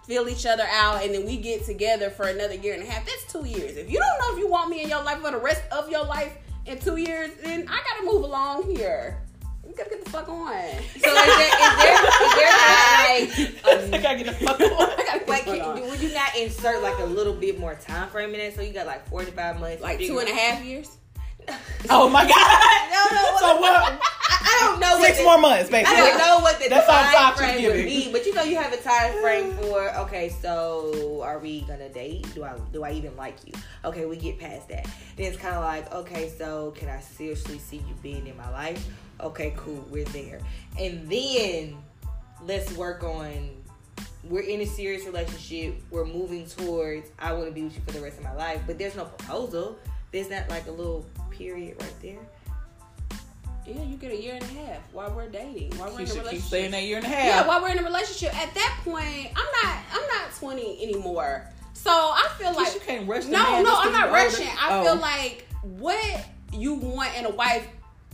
feel 0.06 0.28
each 0.28 0.44
other 0.44 0.66
out, 0.70 1.02
and 1.02 1.14
then 1.14 1.24
we 1.24 1.36
get 1.38 1.64
together 1.64 2.10
for 2.10 2.26
another 2.26 2.54
year 2.54 2.74
and 2.74 2.82
a 2.82 2.86
half, 2.86 3.06
that's 3.06 3.32
two 3.32 3.46
years. 3.46 3.76
If 3.76 3.90
you 3.90 3.98
don't 3.98 4.18
know 4.18 4.32
if 4.34 4.38
you 4.38 4.48
want 4.50 4.68
me 4.70 4.82
in 4.82 4.88
your 4.88 5.02
life 5.02 5.20
for 5.20 5.30
the 5.30 5.38
rest 5.38 5.62
of 5.72 5.88
your 5.88 6.04
life 6.04 6.36
in 6.66 6.78
two 6.78 6.96
years, 6.96 7.30
then 7.42 7.66
I 7.68 7.80
gotta 7.82 8.04
move 8.04 8.22
along 8.24 8.74
here. 8.76 9.18
You 9.76 9.78
gotta 9.78 9.90
get 9.90 10.04
the 10.04 10.10
fuck 10.10 10.28
on. 10.28 10.52
So, 10.52 10.54
is 10.54 11.02
there, 11.02 11.14
is 11.24 11.76
there, 11.82 11.94
is 11.94 12.34
there 12.36 12.50
like, 13.64 13.64
I 13.64 13.96
um, 13.96 14.02
gotta 14.02 14.22
get 14.22 14.26
the 14.38 14.46
fuck 14.46 14.60
on. 14.60 14.66
I 14.70 15.04
gotta 15.04 15.18
get 15.18 15.28
Like, 15.28 15.44
the 15.46 15.50
fuck 15.56 15.74
can, 15.74 15.82
on. 15.82 15.90
would 15.90 16.00
you 16.00 16.14
not 16.14 16.36
insert 16.36 16.80
like 16.82 16.98
a 17.00 17.04
little 17.04 17.32
bit 17.32 17.58
more 17.58 17.74
time 17.74 18.08
frame 18.10 18.34
in 18.34 18.40
it? 18.40 18.54
So 18.54 18.62
you 18.62 18.72
got 18.72 18.86
like 18.86 19.08
four 19.08 19.24
to 19.24 19.32
five 19.32 19.58
months, 19.58 19.82
Like 19.82 19.98
to 19.98 20.06
two 20.06 20.18
and 20.20 20.28
a 20.28 20.32
figure- 20.32 20.42
half 20.44 20.64
years. 20.64 20.90
Oh 21.90 22.08
my 22.08 22.22
god. 22.28 22.90
No, 22.90 23.16
no. 23.16 23.36
So 23.38 23.60
what? 23.60 23.76
I, 23.76 23.98
I 24.30 24.58
don't 24.70 24.80
know. 24.80 24.98
Six 25.02 25.18
what 25.18 25.18
the, 25.18 25.22
more 25.24 25.38
months, 25.38 25.70
I 25.74 25.82
don't 25.82 26.16
know 26.18 26.38
what 26.40 26.58
the 26.58 26.68
That's 26.70 26.88
all 26.88 26.94
time 27.02 27.12
thought 27.12 27.36
you're 27.36 27.46
frame 27.48 27.64
would 27.64 27.72
giving. 27.84 27.86
be, 28.06 28.12
but 28.12 28.24
you 28.24 28.32
know 28.34 28.42
you 28.44 28.56
have 28.56 28.72
a 28.72 28.76
time 28.78 29.20
frame 29.20 29.52
for. 29.58 29.94
Okay, 29.98 30.30
so 30.40 31.20
are 31.22 31.38
we 31.40 31.60
gonna 31.62 31.88
date? 31.90 32.26
Do 32.34 32.44
I 32.44 32.54
do 32.72 32.82
I 32.84 32.92
even 32.92 33.14
like 33.16 33.36
you? 33.44 33.52
Okay, 33.84 34.06
we 34.06 34.16
get 34.16 34.38
past 34.38 34.68
that. 34.70 34.84
Then 35.16 35.26
it's 35.26 35.36
kind 35.36 35.54
of 35.56 35.64
like, 35.64 35.92
okay, 35.92 36.30
so 36.38 36.70
can 36.76 36.88
I 36.88 37.00
seriously 37.00 37.58
see 37.58 37.76
you 37.78 37.94
being 38.02 38.26
in 38.26 38.36
my 38.38 38.48
life? 38.50 38.86
Okay, 39.20 39.54
cool, 39.56 39.84
we're 39.90 40.04
there. 40.06 40.40
And 40.78 41.08
then 41.08 41.76
let's 42.46 42.72
work 42.72 43.02
on. 43.04 43.50
We're 44.24 44.40
in 44.42 44.62
a 44.62 44.66
serious 44.66 45.04
relationship. 45.04 45.74
We're 45.90 46.06
moving 46.06 46.46
towards. 46.46 47.10
I 47.18 47.32
want 47.34 47.46
to 47.46 47.52
be 47.52 47.62
with 47.64 47.74
you 47.76 47.82
for 47.86 47.92
the 47.92 48.00
rest 48.00 48.18
of 48.18 48.24
my 48.24 48.34
life. 48.34 48.62
But 48.66 48.78
there's 48.78 48.96
no 48.96 49.04
proposal. 49.04 49.76
There's 50.12 50.30
not 50.30 50.48
like 50.48 50.66
a 50.66 50.70
little 50.70 51.04
period 51.30 51.76
right 51.80 51.94
there. 52.00 52.18
Yeah, 53.66 53.82
you 53.82 53.96
get 53.96 54.12
a 54.12 54.20
year 54.20 54.34
and 54.34 54.42
a 54.42 54.46
half 54.46 54.78
while 54.92 55.10
we're 55.10 55.28
dating. 55.28 55.70
While 55.78 55.90
we're 55.92 56.00
in 56.00 56.06
a 56.06 56.08
Keisha 56.08 56.12
keep 56.12 56.18
relationship. 56.22 56.50
saying 56.50 56.70
that 56.72 56.82
year 56.82 56.96
and 56.98 57.06
a 57.06 57.08
half. 57.08 57.24
Yeah, 57.24 57.46
while 57.48 57.62
we're 57.62 57.70
in 57.70 57.78
a 57.78 57.82
relationship. 57.84 58.34
At 58.38 58.54
that 58.54 58.80
point, 58.84 59.28
I'm 59.34 59.46
not 59.62 59.76
I'm 59.92 60.06
not 60.08 60.34
20 60.38 60.82
anymore. 60.82 61.48
So 61.72 61.90
I 61.90 62.28
feel 62.38 62.48
like 62.54 62.72
like 62.74 62.86
can't 62.86 63.08
rush 63.08 63.24
the 63.24 63.30
No, 63.32 63.42
man 63.42 63.64
no, 63.64 63.74
I'm 63.74 63.92
not 63.92 64.00
you 64.00 64.06
older. 64.06 64.12
rushing. 64.12 64.48
I 64.58 64.68
Oh. 64.78 64.84
feel 64.84 64.96
like 64.96 65.46
what 65.62 66.26
you 66.52 66.74
want 66.74 67.16
in 67.16 67.24
a 67.24 67.30
wife 67.30 67.66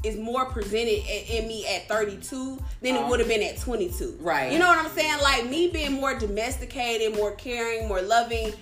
is 0.03 0.17
more 0.17 0.47
presented 0.47 1.03
in, 1.31 1.47
me 1.47 1.67
at 1.67 1.87
32 1.89 2.59
than 2.81 2.95
it 2.97 3.01
Oh. 3.01 3.09
would 3.09 3.21
have 3.21 3.29
been 3.29 3.43
at 3.43 3.59
22. 3.59 4.17
Right. 4.21 4.51
You 4.53 4.59
know 4.59 4.67
what 4.67 4.79
I'm 4.79 4.91
saying? 4.93 5.21
Like 5.23 5.49
me 5.49 5.69
being 5.69 5.93
more 5.93 6.19
domesticated, 6.19 7.17
more 7.17 7.33
caring, 7.33 7.87
more 7.89 8.01
loving. 8.01 8.53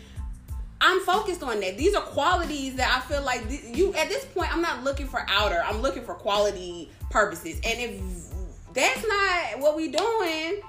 I'm 0.80 1.01
focused 1.01 1.43
on 1.43 1.61
that. 1.61 1.76
These 1.76 1.95
are 1.95 2.03
qualities 2.03 2.76
that 2.76 2.97
I 3.03 3.09
feel 3.09 3.22
like 3.22 3.49
th- 3.49 3.76
you 3.76 3.95
at 3.95 4.09
this 4.09 4.24
point 4.26 4.53
I'm 4.53 4.62
not 4.62 4.84
looking 4.84 5.07
for 5.09 5.24
outer. 5.28 5.62
I'm 5.64 5.80
looking 5.82 6.05
for 6.05 6.14
quality 6.14 6.91
purposes. 7.11 7.61
And 7.64 7.80
if 7.80 8.01
that's 8.74 9.05
not 9.07 9.61
what 9.61 9.76
we 9.76 9.89
doing, 9.89 10.61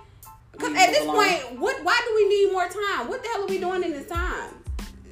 because 0.51 0.76
at 0.76 0.89
this 0.89 1.01
along. 1.03 1.15
point, 1.15 1.59
what 1.59 1.84
why 1.84 1.99
do 2.07 2.13
we 2.15 2.28
need 2.28 2.51
more 2.51 2.67
time? 2.67 3.07
What 3.07 3.22
the 3.24 3.30
hell 3.30 3.43
are 3.43 3.47
we 3.47 3.59
doing 3.59 3.84
in 3.84 3.91
this 3.91 4.07
time? 4.07 4.51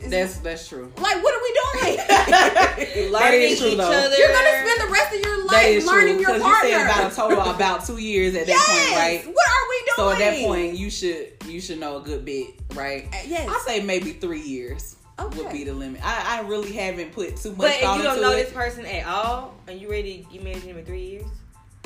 Is- 0.01 0.11
That's 0.11 0.37
that's 0.39 0.67
true. 0.67 0.91
like 0.97 1.23
what 1.23 1.33
are 1.33 1.41
we 1.41 1.53
doing? 1.95 3.11
Learning 3.11 3.41
is 3.41 3.59
true, 3.59 3.69
each 3.69 3.77
though. 3.77 3.91
other. 3.91 4.15
You're 4.15 4.27
gonna 4.31 4.67
spend 4.67 4.81
the 4.87 4.91
rest 4.91 5.15
of 5.15 5.21
your 5.21 5.45
life 5.45 5.65
is 5.65 5.85
learning 5.85 6.15
true. 6.15 6.21
your 6.21 6.33
Because 6.33 6.37
you 6.37 6.43
partner. 6.43 6.69
said 6.69 6.85
about 6.85 7.11
a 7.11 7.15
total 7.15 7.41
about 7.55 7.85
two 7.85 7.97
years 7.97 8.35
at 8.35 8.45
that 8.45 8.49
yes. 8.49 8.89
point, 8.89 9.25
right? 9.27 9.35
What 9.35 9.47
are 9.47 9.69
we 9.69 9.77
doing? 9.79 9.95
So 9.95 10.09
at 10.11 10.19
that 10.19 10.45
point, 10.45 10.77
you 10.77 10.89
should 10.89 11.33
you 11.47 11.59
should 11.61 11.79
know 11.79 11.97
a 11.97 12.01
good 12.01 12.25
bit, 12.25 12.47
right? 12.75 13.07
Uh, 13.11 13.17
yes. 13.27 13.49
I 13.49 13.59
say 13.65 13.83
maybe 13.83 14.13
three 14.13 14.41
years 14.41 14.95
would 15.35 15.51
be 15.51 15.63
the 15.63 15.73
limit. 15.73 15.99
I, 16.03 16.37
I 16.43 16.47
really 16.47 16.71
haven't 16.73 17.11
put 17.11 17.37
too 17.37 17.49
much 17.49 17.57
But 17.57 17.71
if 17.71 17.95
you 17.97 18.03
don't 18.03 18.21
know 18.21 18.33
it. 18.33 18.43
this 18.45 18.53
person 18.53 18.85
at 18.85 19.07
all, 19.07 19.55
and 19.67 19.81
you 19.81 19.89
ready 19.89 20.23
to 20.23 20.31
get 20.33 20.43
married 20.43 20.61
to 20.61 20.67
them 20.67 20.77
in 20.77 20.85
three 20.85 21.05
years, 21.05 21.25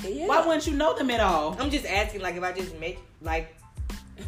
Yeah. 0.04 0.28
Why 0.28 0.46
wouldn't 0.46 0.68
you 0.68 0.74
know 0.74 0.98
them 0.98 1.10
at 1.12 1.22
all? 1.22 1.56
I'm 1.58 1.70
just 1.70 1.86
asking. 1.86 2.20
Like, 2.22 2.36
if 2.36 2.44
I 2.44 2.52
just 2.52 2.78
met 2.78 2.98
like 3.22 3.56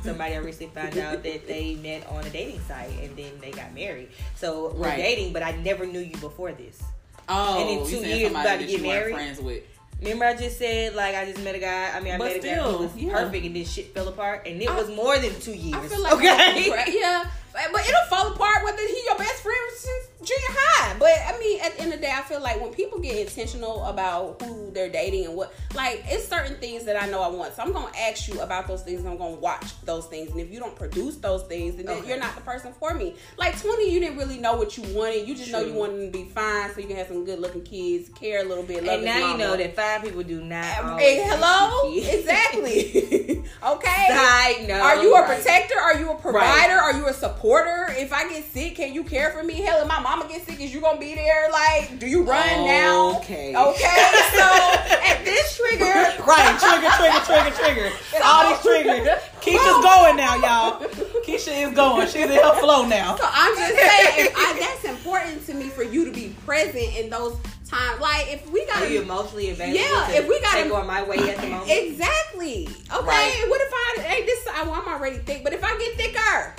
somebody 0.04 0.34
I 0.34 0.38
recently 0.38 0.74
found 0.74 0.98
out 0.98 1.24
that 1.24 1.48
they 1.48 1.76
met 1.76 2.08
on 2.08 2.24
a 2.26 2.30
dating 2.30 2.60
site 2.62 2.90
and 3.02 3.16
then 3.18 3.32
they 3.42 3.52
got 3.52 3.74
married, 3.74 4.10
so 4.36 4.74
we're 4.76 4.88
Right. 4.88 4.98
dating, 4.98 5.34
but 5.34 5.44
I 5.44 5.52
never 5.52 5.86
knew 5.86 6.00
you 6.00 6.18
before 6.18 6.52
this. 6.52 6.82
Oh, 7.30 7.60
And 7.62 7.70
in 7.82 7.88
two 7.88 8.06
years, 8.08 8.32
about 8.32 8.60
to 8.60 8.66
get 8.66 8.82
married? 8.82 9.14
friends 9.16 9.40
with. 9.40 9.64
Remember, 10.02 10.26
I 10.26 10.34
just 10.36 10.58
said 10.58 10.96
like 10.96 11.16
I 11.16 11.24
just 11.32 11.42
met 11.46 11.56
a 11.56 11.60
guy. 11.60 11.92
I 11.96 12.00
mean, 12.02 12.14
I 12.14 12.18
But 12.18 12.28
met 12.34 12.36
a 12.38 12.40
guy 12.48 12.56
who 12.56 12.78
was 12.80 12.94
yeah. 12.98 13.12
perfect, 13.14 13.46
and 13.46 13.56
then 13.56 13.64
shit 13.64 13.94
fell 13.94 14.10
apart, 14.10 14.46
and 14.46 14.62
it 14.62 14.70
I- 14.70 14.76
was 14.78 14.90
more 14.90 15.18
than 15.18 15.40
two 15.40 15.54
years. 15.54 15.76
I 15.76 15.88
feel 15.88 16.02
like 16.02 16.14
okay. 16.16 17.00
yeah, 17.00 17.24
but 17.54 17.88
it'll 17.88 18.06
fall 18.10 18.28
apart 18.34 18.66
whether 18.66 18.82
he 18.86 19.02
your 19.06 19.18
best 19.18 19.42
friend 19.42 19.72
since 19.78 20.08
junior 20.24 20.48
high. 20.50 20.96
But 21.00 21.12
I 21.28 21.38
mean, 21.40 21.60
at 21.62 21.76
the 21.76 21.82
end 21.84 21.94
of 21.94 22.00
the 22.00 22.06
day, 22.06 22.14
I 22.16 22.22
feel 22.22 22.42
like 22.42 22.60
when 22.62 22.74
people 22.74 23.00
get 23.00 23.18
intentional 23.18 23.84
about 23.86 24.42
who 24.42 24.72
they're 24.72 24.90
dating 24.90 25.26
and 25.26 25.36
what, 25.36 25.54
like, 25.76 26.04
it's 26.08 26.28
certain 26.28 26.58
things 26.58 26.86
that 26.86 27.02
I 27.02 27.08
know 27.08 27.22
I 27.22 27.28
want. 27.30 27.56
So 27.56 27.62
I'm 27.64 27.72
gonna 27.74 27.92
ask 27.98 28.28
you 28.28 28.40
about 28.42 28.68
those 28.68 28.82
things. 28.82 29.00
and 29.02 29.10
I'm 29.10 29.18
gonna 29.18 29.36
watch 29.36 29.66
those 29.86 30.06
things, 30.08 30.32
and 30.32 30.40
if 30.40 30.52
you 30.52 30.60
don't 30.60 30.76
produce 30.76 31.16
those 31.18 31.44
things, 31.44 31.76
then 31.76 31.88
Okay. 31.90 32.08
you're 32.08 32.18
not 32.20 32.36
the 32.36 32.42
person 32.42 32.74
for 32.80 32.94
me. 32.94 33.16
Like 33.38 33.60
20, 33.60 33.90
you 33.92 34.00
didn't 34.00 34.18
really 34.18 34.38
know 34.38 34.56
what 34.56 34.78
you 34.78 34.84
wanted. 34.96 35.28
You 35.28 35.36
just 35.36 35.52
know 35.52 35.60
you 35.62 35.74
wanted 35.74 36.12
to 36.12 36.18
be 36.18 36.26
fine, 36.30 36.74
so 36.74 36.80
you 36.80 36.88
can 36.88 36.96
have 36.98 37.08
some 37.08 37.26
good 37.26 37.40
looking 37.40 37.64
kids, 37.64 38.10
care 38.10 38.42
a 38.42 38.44
little 38.44 38.64
bit. 38.64 38.84
Love 38.84 38.96
And 38.96 39.06
now 39.06 39.32
you 39.32 39.38
know 39.38 39.58
that 39.58 39.76
five 39.76 40.04
people 40.04 40.24
do 40.24 40.42
not. 40.42 40.64
Hey, 41.00 41.24
hello, 41.28 41.94
exactly. 41.96 43.44
okay. 43.66 44.06
Side 44.10 44.68
note, 44.68 44.82
Are 44.82 45.02
you 45.04 45.14
a 45.16 45.22
right. 45.22 45.36
protector? 45.36 45.80
Are 45.80 46.00
you 46.00 46.12
a 46.12 46.16
provider? 46.16 46.74
Are 46.76 46.94
you 46.94 47.08
a 47.08 47.14
supporter? 47.14 47.88
If 47.98 48.14
I 48.14 48.28
get 48.30 48.46
sick, 48.52 48.76
can 48.76 48.94
you 48.94 49.04
care 49.04 49.32
for 49.32 49.44
me? 49.44 49.62
Hell, 49.62 49.82
if 49.82 49.88
my 49.88 50.00
mama 50.16 50.30
gets 50.30 50.46
sick, 50.46 50.60
is 50.62 50.74
you 50.74 50.80
gonna 50.80 51.00
be 51.00 51.16
there? 51.16 51.50
Like, 51.52 51.98
do 52.00 52.08
you 52.08 52.24
run 52.24 52.66
now? 52.66 53.18
Okay. 53.18 53.56
Okay. 53.56 54.12
So 54.36 54.44
at 54.44 55.22
this 55.26 55.58
trigger, 55.58 55.86
Right, 56.26 56.58
trigger, 56.60 56.90
trigger, 56.98 57.20
trigger, 57.26 57.56
trigger. 57.58 57.96
All 58.24 58.50
these 58.50 58.62
triggers. 58.62 59.08
Keisha's 59.42 59.84
going 59.84 60.16
now, 60.16 60.36
y'all. 60.36 60.80
Keisha 61.26 61.68
is 61.68 61.76
going. 61.76 62.08
She's 62.08 62.16
in 62.26 62.30
her 62.30 62.60
flow 62.60 62.86
now. 62.86 63.16
So 63.16 63.24
I'm 63.28 63.56
just 63.58 63.76
saying, 63.76 64.30
I, 64.36 64.58
that's 64.60 64.86
important 64.86 65.46
to 65.48 65.54
me 65.54 65.70
for 65.70 65.84
you 65.84 66.06
to 66.06 66.12
be 66.12 66.36
present 66.46 66.96
in 66.98 67.10
those 67.10 67.36
times. 67.68 68.00
Like, 68.00 68.32
if 68.32 68.50
we 68.52 68.66
got 68.68 68.84
Are 68.84 68.88
you 68.88 69.02
emotionally 69.02 69.50
available? 69.50 69.80
Yeah, 69.80 70.08
to 70.10 70.16
if 70.18 70.28
we 70.28 70.40
gotta- 70.42 70.64
take 70.64 70.74
on 70.74 70.86
my 70.86 71.04
way 71.04 71.18
at 71.18 71.38
the 71.38 71.48
moment. 71.48 71.70
Exactly. 71.72 72.68
Okay. 72.94 73.06
Right. 73.06 73.46
What 73.48 73.62
if 73.62 73.74
I? 73.74 74.02
Hey, 74.04 74.26
this. 74.26 74.48
I, 74.54 74.64
well, 74.64 74.76
I'm 74.76 74.88
already 74.88 75.18
thick, 75.18 75.44
but 75.44 75.54
if 75.54 75.64
I 75.64 75.76
get 75.78 75.96
thicker, 75.98 76.56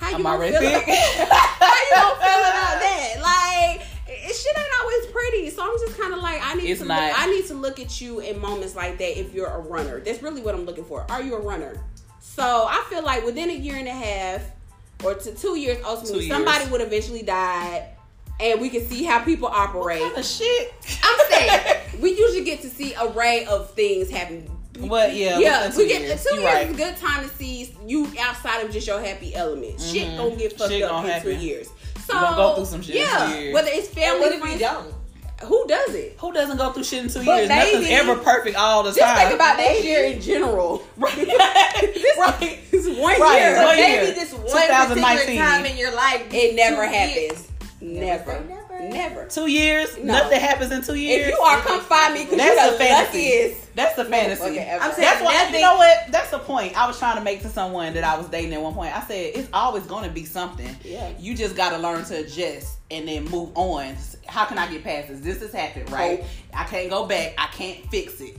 how 0.00 0.08
you 0.10 0.16
I'm 0.16 0.22
gonna 0.22 0.38
feel. 0.48 0.56
About, 0.58 0.82
how 0.88 1.74
you 1.74 1.90
gonna 1.94 2.16
feel 2.16 2.42
about 2.50 2.76
that? 2.80 3.14
Like, 3.20 3.86
it, 4.08 4.34
shit 4.34 4.56
ain't 4.58 4.66
always 4.80 5.06
pretty. 5.06 5.50
So 5.50 5.62
I'm 5.62 5.78
just 5.86 5.98
kind 6.00 6.12
of 6.14 6.20
like, 6.20 6.40
I 6.42 6.54
need 6.54 6.70
It's 6.70 6.80
to. 6.80 6.86
not. 6.86 7.02
Look, 7.10 7.20
I 7.20 7.26
need 7.26 7.46
to 7.46 7.54
look 7.54 7.78
at 7.80 8.00
you 8.00 8.20
in 8.20 8.40
moments 8.40 8.74
like 8.74 8.98
that. 8.98 9.18
If 9.20 9.34
you're 9.34 9.46
a 9.48 9.58
runner, 9.60 10.00
that's 10.00 10.22
really 10.22 10.40
what 10.42 10.54
I'm 10.54 10.64
looking 10.64 10.84
for. 10.84 11.04
Are 11.10 11.22
you 11.22 11.34
a 11.36 11.40
runner? 11.40 11.74
So 12.20 12.66
I 12.68 12.84
feel 12.88 13.02
like 13.04 13.24
within 13.24 13.50
a 13.50 13.54
year 13.54 13.76
and 13.76 13.88
a 13.88 13.92
half, 13.92 14.42
or 15.04 15.14
to 15.14 15.34
two 15.34 15.56
years, 15.58 15.78
ultimately, 15.84 16.20
Two 16.20 16.26
years. 16.26 16.36
somebody 16.36 16.70
would 16.70 16.80
eventually 16.80 17.22
die. 17.22 17.88
And 18.38 18.58
we 18.60 18.70
can 18.70 18.80
see 18.86 19.04
how 19.04 19.22
people 19.22 19.48
operate. 19.48 20.00
What 20.00 20.14
kind 20.14 20.24
of 20.24 20.30
shit? 20.30 20.72
I'm 21.02 21.18
saying 21.30 21.76
we 22.00 22.16
usually 22.16 22.44
get 22.44 22.62
to 22.62 22.68
see 22.70 22.94
a 22.94 23.04
array 23.04 23.44
of 23.44 23.70
things 23.74 24.08
happen. 24.10 24.50
What? 24.78 25.14
Yeah. 25.14 25.38
Yeah, 25.38 25.66
within 25.66 25.78
we 25.78 25.84
two 25.84 25.88
get 25.88 26.02
years. 26.02 26.24
two 26.24 26.34
years 26.36 26.44
right. 26.44 26.66
is 26.68 26.74
a 26.74 26.76
good 26.76 26.96
time 26.96 27.28
to 27.28 27.34
see 27.36 27.74
you 27.86 28.06
outside 28.20 28.64
of 28.64 28.70
just 28.72 28.86
your 28.86 29.00
happy 29.00 29.34
element. 29.34 29.80
Shit 29.80 30.08
Mhm. 30.08 30.16
gonna 30.16 30.36
get 30.36 30.56
fucked 30.58 30.70
Shit 30.70 30.82
up 30.82 31.04
in 31.04 31.10
happen. 31.10 31.38
two 31.38 31.44
years. 31.44 31.68
So 32.06 32.14
gonna 32.14 32.36
go 32.36 32.54
through 32.56 32.64
some 32.66 32.82
shit 32.82 32.94
in 32.96 33.02
Yeah, 33.02 33.30
two 33.32 33.38
years. 33.40 33.54
whether 33.54 33.68
it's 33.72 33.88
family, 33.88 34.20
what 34.30 34.40
friends, 34.40 34.60
don't? 34.60 34.94
who 35.42 35.66
does 35.66 35.94
it? 35.94 36.16
Who 36.20 36.32
doesn't 36.32 36.56
go 36.56 36.72
through 36.72 36.84
shit 36.84 37.02
in 37.04 37.08
two 37.10 37.24
But 37.24 37.36
years? 37.38 37.48
Nothing's 37.48 37.88
ever 37.90 38.16
perfect 38.16 38.56
all 38.56 38.82
the 38.82 38.90
Just 38.92 39.00
time. 39.00 39.16
think 39.18 39.32
about 39.34 39.56
this 39.58 39.84
year 39.84 40.04
in 40.04 40.20
general. 40.20 40.82
right. 40.96 41.16
right. 42.18 42.58
This 42.70 42.86
one 42.86 43.20
Right. 43.20 43.40
year, 43.40 43.54
But 43.56 43.66
One 43.66 43.76
maybe 43.76 44.06
year. 44.06 44.14
this 44.14 44.32
one 44.32 44.68
particular 44.88 45.36
time 45.36 45.66
in 45.66 45.76
your 45.76 45.92
life, 45.92 46.22
it 46.32 46.54
never 46.54 46.86
two 46.86 46.92
years- 46.92 47.22
happens. 47.28 47.46
Never, 47.82 48.40
never. 48.48 48.59
Never. 48.88 49.26
Two 49.26 49.48
years. 49.50 49.96
No. 49.98 50.14
Nothing 50.14 50.40
happens 50.40 50.72
in 50.72 50.82
two 50.82 50.94
years. 50.94 51.26
If 51.28 51.32
you 51.34 51.40
are, 51.40 51.58
come 51.60 51.80
find 51.80 52.14
me 52.14 52.24
because 52.24 52.38
That's 52.38 52.60
you're 52.60 52.72
the 52.72 52.78
fantasy. 52.78 53.18
luckiest. 53.18 53.74
That's 53.76 53.96
the 53.96 54.04
fantasy. 54.04 54.42
motherfucker 54.42 54.66
ever. 54.68 54.84
I'm 54.84 54.92
saying 54.92 55.08
That's 55.08 55.22
why 55.24 55.50
you 55.54 55.60
know 55.60 55.76
what? 55.76 56.12
That's 56.12 56.30
the 56.30 56.38
point 56.38 56.76
I 56.76 56.86
was 56.86 56.98
trying 56.98 57.16
to 57.16 57.22
make 57.22 57.42
to 57.42 57.48
someone 57.48 57.94
that 57.94 58.04
I 58.04 58.16
was 58.18 58.28
dating 58.28 58.52
at 58.54 58.60
one 58.60 58.74
point. 58.74 58.96
I 58.96 59.00
said 59.02 59.32
it's 59.34 59.48
always 59.52 59.84
going 59.86 60.04
to 60.04 60.10
be 60.10 60.24
something. 60.24 60.74
Yeah. 60.82 61.12
You 61.18 61.34
just 61.36 61.56
got 61.56 61.70
to 61.70 61.78
learn 61.78 62.04
to 62.06 62.18
adjust 62.18 62.78
and 62.90 63.06
then 63.06 63.24
move 63.26 63.50
on. 63.54 63.94
How 64.26 64.44
can 64.44 64.58
I 64.58 64.70
get 64.70 64.82
past 64.84 65.08
this? 65.08 65.20
This 65.20 65.40
has 65.40 65.52
happened, 65.52 65.90
right? 65.90 66.20
Hope. 66.20 66.28
I 66.54 66.64
can't 66.64 66.90
go 66.90 67.06
back. 67.06 67.34
I 67.38 67.46
can't 67.48 67.88
fix 67.90 68.20
it. 68.20 68.36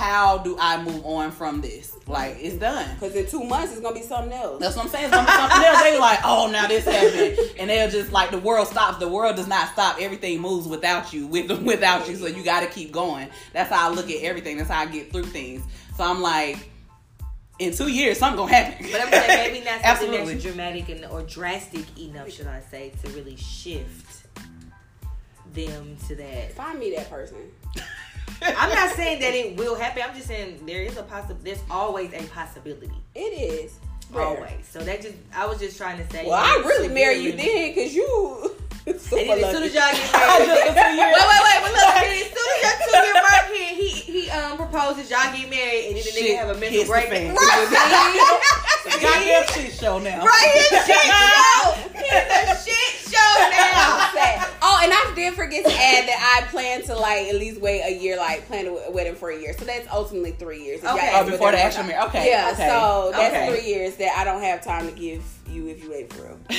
How 0.00 0.38
do 0.38 0.56
I 0.58 0.82
move 0.82 1.04
on 1.04 1.30
from 1.30 1.60
this? 1.60 1.94
Like 2.06 2.38
it's 2.40 2.56
done. 2.56 2.88
Because 2.94 3.14
in 3.14 3.26
two 3.26 3.44
months 3.44 3.72
it's 3.72 3.82
gonna 3.82 3.94
be 3.94 4.00
something 4.00 4.32
else. 4.32 4.58
That's 4.58 4.74
what 4.74 4.86
I'm 4.86 4.90
saying. 4.90 5.04
It's 5.04 5.14
gonna 5.14 5.26
be 5.26 5.32
something 5.32 5.62
else. 5.62 5.82
They 5.82 5.98
like, 5.98 6.20
oh, 6.24 6.48
now 6.50 6.66
this 6.66 6.86
happened, 6.86 7.38
and 7.58 7.68
they'll 7.68 7.90
just 7.90 8.10
like 8.10 8.30
the 8.30 8.38
world 8.38 8.66
stops. 8.66 8.96
The 8.96 9.08
world 9.08 9.36
does 9.36 9.46
not 9.46 9.68
stop. 9.74 9.98
Everything 10.00 10.40
moves 10.40 10.66
without 10.66 11.12
you, 11.12 11.26
with 11.26 11.50
without 11.62 12.08
you. 12.08 12.16
So 12.16 12.28
you 12.28 12.42
got 12.42 12.60
to 12.60 12.66
keep 12.68 12.92
going. 12.92 13.28
That's 13.52 13.68
how 13.68 13.90
I 13.90 13.94
look 13.94 14.10
at 14.10 14.22
everything. 14.22 14.56
That's 14.56 14.70
how 14.70 14.80
I 14.80 14.86
get 14.86 15.12
through 15.12 15.24
things. 15.24 15.62
So 15.98 16.04
I'm 16.04 16.22
like, 16.22 16.70
in 17.58 17.74
two 17.74 17.92
years, 17.92 18.16
something 18.16 18.38
gonna 18.38 18.54
happen. 18.54 18.86
But 18.90 19.02
I'm 19.02 19.10
saying 19.10 19.52
maybe 19.52 19.64
not 19.66 19.82
something 19.82 20.12
that's 20.12 20.42
dramatic 20.42 20.88
and, 20.88 21.04
or 21.04 21.24
drastic 21.24 21.84
enough, 21.98 22.30
should 22.30 22.46
I 22.46 22.60
say, 22.70 22.94
to 23.04 23.10
really 23.10 23.36
shift 23.36 24.24
them 25.52 25.98
to 26.08 26.16
that. 26.16 26.52
Find 26.52 26.78
me 26.78 26.94
that 26.96 27.10
person. 27.10 27.36
I'm 28.42 28.70
not 28.70 28.96
saying 28.96 29.20
that 29.20 29.34
it 29.34 29.56
will 29.56 29.74
happen. 29.74 30.02
I'm 30.06 30.14
just 30.14 30.28
saying 30.28 30.64
there 30.66 30.82
is 30.82 30.96
a 30.96 31.02
possible. 31.02 31.40
There's 31.42 31.62
always 31.70 32.12
a 32.12 32.22
possibility. 32.28 32.90
It 33.14 33.20
is. 33.20 33.78
Rare. 34.12 34.26
Always. 34.26 34.66
So 34.68 34.80
that 34.80 35.02
just 35.02 35.14
I 35.34 35.46
was 35.46 35.58
just 35.58 35.76
trying 35.76 35.98
to 36.04 36.12
say. 36.12 36.26
Well, 36.26 36.34
I 36.34 36.62
really 36.66 36.88
marry 36.88 37.18
you 37.18 37.32
then 37.32 37.74
because 37.74 37.94
you 37.94 38.56
super 38.98 39.20
And 39.20 39.30
then 39.30 39.38
as 39.44 39.50
soon 39.54 39.62
as 39.64 39.74
y'all 39.74 39.92
get 39.92 40.10
I 40.14 40.38
married, 40.40 40.48
just- 40.48 40.74
wait, 40.74 41.26
wait, 41.30 41.42
wait, 41.46 41.58
but 41.62 41.72
look, 41.72 41.94
as 41.94 42.26
soon 42.34 42.48
as 42.50 42.60
y'all 42.64 42.78
two 42.82 42.96
get 42.98 43.14
married, 43.22 43.46
he 43.54 43.64
he 43.78 44.20
he 44.26 44.30
um 44.30 44.56
proposes, 44.56 45.10
y'all 45.10 45.30
get 45.32 45.48
married, 45.50 45.86
and 45.88 45.96
then 45.96 46.04
the 46.04 46.12
nigga 46.18 46.36
have 46.36 46.48
a 46.50 46.58
mental 46.58 46.70
hits 46.70 46.88
the 46.88 46.92
break. 46.92 47.08
fan. 47.08 47.36
Right, 48.90 49.02
Goddamn 49.02 49.44
shit 49.54 49.72
show 49.74 49.98
now. 49.98 50.24
right, 50.24 50.50
he's 50.54 50.72
a 50.72 50.84
shit 50.86 51.02
show. 51.04 51.72
He's 51.94 52.12
a 52.12 52.56
shit 52.64 53.12
show 53.12 53.32
now. 53.50 54.48
oh, 54.62 54.80
and 54.82 54.90
I 54.92 55.12
did 55.14 55.34
forget 55.34 55.64
to 55.64 55.70
add 55.70 56.08
that 56.08 56.40
I 56.42 56.46
plan 56.50 56.82
to 56.84 56.96
like 56.96 57.26
at 57.28 57.34
least 57.34 57.60
wait 57.60 57.82
a 57.82 57.92
year, 57.94 58.16
like 58.16 58.46
plan 58.46 58.66
a 58.66 58.90
wedding 58.90 59.14
for 59.14 59.30
a 59.30 59.38
year. 59.38 59.54
So 59.58 59.64
that's 59.66 59.86
ultimately 59.92 60.32
three 60.32 60.64
years. 60.64 60.80
If 60.82 60.86
Okay. 60.90 61.10
Oh, 61.14 61.24
before 61.30 61.52
the 61.52 61.60
actual 61.60 61.84
marriage. 61.84 62.08
Okay. 62.08 62.30
Yeah, 62.30 62.50
okay. 62.54 62.68
so 62.68 63.10
that's 63.12 63.34
Okay. 63.34 63.48
three 63.60 63.68
years 63.70 63.96
that 63.96 64.16
I 64.18 64.24
don't 64.24 64.42
have 64.42 64.62
time 64.64 64.86
to 64.86 64.92
give 64.92 65.22
you 65.50 65.68
if 65.68 65.82
you 65.84 65.90
wait 65.90 66.12
for 66.12 66.22
real. 66.22 66.38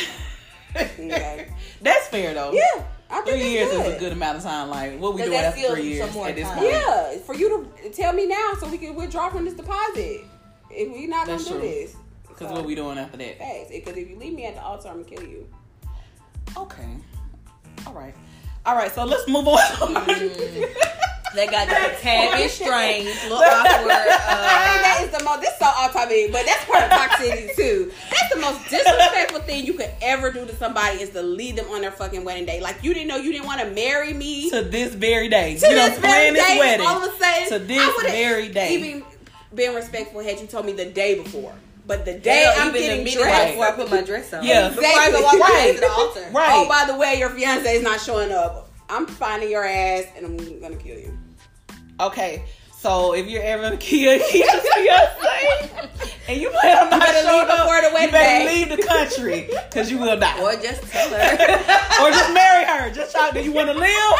That's 1.82 2.07
fair 2.07 2.34
though. 2.34 2.51
Yeah, 2.53 2.84
I 3.09 3.22
Three 3.22 3.49
years 3.49 3.69
good. 3.72 3.86
is 3.88 3.95
a 3.95 3.99
good 3.99 4.11
amount 4.13 4.38
of 4.38 4.43
time. 4.43 4.69
Like, 4.69 4.99
what 4.99 5.13
we 5.15 5.24
doing 5.24 5.38
after 5.38 5.74
three 5.74 5.84
years 5.93 6.15
at 6.15 6.36
this 6.36 6.47
time? 6.47 6.57
point? 6.57 6.69
Yeah, 6.72 7.17
for 7.19 7.36
you 7.36 7.67
to 7.84 7.89
tell 7.89 8.13
me 8.13 8.28
now 8.28 8.53
so 8.59 8.67
we 8.69 8.78
can 8.78 8.95
withdraw 8.95 9.30
from 9.30 9.45
this 9.45 9.53
deposit. 9.55 10.22
If 10.69 10.93
we 10.93 11.07
not 11.07 11.26
gonna 11.28 11.38
That's 11.38 11.49
do 11.49 11.59
this, 11.59 11.95
Because 12.28 12.47
So, 12.47 12.53
what 12.53 12.65
we 12.65 12.76
doing 12.76 12.97
after 12.97 13.17
that? 13.17 13.38
Facts. 13.38 13.69
Because 13.72 13.97
if 13.97 14.09
you 14.09 14.15
leave 14.17 14.34
me 14.34 14.45
at 14.45 14.55
the 14.55 14.61
altar, 14.63 14.88
I'm 14.88 15.03
gonna 15.03 15.15
kill 15.15 15.28
you. 15.28 15.47
Okay. 16.55 16.88
All 17.86 17.93
right. 17.93 18.15
All 18.65 18.76
right. 18.76 18.91
So 18.93 19.03
let's 19.03 19.28
move 19.28 19.47
on. 19.47 19.59
They 21.34 21.47
got 21.47 21.69
the 21.69 21.76
bit 21.76 22.51
strange, 22.51 23.05
little 23.24 23.38
awkward. 23.38 23.89
I 23.89 24.03
think 24.03 24.19
Uh, 24.19 24.82
that 24.84 24.99
is 25.05 25.17
the 25.17 25.24
most. 25.24 25.39
This 25.39 25.53
is 25.53 25.59
so 25.59 25.65
off 25.65 25.93
topic, 25.93 26.30
but 26.30 26.45
that's 26.45 26.65
part 26.65 26.84
of 26.84 26.89
toxicity 26.91 27.55
too. 27.55 27.89
That's 28.34 28.36
the 28.36 28.41
most 28.41 28.69
disrespectful 28.69 29.41
thing 29.41 29.65
you 29.65 29.73
could 29.73 29.91
ever 30.01 30.32
do 30.32 30.45
to 30.45 30.55
somebody 30.55 31.01
is 31.01 31.09
to 31.11 31.21
leave 31.21 31.55
them 31.55 31.67
on 31.69 31.82
their 31.82 31.91
fucking 31.91 32.23
wedding 32.23 32.45
day. 32.45 32.61
Like 32.61 32.84
you 32.84 32.93
didn't 32.93 33.07
know 33.09 33.17
you 33.17 33.32
didn't 33.32 33.45
want 33.47 33.61
to 33.61 33.69
marry 33.71 34.13
me 34.13 34.49
to 34.49 34.61
this 34.61 34.93
very 34.93 35.27
day. 35.29 35.57
to 35.57 35.69
you 35.69 35.75
done 35.75 35.89
this 35.91 35.99
very 35.99 36.32
planned 36.32 36.36
this 36.36 36.47
day. 36.47 36.59
wedding. 36.59 36.86
All 36.88 37.03
of 37.03 37.13
a 37.13 37.17
sudden, 37.17 37.49
to 37.49 37.59
this 37.59 37.79
I 37.82 38.03
very 38.11 38.49
day. 38.49 38.73
Even 38.75 39.03
been 39.53 39.75
respectful 39.75 40.21
had 40.21 40.39
you 40.39 40.47
told 40.47 40.65
me 40.65 40.71
the 40.73 40.86
day 40.86 41.15
before. 41.21 41.53
But 41.88 42.05
the 42.05 42.13
day 42.13 42.43
don't 42.55 42.67
I'm 42.67 42.73
getting 42.73 42.99
admit 42.99 43.15
it 43.15 43.21
dressed. 43.21 43.51
before 43.53 43.65
I 43.67 43.71
put 43.71 43.89
my 43.89 44.01
dress 44.01 44.34
on. 44.34 44.43
Yeah. 44.45 44.69
before 44.69 44.84
I 44.86 45.09
walk 45.11 45.34
Exactly. 45.34 45.39
right. 45.41 45.73
to 45.75 45.82
the 45.82 45.89
altar. 45.91 46.25
Oh, 46.29 46.34
right. 46.34 46.65
Oh, 46.65 46.69
by 46.69 46.86
the 46.91 46.97
way, 46.97 47.15
your 47.17 47.29
fiance 47.32 47.75
is 47.75 47.84
not 47.84 47.99
showing 47.99 48.32
up. 48.32 48.69
I'm 48.89 49.07
finding 49.07 49.49
your 49.49 49.65
ass 49.65 50.05
and 50.15 50.25
I'm 50.25 50.59
gonna 50.61 50.75
kill 50.75 50.97
you. 50.99 51.17
Okay. 51.99 52.45
So 52.82 53.13
if 53.13 53.27
you're 53.27 53.43
ever 53.43 53.77
Kia 53.77 54.17
Keisha's 54.17 54.67
fiance 54.73 55.91
and 56.27 56.41
you 56.41 56.49
plan 56.49 56.86
on 56.86 56.89
not 56.89 57.09
showing 57.09 57.47
up, 57.47 57.59
the 57.59 57.69
wedding 57.69 58.01
you 58.01 58.11
better 58.11 58.49
leave 58.49 58.69
the 58.69 58.82
country 58.82 59.49
because 59.69 59.91
you 59.91 59.99
will 59.99 60.19
die. 60.19 60.41
Or 60.41 60.59
just 60.59 60.82
tell 60.89 61.07
her. 61.09 61.15
or 62.01 62.09
just 62.09 62.34
marry 62.34 62.65
her. 62.65 62.91
Just 62.91 63.15
shout, 63.15 63.36
do 63.36 63.43
you 63.43 63.51
want 63.51 63.69
to 63.69 63.75
live? 63.75 64.13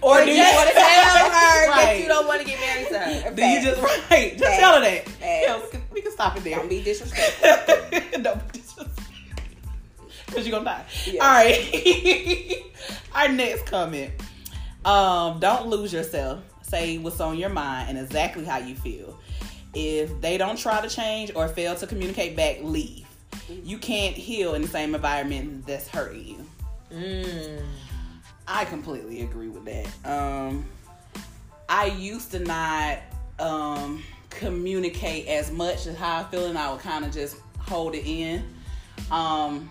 Or, 0.00 0.24
do 0.24 0.32
you 0.32 0.42
want 0.42 0.68
to 0.70 0.74
tell 0.74 0.84
her 0.84 1.28
that 1.28 1.68
right. 1.68 2.00
you 2.00 2.08
don't 2.08 2.26
want 2.26 2.40
to 2.40 2.46
get 2.46 2.58
married 2.60 2.88
to 2.88 2.98
her. 2.98 3.34
Do 3.34 3.44
you 3.44 3.62
just 3.62 3.82
right? 3.82 4.38
Just 4.38 4.58
tell 4.58 4.76
her 4.76 4.80
that. 4.80 5.08
Yeah, 5.20 5.60
we 5.62 5.70
can 5.70 5.82
we 5.92 6.00
can 6.00 6.12
stop 6.12 6.34
it 6.38 6.44
there. 6.44 6.56
Don't 6.56 6.70
be 6.70 6.82
disrespectful. 6.82 8.20
Don't 8.22 8.52
be 8.52 8.58
disrespectful. 8.58 9.04
Cause 10.28 10.46
you're 10.46 10.58
gonna 10.58 10.64
die. 10.64 10.84
Yeah. 11.04 11.24
All 11.24 11.30
right. 11.30 12.62
Our 13.14 13.28
next 13.28 13.66
comment. 13.66 14.12
Um, 14.82 15.38
don't 15.38 15.68
lose 15.68 15.92
yourself. 15.92 16.42
Say 16.72 16.96
what's 16.96 17.20
on 17.20 17.36
your 17.36 17.50
mind 17.50 17.90
and 17.90 17.98
exactly 17.98 18.46
how 18.46 18.56
you 18.56 18.74
feel. 18.74 19.20
If 19.74 20.18
they 20.22 20.38
don't 20.38 20.56
try 20.56 20.80
to 20.80 20.88
change 20.88 21.30
or 21.34 21.46
fail 21.46 21.74
to 21.74 21.86
communicate 21.86 22.34
back, 22.34 22.60
leave. 22.62 23.06
You 23.62 23.76
can't 23.76 24.16
heal 24.16 24.54
in 24.54 24.62
the 24.62 24.68
same 24.68 24.94
environment 24.94 25.66
that's 25.66 25.86
hurting 25.86 26.24
you. 26.24 26.46
Mm. 26.90 27.62
I 28.48 28.64
completely 28.64 29.20
agree 29.20 29.48
with 29.48 29.66
that. 29.66 30.10
Um, 30.10 30.64
I 31.68 31.88
used 31.88 32.30
to 32.30 32.38
not 32.38 33.00
um, 33.38 34.02
communicate 34.30 35.26
as 35.26 35.52
much 35.52 35.86
as 35.86 35.94
how 35.94 36.20
I 36.20 36.24
feel, 36.24 36.46
and 36.46 36.56
I 36.56 36.72
would 36.72 36.80
kind 36.80 37.04
of 37.04 37.12
just 37.12 37.36
hold 37.58 37.94
it 37.94 38.06
in. 38.06 38.42
Um, 39.10 39.68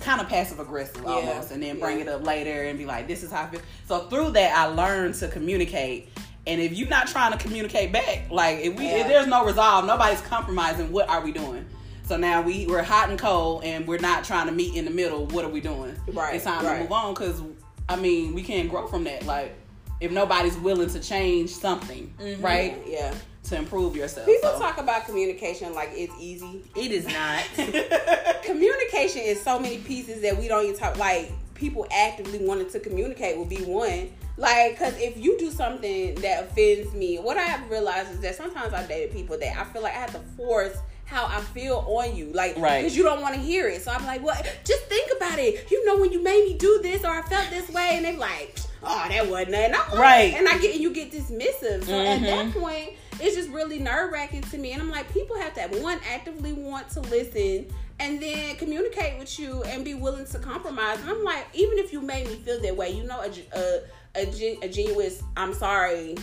kind 0.00 0.20
of 0.20 0.28
passive 0.28 0.60
aggressive 0.60 1.02
Yeah, 1.04 1.10
almost, 1.10 1.50
and 1.50 1.62
then 1.62 1.78
bring 1.78 1.98
yeah. 1.98 2.04
it 2.04 2.08
up 2.08 2.24
later 2.24 2.64
and 2.64 2.78
be 2.78 2.86
like, 2.86 3.06
"This 3.08 3.22
is 3.22 3.30
how 3.30 3.42
I 3.42 3.46
feel." 3.48 3.60
So 3.86 4.00
through 4.08 4.30
that, 4.32 4.56
I 4.56 4.66
learned 4.66 5.14
to 5.16 5.28
communicate. 5.28 6.08
And 6.46 6.60
if 6.60 6.72
you're 6.72 6.88
not 6.88 7.08
trying 7.08 7.32
to 7.32 7.38
communicate 7.38 7.92
back, 7.92 8.30
like 8.30 8.60
if 8.60 8.76
we 8.78 8.86
Yeah. 8.86 8.98
if 8.98 9.06
there's 9.08 9.26
no 9.26 9.44
resolve, 9.44 9.84
nobody's 9.86 10.20
compromising. 10.22 10.90
What 10.92 11.08
are 11.08 11.20
we 11.20 11.32
doing? 11.32 11.66
So 12.04 12.16
now 12.16 12.40
we 12.40 12.66
we're 12.66 12.82
hot 12.82 13.10
and 13.10 13.18
cold, 13.18 13.64
and 13.64 13.86
we're 13.86 13.98
not 13.98 14.24
trying 14.24 14.46
to 14.46 14.52
meet 14.52 14.74
in 14.74 14.84
the 14.86 14.90
middle. 14.90 15.26
What 15.26 15.44
are 15.44 15.50
we 15.50 15.60
doing? 15.60 15.94
Right, 16.12 16.36
It's 16.36 16.44
time 16.44 16.64
right. 16.64 16.76
to 16.76 16.82
move 16.84 16.92
on 16.92 17.12
because 17.14 17.42
I 17.88 17.96
mean 17.96 18.34
we 18.34 18.42
can't 18.42 18.68
grow 18.70 18.86
from 18.86 19.04
that. 19.04 19.26
Like 19.26 19.54
if 20.00 20.10
nobody's 20.10 20.56
willing 20.56 20.88
to 20.90 21.00
change 21.00 21.50
something, 21.50 22.14
mm-hmm. 22.18 22.42
right, 22.42 22.78
yeah. 22.86 23.12
To 23.48 23.56
improve 23.56 23.96
yourself. 23.96 24.26
People 24.26 24.50
so. 24.52 24.58
talk 24.58 24.78
about 24.78 25.06
communication 25.06 25.74
like 25.74 25.90
it's 25.92 26.12
easy. 26.20 26.62
It 26.76 26.90
is 26.92 27.06
not. 27.06 27.44
communication 28.42 29.22
is 29.22 29.42
so 29.42 29.58
many 29.58 29.78
pieces 29.78 30.22
that 30.22 30.36
we 30.36 30.48
don't 30.48 30.64
even 30.64 30.76
talk 30.76 30.96
like 30.98 31.30
people 31.54 31.86
actively 31.92 32.38
wanting 32.38 32.70
to 32.70 32.80
communicate 32.80 33.36
will 33.36 33.44
be 33.44 33.62
one 33.64 34.10
like 34.36 34.72
because 34.78 34.96
if 34.98 35.16
you 35.16 35.36
do 35.38 35.50
something 35.50 36.14
that 36.16 36.44
offends 36.44 36.92
me 36.94 37.16
what 37.16 37.36
i 37.36 37.42
have 37.42 37.68
realized 37.68 38.10
is 38.12 38.20
that 38.20 38.36
sometimes 38.36 38.72
I've 38.72 38.86
dated 38.88 39.12
people 39.12 39.36
that 39.38 39.58
i 39.58 39.64
feel 39.64 39.82
like 39.82 39.92
i 39.94 39.98
have 39.98 40.12
to 40.12 40.20
force 40.36 40.76
how 41.04 41.24
I 41.24 41.40
feel 41.40 41.84
on 41.88 42.14
you, 42.14 42.30
like, 42.34 42.58
Right. 42.58 42.82
because 42.82 42.94
you 42.94 43.02
don't 43.02 43.22
want 43.22 43.34
to 43.34 43.40
hear 43.40 43.66
it. 43.66 43.80
So 43.80 43.90
I'm 43.90 44.04
like, 44.04 44.22
well, 44.22 44.36
just 44.62 44.82
think 44.84 45.10
about 45.16 45.38
it. 45.38 45.70
You 45.70 45.86
know, 45.86 45.96
when 45.96 46.12
you 46.12 46.22
made 46.22 46.44
me 46.44 46.58
do 46.58 46.80
this 46.82 47.02
or 47.02 47.08
I 47.10 47.22
felt 47.22 47.48
this 47.48 47.66
way, 47.70 47.92
and 47.94 48.04
they're 48.04 48.18
like, 48.18 48.54
oh, 48.82 49.06
that 49.08 49.26
wasn't 49.26 49.52
nothing. 49.52 49.74
I'm 49.74 49.88
like- 49.88 49.98
Right. 49.98 50.34
And 50.34 50.46
I 50.46 50.58
get, 50.58 50.74
and 50.74 50.82
you 50.82 50.92
get 50.92 51.10
dismissive. 51.10 51.84
So 51.86 51.98
at 51.98 52.20
that 52.20 52.46
Mhm. 52.48 52.60
point, 52.60 52.90
it's 53.20 53.36
just 53.36 53.48
really 53.50 53.78
nerve 53.78 54.12
wracking 54.12 54.42
to 54.42 54.58
me. 54.58 54.72
And 54.72 54.82
I'm 54.82 54.90
like, 54.90 55.12
people 55.12 55.36
have 55.38 55.54
to 55.54 55.80
one 55.80 55.98
actively 56.08 56.52
want 56.52 56.88
to 56.90 57.00
listen 57.00 57.66
and 58.00 58.22
then 58.22 58.56
communicate 58.56 59.18
with 59.18 59.38
you 59.38 59.62
and 59.64 59.84
be 59.84 59.94
willing 59.94 60.24
to 60.26 60.38
compromise. 60.38 61.00
And 61.00 61.10
I'm 61.10 61.24
like, 61.24 61.46
even 61.52 61.78
if 61.78 61.92
you 61.92 62.00
made 62.00 62.26
me 62.28 62.34
feel 62.36 62.60
that 62.60 62.76
way, 62.76 62.90
you 62.90 63.02
know, 63.04 63.20
a 63.20 63.30
a, 63.58 63.80
a, 64.16 64.58
a 64.62 64.68
genuine 64.68 65.10
I'm 65.36 65.52
sorry 65.54 66.16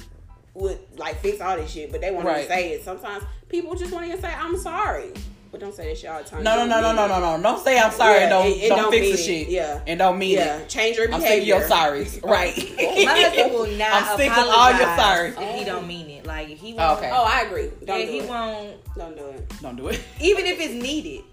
would 0.53 0.79
like 0.97 1.19
fix 1.19 1.41
all 1.41 1.57
this 1.57 1.69
shit, 1.71 1.91
but 1.91 1.99
they 1.99 2.11
won't 2.11 2.25
Right. 2.25 2.45
even 2.45 2.47
say 2.47 2.71
it. 2.73 2.83
Sometimes 2.85 3.23
people 3.49 3.75
just 3.75 3.91
want 3.91 4.09
to 4.09 4.21
say 4.21 4.33
I'm 4.33 4.57
sorry, 4.57 5.11
but 5.55 5.61
don't 5.61 5.73
say 5.73 5.87
that 5.87 5.97
shit 5.97 6.09
all 6.09 6.21
the 6.21 6.27
time. 6.29 6.43
No, 6.43 6.57
no, 6.57 6.63
You 6.63 6.69
no, 6.69 6.81
no, 6.81 7.07
no, 7.07 7.07
no, 7.19 7.37
no. 7.37 7.41
Don't 7.41 7.63
say 7.63 7.79
I'm 7.79 7.89
sorry. 7.91 8.19
Yeah, 8.19 8.29
don't 8.29 8.45
it- 8.47 8.49
it 8.63 8.67
don't, 8.69 8.77
don't 8.77 8.91
fix 8.91 9.07
the 9.07 9.13
it. 9.13 9.17
shit. 9.25 9.47
Yeah. 9.47 9.79
and 9.87 9.97
don't 9.97 10.17
mean 10.19 10.31
Yeah, 10.33 10.57
it. 10.57 10.67
change 10.67 10.97
your 10.97 11.07
behavior. 11.07 11.55
I'm 11.55 11.61
behavior. 11.61 11.61
sick 11.61 11.63
of 11.63 12.19
your 12.19 12.21
sorries. 12.21 12.23
Right. 12.29 13.05
My 13.05 13.19
husband 13.21 13.53
will 13.53 13.67
not 13.77 13.93
I'm 14.03 14.17
sick 14.17 14.31
of 14.31 14.37
all 14.37 14.71
your 14.71 14.81
apologize 14.81 15.35
sorries. 15.37 15.53
if 15.53 15.59
he 15.59 15.63
don't 15.63 15.87
mean 15.87 16.09
it. 16.09 16.25
Like 16.25 16.47
he 16.49 16.73
won't, 16.73 16.97
Okay. 16.97 17.09
Oh, 17.13 17.23
I 17.23 17.41
agree. 17.43 17.69
Don't 17.85 17.99
yeah, 18.01 18.05
do 18.05 18.11
he 18.11 18.19
it. 18.19 18.27
won't. 18.29 18.95
Don't 18.97 19.17
do 19.17 19.25
it. 19.27 19.53
Don't 19.61 19.75
do 19.77 19.87
it. 19.87 20.01
Even 20.19 20.45
if 20.45 20.59
it's 20.59 20.73
needed. 20.73 21.23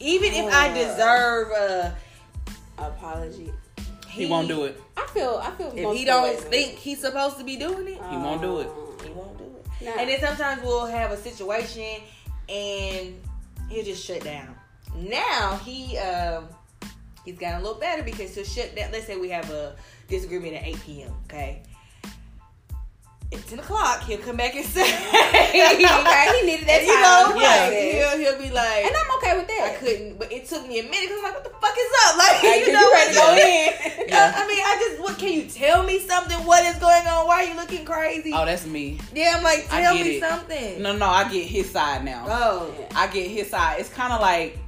Even 0.00 0.32
if 0.32 0.52
I 0.52 0.72
deserve 0.72 1.50
a, 1.52 1.96
Apology. 2.78 3.52
He 4.08 4.26
won't 4.26 4.48
do 4.48 4.64
it. 4.64 4.80
I 4.96 5.06
feel. 5.08 5.40
I 5.40 5.50
feel. 5.52 5.72
if 5.76 5.96
he 5.96 6.04
don't 6.04 6.24
ways. 6.24 6.40
think 6.40 6.70
he's 6.72 7.00
supposed 7.00 7.38
to 7.38 7.44
be 7.44 7.56
doing 7.56 7.86
it, 7.86 8.00
He 8.10 8.16
won't 8.16 8.42
do 8.42 8.58
it. 8.58 8.68
he 9.04 9.10
won't 9.10 9.38
do 9.38 9.44
it. 9.44 9.84
Nah. 9.84 9.92
And 10.00 10.10
then 10.10 10.18
sometimes 10.20 10.62
we'll 10.62 10.86
have 10.86 11.10
a 11.12 11.16
situation 11.16 12.00
and 12.50 13.14
he'll 13.68 13.84
just 13.84 14.04
shut 14.04 14.24
down. 14.24 14.54
Now 14.96 15.60
he 15.64 15.96
um 15.98 16.48
he's 17.24 17.38
gotten 17.38 17.60
a 17.60 17.62
little 17.62 17.80
better 17.80 18.02
because 18.02 18.34
he'll 18.34 18.44
shut 18.44 18.74
down. 18.74 18.90
Let's 18.92 19.06
say 19.06 19.16
we 19.16 19.30
have 19.30 19.50
a 19.50 19.76
disagreement 20.08 20.54
at 20.54 20.64
8 20.64 20.80
p.m. 20.84 21.12
Okay. 21.24 21.62
At 23.32 23.46
10 23.46 23.60
o'clock, 23.60 24.02
he'll 24.02 24.18
come 24.18 24.36
back 24.36 24.56
and 24.56 24.66
say, 24.66 24.82
okay, 24.82 26.40
he 26.40 26.46
needed 26.46 26.66
that 26.66 26.80
And 26.80 26.86
you 26.86 26.94
time. 26.94 27.30
know, 27.36 27.40
Yeah. 27.40 27.48
like, 27.62 28.18
he'll, 28.18 28.18
he'll 28.18 28.38
be 28.42 28.50
like, 28.52 28.84
and 28.86 28.94
I'm 28.96 29.16
okay 29.18 29.36
with 29.38 29.46
that. 29.46 29.70
I 29.72 29.76
couldn't, 29.78 30.18
but 30.18 30.32
it 30.32 30.46
took 30.48 30.66
me 30.66 30.80
a 30.80 30.82
minute 30.82 31.02
because 31.02 31.18
I'm 31.18 31.22
like, 31.22 31.34
what 31.34 31.44
the 31.44 31.50
fuck 31.50 31.76
is 31.78 31.92
up? 32.06 32.16
Like, 32.18 32.42
Like, 32.42 32.60
you 32.60 32.66
you 32.66 32.72
know, 32.72 32.90
ready 32.92 33.10
to 33.12 33.16
go 33.16 33.30
in? 33.32 34.08
Yeah. 34.08 34.16
Uh, 34.18 34.32
I 34.34 34.46
mean, 34.48 34.58
I 34.58 34.86
just, 34.88 35.00
what 35.02 35.16
can 35.16 35.32
you 35.32 35.44
tell 35.46 35.84
me 35.84 36.00
something? 36.00 36.38
What 36.44 36.64
is 36.64 36.74
going 36.80 37.06
on? 37.06 37.28
Why 37.28 37.44
are 37.44 37.48
you 37.48 37.54
looking 37.54 37.84
crazy? 37.84 38.32
Oh, 38.34 38.44
that's 38.44 38.66
me. 38.66 38.98
yeah, 39.14 39.34
I'm 39.36 39.44
like, 39.44 39.68
tell 39.68 39.94
me 39.94 40.16
it. 40.16 40.20
something. 40.28 40.82
No, 40.82 40.96
no, 40.96 41.06
I 41.06 41.30
get 41.30 41.46
his 41.46 41.70
side 41.70 42.04
now. 42.04 42.24
Oh, 42.28 42.74
I 42.96 43.06
get 43.06 43.30
his 43.30 43.48
side. 43.48 43.78
It's 43.78 43.90
kind 43.90 44.12
of 44.12 44.20
like 44.20 44.58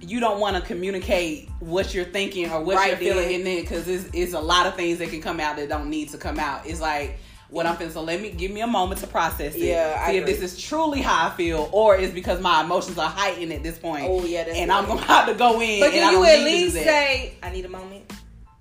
you 0.00 0.18
don't 0.18 0.40
want 0.40 0.56
to 0.56 0.62
communicate 0.62 1.48
what 1.60 1.94
you're 1.94 2.04
thinking 2.06 2.50
or 2.50 2.60
what 2.60 2.74
Right 2.74 2.88
you're 2.88 2.96
feeling 2.98 3.28
then. 3.28 3.40
in 3.42 3.46
it 3.46 3.60
because 3.62 3.86
it's, 3.86 4.08
it's 4.12 4.32
a 4.34 4.40
lot 4.40 4.66
of 4.66 4.74
things 4.74 4.98
that 4.98 5.10
can 5.10 5.20
come 5.22 5.38
out 5.38 5.54
that 5.58 5.68
don't 5.68 5.88
need 5.88 6.08
to 6.08 6.18
come 6.18 6.40
out. 6.40 6.66
It's 6.66 6.80
like 6.80 7.18
what 7.52 7.66
I'm 7.66 7.76
feeling. 7.76 7.92
So 7.92 8.02
let 8.02 8.20
me 8.20 8.30
give 8.30 8.50
me 8.50 8.62
a 8.62 8.66
moment 8.66 9.00
to 9.02 9.06
process 9.06 9.54
it. 9.54 9.60
Yeah, 9.60 9.96
I 10.04 10.10
see 10.12 10.16
if 10.16 10.22
agree. 10.24 10.34
this 10.34 10.52
is 10.54 10.60
truly 10.62 11.00
how 11.02 11.28
I 11.28 11.30
feel 11.30 11.68
or 11.72 11.96
it's 11.96 12.12
because 12.12 12.40
my 12.40 12.62
emotions 12.62 12.98
are 12.98 13.08
heightened 13.08 13.52
at 13.52 13.62
this 13.62 13.78
point. 13.78 14.06
Oh, 14.08 14.24
yeah, 14.24 14.44
that's 14.44 14.56
and 14.58 14.72
I'm 14.72 14.84
right. 14.86 14.94
gonna 14.96 15.02
have 15.06 15.26
to 15.28 15.34
go 15.34 15.60
in. 15.60 15.80
but 15.80 15.92
and 15.92 16.04
I 16.04 16.10
do 16.10 16.16
you 16.16 16.24
at 16.24 16.38
need 16.38 16.44
to 16.44 16.50
do 16.50 16.56
least 16.56 16.74
say, 16.76 17.34
I 17.42 17.50
need 17.50 17.64
a 17.64 17.68
moment? 17.68 18.10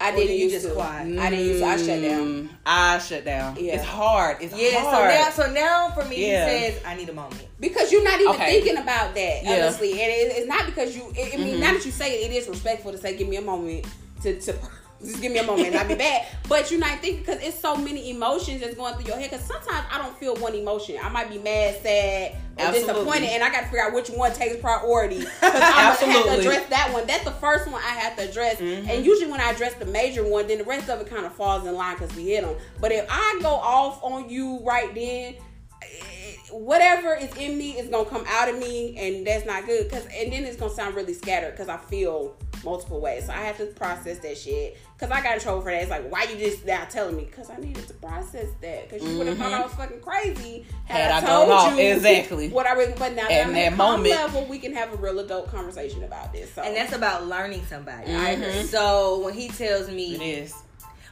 I 0.01 0.11
didn't 0.15 0.35
you 0.35 0.43
use 0.45 0.53
just 0.53 0.67
to. 0.67 0.73
quiet? 0.73 1.19
I 1.19 1.29
didn't 1.29 1.45
use 1.45 1.59
to. 1.59 1.65
I 1.67 1.77
shut 1.77 2.01
down. 2.01 2.27
Mm, 2.27 2.49
I 2.65 2.97
shut 2.97 3.23
down. 3.23 3.55
Yeah. 3.59 3.75
It's 3.75 3.83
hard. 3.85 4.37
It's 4.41 4.55
Yeah, 4.57 4.81
hard. 4.81 5.11
so 5.11 5.43
now, 5.45 5.47
so 5.47 5.53
now 5.53 5.89
for 5.91 6.03
me, 6.09 6.27
Yeah. 6.27 6.49
he 6.49 6.71
says, 6.71 6.81
I 6.83 6.95
need 6.95 7.07
a 7.09 7.13
moment. 7.13 7.45
Because 7.59 7.91
you're 7.91 8.03
not 8.03 8.19
even 8.19 8.33
Okay. 8.33 8.61
thinking 8.61 8.77
about 8.81 9.13
that, 9.13 9.43
Yeah. 9.43 9.51
honestly. 9.67 9.91
And 9.91 9.99
it, 10.11 10.33
it's 10.37 10.47
not 10.47 10.65
because 10.65 10.95
you, 10.95 11.03
I 11.15 11.31
I 11.35 11.37
mean, 11.37 11.55
Mhm. 11.57 11.59
now 11.59 11.73
that 11.73 11.85
you 11.85 11.91
say 11.91 12.15
it, 12.23 12.31
it 12.31 12.35
is 12.35 12.47
respectful 12.49 12.91
to 12.93 12.97
say, 12.97 13.15
give 13.15 13.29
me 13.29 13.35
a 13.37 13.41
moment 13.43 13.85
to, 14.23 14.39
to 14.41 14.55
just 15.03 15.21
give 15.21 15.31
me 15.31 15.39
a 15.39 15.43
moment 15.43 15.75
I'll 15.75 15.87
be 15.87 15.95
back. 15.95 16.27
But 16.47 16.69
you're 16.69 16.79
not 16.79 16.99
thinking 16.99 17.21
because 17.21 17.41
it's 17.41 17.57
so 17.59 17.75
many 17.75 18.09
emotions 18.11 18.61
that's 18.61 18.75
going 18.75 18.93
through 18.95 19.05
your 19.05 19.17
head. 19.17 19.31
Because 19.31 19.45
sometimes 19.45 19.85
I 19.91 19.97
don't 19.97 20.15
feel 20.17 20.35
one 20.35 20.53
emotion. 20.53 20.97
I 21.01 21.09
might 21.09 21.29
be 21.29 21.37
mad, 21.37 21.81
sad, 21.81 22.33
or 22.57 22.65
Absolutely. 22.65 22.93
disappointed, 22.93 23.29
and 23.29 23.43
I 23.43 23.49
got 23.51 23.61
to 23.61 23.65
figure 23.67 23.83
out 23.83 23.93
which 23.93 24.09
one 24.09 24.33
takes 24.33 24.57
priority. 24.57 25.19
Because 25.19 25.39
I'm 25.41 25.51
have 25.51 25.99
to 25.99 26.39
address 26.39 26.69
that 26.69 26.91
one. 26.93 27.07
That's 27.07 27.23
the 27.23 27.31
first 27.31 27.67
one 27.67 27.81
I 27.81 27.87
have 27.89 28.15
to 28.17 28.29
address. 28.29 28.57
Mhm. 28.57 28.89
And 28.89 29.05
usually 29.05 29.31
when 29.31 29.41
I 29.41 29.51
address 29.51 29.73
the 29.75 29.85
major 29.85 30.23
one, 30.27 30.47
then 30.47 30.59
the 30.59 30.63
rest 30.65 30.89
of 30.89 30.99
it 31.01 31.07
kind 31.09 31.25
of 31.25 31.33
falls 31.33 31.65
in 31.65 31.73
line 31.73 31.97
because 31.97 32.15
we 32.15 32.25
hit 32.25 32.43
them. 32.43 32.55
But 32.79 32.91
if 32.91 33.05
I 33.09 33.39
go 33.41 33.49
off 33.49 34.03
on 34.03 34.29
you 34.29 34.59
right 34.63 34.93
then, 34.93 35.35
eh, 35.81 36.35
whatever 36.51 37.15
is 37.15 37.33
in 37.37 37.57
me 37.57 37.71
is 37.71 37.89
gonna 37.89 38.09
come 38.09 38.25
out 38.27 38.49
of 38.49 38.57
me, 38.59 38.95
and 38.97 39.25
that's 39.25 39.45
not 39.45 39.65
good. 39.65 39.89
Cause 39.89 40.05
and 40.13 40.31
then 40.31 40.43
it's 40.43 40.57
gonna 40.57 40.73
sound 40.73 40.95
really 40.95 41.13
scattered 41.13 41.51
because 41.51 41.69
I 41.69 41.77
feel 41.77 42.35
multiple 42.63 42.99
ways. 43.01 43.25
So 43.25 43.33
I 43.33 43.37
have 43.37 43.57
to 43.57 43.65
process 43.67 44.19
that 44.19 44.37
shit. 44.37 44.77
Cause 44.97 45.09
I 45.09 45.21
got 45.23 45.33
in 45.35 45.39
trouble 45.41 45.61
for 45.61 45.71
that. 45.71 45.81
It's 45.81 45.89
like, 45.89 46.11
why 46.11 46.23
you 46.23 46.37
just 46.37 46.63
now 46.65 46.83
telling 46.85 47.15
me? 47.17 47.25
Cause 47.25 47.49
I 47.49 47.57
needed 47.57 47.87
to 47.87 47.93
process 47.95 48.49
that. 48.61 48.89
Cause 48.89 49.01
you 49.03 49.17
would 49.17 49.27
have 49.27 49.37
thought 49.37 49.51
I 49.51 49.61
was 49.61 49.73
fucking 49.73 49.99
crazy 50.01 50.65
had, 50.85 51.01
Had 51.01 51.11
I, 51.11 51.17
I 51.17 51.21
told 51.21 51.47
gone 51.49 51.73
off. 51.73 51.79
you 51.79 51.85
Exactly. 51.85 52.49
what 52.49 52.67
I 52.67 52.73
really. 52.73 52.93
But 52.97 53.15
now 53.15 53.23
that 53.27 53.31
At 53.31 53.47
I'm 53.47 53.53
that 53.53 53.59
at 53.67 53.73
a 53.73 53.75
moment. 53.75 54.09
level, 54.09 54.45
we 54.45 54.59
can 54.59 54.73
have 54.75 54.93
a 54.93 54.97
real 54.97 55.17
adult 55.19 55.47
conversation 55.51 56.03
about 56.03 56.31
this. 56.33 56.53
So 56.53 56.61
And 56.61 56.75
that's 56.75 56.93
about 56.93 57.25
learning 57.25 57.65
somebody. 57.67 58.13
I 58.13 58.35
mm-hmm. 58.35 58.43
agree. 58.43 58.63
So 58.63 59.21
when 59.25 59.33
he 59.33 59.47
tells 59.49 59.89
me, 59.89 60.15
It 60.15 60.21
is. 60.21 60.53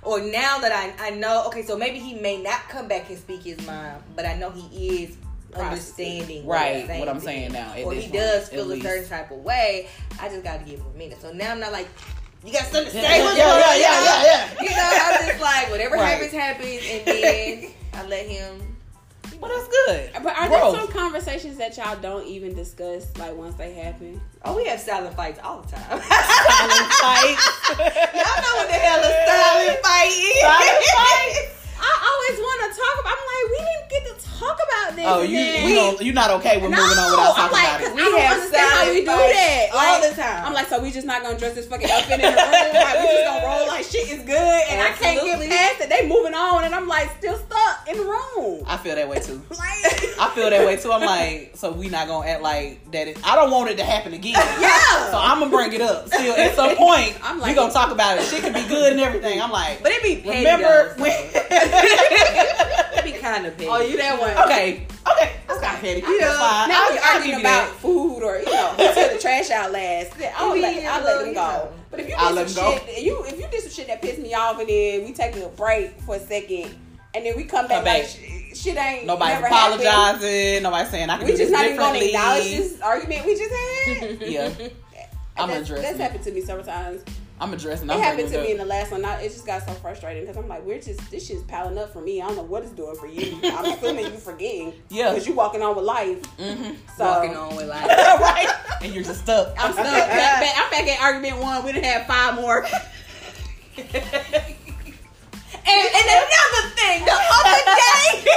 or 0.03 0.19
now 0.21 0.59
that 0.59 0.71
I, 0.71 1.07
I 1.07 1.09
know, 1.11 1.45
okay, 1.47 1.63
so 1.63 1.75
maybe 1.75 1.97
he 1.97 2.13
may 2.13 2.41
not 2.41 2.59
come 2.69 2.87
back 2.87 3.09
and 3.09 3.17
speak 3.17 3.41
his 3.43 3.65
mind, 3.65 4.03
but 4.15 4.25
I 4.25 4.35
know 4.35 4.51
he 4.51 5.03
is 5.03 5.17
understanding 5.55 6.45
Right, 6.45 6.89
I'm 6.89 6.99
what 6.99 7.09
I'm 7.09 7.19
saying 7.19 7.51
now, 7.53 7.71
or 7.73 7.93
he 7.93 8.01
point, 8.01 8.13
does 8.13 8.43
at 8.45 8.49
feel 8.53 8.63
a 8.63 8.71
least. 8.73 8.85
certain 8.85 9.07
type 9.09 9.31
of 9.31 9.37
way. 9.39 9.87
I 10.19 10.29
just 10.29 10.43
got 10.43 10.59
to 10.59 10.65
give 10.65 10.79
him 10.79 10.87
a 10.93 10.97
minute. 10.97 11.21
So 11.21 11.31
now 11.31 11.51
I'm 11.51 11.59
not 11.59 11.71
like, 11.71 11.87
you 12.45 12.53
got 12.53 12.63
something 12.63 12.91
to 12.91 12.97
Yeah, 12.97 13.07
say? 13.09 13.17
yeah, 13.17 13.23
What's 13.25 13.37
yeah, 13.37 13.43
going 13.45 13.63
on?" 13.63 13.79
yeah, 13.79 14.03
yeah, 14.03 14.23
yeah, 14.23 14.61
You 14.61 14.69
know, 14.69 14.99
I'm 15.03 15.27
just 15.27 15.41
like, 15.41 15.69
whatever 15.71 15.95
Right. 15.95 16.05
happens, 16.07 16.31
happens, 16.31 16.81
and 16.89 17.05
then 17.05 17.71
I 17.93 18.05
let 18.07 18.25
him. 18.27 18.75
Well, 19.41 19.49
that's 19.55 19.69
good. 19.69 20.11
But 20.23 20.35
are 20.37 20.47
Growth. 20.49 20.73
there 20.73 20.81
some 20.81 20.91
conversations 20.91 21.57
that 21.59 21.77
y'all 21.77 21.95
don't 22.01 22.25
even 22.27 22.53
discuss, 22.53 23.07
like 23.17 23.33
once 23.35 23.55
they 23.55 23.73
happen? 23.73 24.19
Oh, 24.43 24.55
we 24.57 24.65
have 24.65 24.81
silent 24.81 25.15
fights 25.15 25.39
all 25.41 25.61
the 25.61 25.71
time. 25.71 25.81
Silent 25.89 26.91
fights. 26.99 27.69
Y'all 27.69 28.41
know 28.43 28.55
what 28.57 28.67
the 28.67 28.73
hell 28.73 28.99
a 28.99 29.11
silent 29.25 29.79
fight 29.79 30.11
is. 30.11 30.41
Silent 30.41 30.83
fights. 30.97 31.58
I 31.81 31.91
always 32.03 32.37
want 32.39 32.57
to 32.67 32.69
talk 32.79 32.95
about. 32.99 33.15
I'm 33.15 33.25
like, 33.29 33.45
we 33.49 33.59
didn't 33.65 33.87
get 33.89 34.03
to 34.11 34.15
talk 34.39 34.57
about 34.59 34.95
this. 34.95 35.05
Oh, 35.07 35.21
and 35.21 35.29
you 35.31 35.37
then- 35.39 35.69
you 35.69 35.75
don't, 35.75 36.01
you're 36.01 36.13
not 36.13 36.31
okay 36.39 36.57
with 36.61 36.71
no, 36.71 36.77
moving 36.77 36.97
on 36.99 37.11
without 37.11 37.29
I'm 37.29 37.49
talking 37.49 37.53
like, 37.53 37.67
about 37.67 37.81
it. 37.81 37.95
We 37.95 38.01
I 38.01 38.05
don't 38.05 38.19
have 38.21 38.37
understand 38.39 38.69
how 38.71 38.83
we 38.89 38.99
do 38.99 39.05
that 39.05 39.67
all 39.71 39.77
Like, 39.79 40.01
the 40.09 40.21
time. 40.21 40.45
I'm 40.45 40.53
like, 40.53 40.67
so 40.67 40.79
we 40.81 40.91
just 40.91 41.07
not 41.07 41.21
gonna 41.23 41.37
dress 41.39 41.55
this 41.55 41.67
fucking 41.67 41.89
outfit 41.89 42.19
in 42.19 42.21
the 42.21 42.27
room? 42.27 42.35
Like, 42.37 42.97
we 42.99 43.07
just 43.09 43.25
gonna 43.25 43.45
roll 43.47 43.67
like 43.73 43.85
shit 43.85 44.07
is 44.11 44.23
good, 44.23 44.61
and 44.69 44.77
I 44.81 44.91
can't 44.93 45.23
get 45.23 45.49
past 45.49 45.81
it. 45.81 45.89
They 45.89 46.07
moving 46.07 46.33
on, 46.33 46.63
and 46.65 46.73
I'm 46.75 46.87
like 46.87 47.09
still 47.17 47.37
stuck 47.37 47.87
in 47.89 47.97
the 47.97 48.03
room. 48.03 48.63
I 48.67 48.77
feel 48.77 48.95
that 48.95 49.07
way 49.09 49.19
too. 49.19 49.41
Like, 49.59 50.19
I 50.19 50.29
feel 50.35 50.49
that 50.49 50.65
way 50.65 50.75
too. 50.77 50.91
I'm 50.91 51.05
like, 51.05 51.51
so 51.55 51.71
we 51.71 51.87
not 51.89 52.07
gonna 52.07 52.27
act 52.27 52.41
like 52.41 52.91
that. 52.91 53.07
It, 53.07 53.17
I 53.25 53.35
don't 53.35 53.51
want 53.51 53.69
it 53.69 53.77
to 53.77 53.83
happen 53.85 54.13
again. 54.13 54.33
Yeah. 54.59 55.11
So 55.11 55.17
I'm 55.17 55.39
gonna 55.39 55.51
bring 55.51 55.71
it 55.73 55.81
up. 55.81 56.07
Still, 56.07 56.35
at 56.35 56.55
some 56.55 56.75
point, 56.75 57.15
I'm 57.23 57.35
we 57.37 57.41
like- 57.43 57.55
gonna 57.55 57.71
talk 57.73 57.91
about 57.91 58.17
it. 58.17 58.23
Shit 58.25 58.41
can 58.41 58.53
be 58.53 58.67
good 58.67 58.91
and 58.93 59.01
everything. 59.01 59.41
I'm 59.41 59.51
like, 59.51 59.81
But 59.83 59.91
it 59.93 60.03
be 60.03 60.17
petty 60.17 60.39
remember 60.39 60.95
though, 60.97 61.03
when? 61.03 61.11
be 63.03 63.11
kind 63.13 63.45
of 63.45 63.55
petty. 63.57 63.69
oh, 63.69 63.81
you 63.81 63.97
that 63.97 64.19
one? 64.19 64.31
okay, 64.45 64.87
okay, 65.11 65.35
that's 65.47 65.61
not 65.61 65.79
petty. 65.79 66.01
You 66.01 66.19
know, 66.21 66.65
now 66.67 66.87
we 66.89 66.97
arguing 66.99 67.39
about 67.39 67.69
that. 67.69 67.75
food 67.77 68.23
or 68.23 68.37
you 68.39 68.45
know, 68.45 68.73
tear 68.77 69.13
the 69.13 69.19
trash 69.19 69.49
out 69.51 69.71
last. 69.71 70.13
I'll, 70.35 70.57
let, 70.59 70.77
a 70.77 70.85
I'll 70.85 71.03
let 71.03 71.25
them 71.25 71.33
go. 71.33 71.71
But 71.91 71.99
if 72.01 72.09
you 72.09 72.15
I'll 72.17 72.35
did 72.35 72.49
some 72.49 72.73
shit, 72.79 73.03
you 73.03 73.23
if 73.25 73.39
you 73.39 73.47
did 73.49 73.61
some 73.61 73.71
shit 73.71 73.87
that 73.87 74.01
pissed 74.01 74.19
me 74.19 74.33
off, 74.33 74.59
and 74.59 74.69
then 74.69 75.03
we 75.05 75.13
take 75.13 75.35
a 75.35 75.47
break 75.49 75.99
for 76.01 76.15
a 76.15 76.19
second, 76.19 76.75
and 77.15 77.25
then 77.25 77.35
we 77.35 77.43
come 77.45 77.67
back, 77.67 77.77
Come 77.77 77.85
back. 77.85 78.05
sh- 78.05 78.57
shit 78.57 78.77
ain't 78.77 79.05
nobody 79.07 79.33
never 79.33 79.47
happened. 79.47 79.81
apologizing. 79.81 80.63
Nobody's 80.63 80.89
saying 80.91 81.09
I 81.09 81.17
can 81.17 81.25
We 81.27 81.35
just 81.35 81.51
not 81.51 81.65
even 81.65 81.77
gonna 81.77 81.99
acknowledge 81.99 82.43
this 82.43 82.81
argument 82.81 83.25
we 83.25 83.35
just 83.35 83.53
had. 83.53 84.21
Yeah, 84.29 84.53
I'm 85.37 85.49
addressing 85.49 85.81
that's 85.81 85.97
happened 85.97 86.23
to 86.25 86.31
me 86.31 86.41
several 86.41 86.65
times. 86.65 87.03
I'm 87.41 87.53
addressing. 87.53 87.89
It 87.89 87.93
I'm 87.93 87.99
happened 87.99 88.29
bringing 88.29 88.39
to 88.39 88.45
me 88.45 88.51
in 88.51 88.57
the 88.57 88.65
last 88.65 88.91
one. 88.91 89.05
I, 89.05 89.21
it 89.21 89.29
just 89.29 89.45
got 89.45 89.65
so 89.65 89.71
frustrating 89.75 90.23
because 90.25 90.37
I'm 90.37 90.47
like, 90.49 90.65
we're 90.65 90.79
just 90.81 91.09
this 91.09 91.25
shit's 91.27 91.43
piling 91.43 91.77
up 91.77 91.93
for 91.93 92.01
me. 92.01 92.21
I 92.21 92.27
don't 92.27 92.35
know 92.35 92.43
what 92.43 92.63
it's 92.63 92.71
doing 92.73 92.95
for 92.97 93.07
you. 93.07 93.39
I'm 93.43 93.65
assuming 93.77 94.05
you're 94.07 94.13
forgetting. 94.15 94.73
Yeah. 94.89 95.11
because 95.11 95.25
you're 95.27 95.35
walking 95.35 95.61
on 95.61 95.75
with 95.75 95.85
life. 95.85 96.21
up. 96.23 96.29
Mhm. 96.39 96.75
So 96.97 97.05
walking 97.05 97.35
on 97.37 97.55
with 97.55 97.67
life, 97.69 97.87
right, 97.87 98.49
and 98.81 98.93
you're 98.93 99.03
just 99.03 99.21
stuck. 99.21 99.53
I'm 99.57 99.71
stuck. 99.71 99.85
back, 99.85 100.09
back, 100.41 100.53
I'm 100.57 100.69
back 100.71 100.87
at 100.87 101.01
argument 101.01 101.37
one. 101.41 101.63
We 101.63 101.71
didn't 101.71 101.85
have 101.85 102.05
five 102.07 102.35
more. 102.35 102.65
And, 105.69 105.87
and 105.95 106.07
another 106.09 106.63
thing, 106.75 107.05
the 107.05 107.13
other 107.13 107.61
day, 107.77 108.25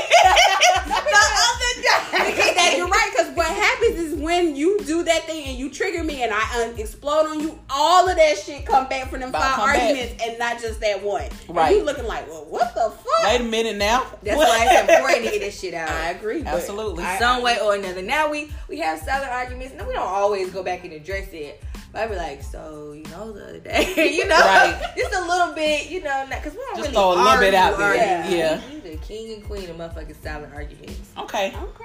the 0.92 1.18
other 1.48 1.72
day, 1.80 2.54
that 2.54 2.74
you're 2.76 2.88
right 2.88 3.10
because 3.10 3.34
what 3.34 3.46
happens 3.48 3.96
is 3.98 4.14
when 4.20 4.54
you 4.54 4.78
do 4.84 5.02
that 5.04 5.22
thing 5.24 5.44
and 5.46 5.56
you 5.58 5.70
trigger 5.70 6.04
me 6.04 6.22
and 6.22 6.32
I 6.34 6.62
un- 6.62 6.78
explode 6.78 7.26
on 7.30 7.40
you, 7.40 7.58
all 7.70 8.06
of 8.08 8.16
that 8.16 8.36
shit 8.38 8.66
come 8.66 8.86
back 8.88 9.08
from 9.08 9.20
them 9.20 9.30
About 9.30 9.42
five 9.42 9.54
come 9.56 9.66
back. 9.72 9.80
arguments 9.88 10.22
and 10.22 10.38
not 10.38 10.60
just 10.60 10.80
that 10.80 11.02
one. 11.02 11.22
And 11.48 11.56
Right. 11.56 11.76
you 11.76 11.82
looking 11.84 12.06
like, 12.06 12.28
well, 12.28 12.44
what 12.48 12.74
the 12.74 12.90
fuck? 12.90 13.24
Wait 13.24 13.40
a 13.40 13.44
minute 13.44 13.76
now. 13.76 14.04
That's 14.22 14.36
What? 14.36 14.48
why 14.48 14.66
it's 14.70 14.90
important 14.92 15.24
to 15.24 15.30
get 15.30 15.40
this 15.40 15.58
shit 15.58 15.74
out. 15.74 15.88
I 15.90 16.10
agree. 16.10 16.42
Absolutely. 16.44 17.04
I- 17.04 17.18
some 17.18 17.42
way 17.42 17.58
or 17.60 17.74
another. 17.74 18.02
Now 18.02 18.30
we 18.30 18.50
we 18.68 18.78
have 18.80 18.98
solid 19.00 19.28
arguments. 19.28 19.74
Now 19.76 19.86
we 19.88 19.94
don't 19.94 20.06
always 20.06 20.50
go 20.50 20.62
back 20.62 20.84
and 20.84 20.92
address 20.92 21.28
it. 21.32 21.62
But 21.92 22.02
I 22.02 22.06
be 22.06 22.16
like, 22.16 22.42
so 22.42 22.92
you 22.92 23.04
know, 23.10 23.32
the 23.32 23.44
other 23.44 23.58
day, 23.60 24.14
you 24.16 24.26
know, 24.26 24.38
Right. 24.38 24.92
just 24.96 25.14
a 25.14 25.20
little 25.26 25.54
bit, 25.54 25.90
you 25.90 26.02
know, 26.02 26.24
because 26.28 26.52
we 26.54 26.58
don't 26.58 26.76
Just 26.76 26.88
really 26.88 26.92
throw 26.94 27.12
a 27.12 27.16
little 27.22 27.38
bit 27.40 27.54
out 27.54 27.76
there. 27.78 27.88
argue. 28.22 28.36
Yeah. 28.36 28.60
you 28.70 28.80
the 28.80 28.96
king 28.98 29.34
and 29.34 29.44
queen 29.44 29.68
of 29.68 29.76
motherfucking 29.76 30.22
silent 30.22 30.54
arguments. 30.54 31.10
Okay. 31.18 31.48
Okay. 31.54 31.84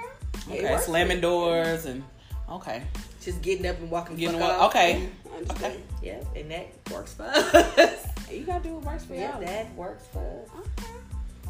It 0.56 0.64
Okay. 0.64 0.78
Slamming 0.82 1.20
doors 1.20 1.84
and 1.84 2.02
okay. 2.50 2.84
Just 3.20 3.42
getting 3.42 3.66
up 3.66 3.78
and 3.80 3.90
walking. 3.90 4.16
the 4.16 4.20
Getting 4.22 4.40
fuck 4.40 4.48
what? 4.50 4.60
off. 4.60 4.70
Okay. 4.70 5.08
Understand. 5.36 5.74
Okay. 5.74 5.80
Yeah, 6.02 6.40
and 6.40 6.50
that 6.50 6.66
works 6.90 7.12
for 7.14 7.24
us. 7.24 8.06
You 8.30 8.44
gotta 8.44 8.62
do 8.62 8.74
what 8.74 8.84
works 8.84 9.04
for 9.06 9.14
yeah, 9.14 9.38
you. 9.40 9.46
that 9.46 9.74
works 9.74 10.04
for 10.12 10.20
us. 10.20 10.48
Okay. 10.78 10.92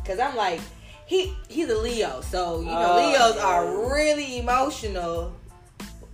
Cause 0.05 0.21
I'm 0.21 0.37
like, 0.37 0.61
he 1.07 1.35
he's 1.49 1.69
a 1.69 1.77
Leo, 1.77 2.21
so 2.21 2.61
you 2.61 2.67
know 2.67 2.93
Oh, 2.93 3.11
Leos 3.11 3.35
yeah. 3.37 3.43
are 3.45 3.91
really 3.93 4.39
emotional, 4.39 5.33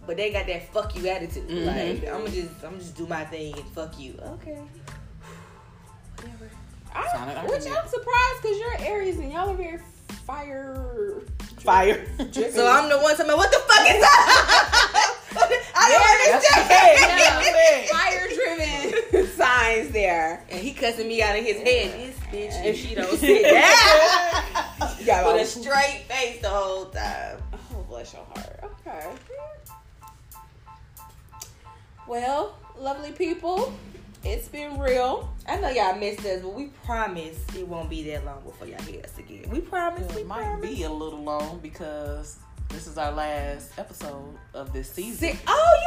but 0.06 0.16
they 0.16 0.30
got 0.30 0.46
that 0.46 0.72
fuck 0.72 0.94
you 0.96 1.08
attitude. 1.08 1.48
Mhm. 1.48 1.66
Like 1.66 2.12
I'm 2.12 2.20
gonna 2.24 2.30
just 2.30 2.50
I'm 2.62 2.70
gonna 2.72 2.78
just 2.78 2.96
do 2.96 3.06
my 3.06 3.24
thing 3.24 3.54
and 3.54 3.66
fuck 3.68 3.98
you. 3.98 4.18
Okay. 4.22 4.58
Whatever. 6.16 6.50
I, 6.94 7.44
which. 7.46 7.66
I'm 7.66 7.88
surprised 7.88 8.42
because 8.42 8.58
you're 8.58 8.76
Aries 8.80 9.18
and 9.18 9.32
y'all 9.32 9.50
are 9.50 9.54
very 9.54 9.80
fire. 10.26 11.22
Fire. 11.60 12.04
So 12.32 12.68
I'm 12.70 12.88
the 12.88 12.98
one 12.98 13.12
talking 13.16 13.26
about 13.26 13.38
what 13.38 13.50
the 13.50 13.58
fuck 13.58 13.90
is 13.90 14.00
that? 14.00 15.20
I 15.76 15.90
don't 15.90 16.32
That's 16.32 16.56
understand. 16.56 17.88
fire 17.90 18.28
driven 18.28 19.26
signs 19.36 19.90
there. 19.90 20.44
And 20.50 20.60
he 20.60 20.72
cussing 20.72 21.08
me 21.08 21.20
out 21.22 21.36
of 21.36 21.44
his 21.44 21.56
head. 21.56 21.92
This 21.98 22.16
bitch, 22.30 22.64
if 22.64 22.76
she 22.78 22.94
don't 22.94 23.18
sit 23.18 23.42
down, 23.42 25.34
with 25.34 25.42
a 25.42 25.44
straight 25.44 26.04
face 26.08 26.40
the 26.40 26.48
whole 26.48 26.86
time. 26.86 27.38
Oh, 27.74 27.82
bless 27.88 28.12
your 28.12 28.24
heart. 28.24 28.60
Okay. 28.86 29.10
Well, 32.06 32.56
lovely 32.78 33.12
people, 33.12 33.72
it's 34.24 34.48
been 34.48 34.78
real. 34.78 35.30
I 35.48 35.56
know 35.58 35.70
y'all 35.70 35.96
missed 35.96 36.24
us, 36.26 36.42
but 36.42 36.52
we 36.54 36.66
promise 36.84 37.38
it 37.56 37.66
won't 37.66 37.88
be 37.90 38.02
that 38.10 38.24
long 38.24 38.42
before 38.44 38.66
y'all 38.66 38.80
hear 38.82 39.02
us 39.02 39.16
again. 39.18 39.44
We 39.50 39.60
promise. 39.60 40.12
we 40.14 40.22
It 40.22 40.26
might 40.26 40.42
promise. 40.44 40.70
be 40.70 40.82
a 40.84 40.90
little 40.90 41.22
long 41.22 41.60
because 41.60 42.38
this 42.68 42.86
is 42.86 42.98
our 42.98 43.12
last 43.12 43.78
episode 43.78 44.36
of 44.52 44.72
this 44.72 44.90
season. 44.90 45.32
See, 45.32 45.38
oh, 45.46 45.80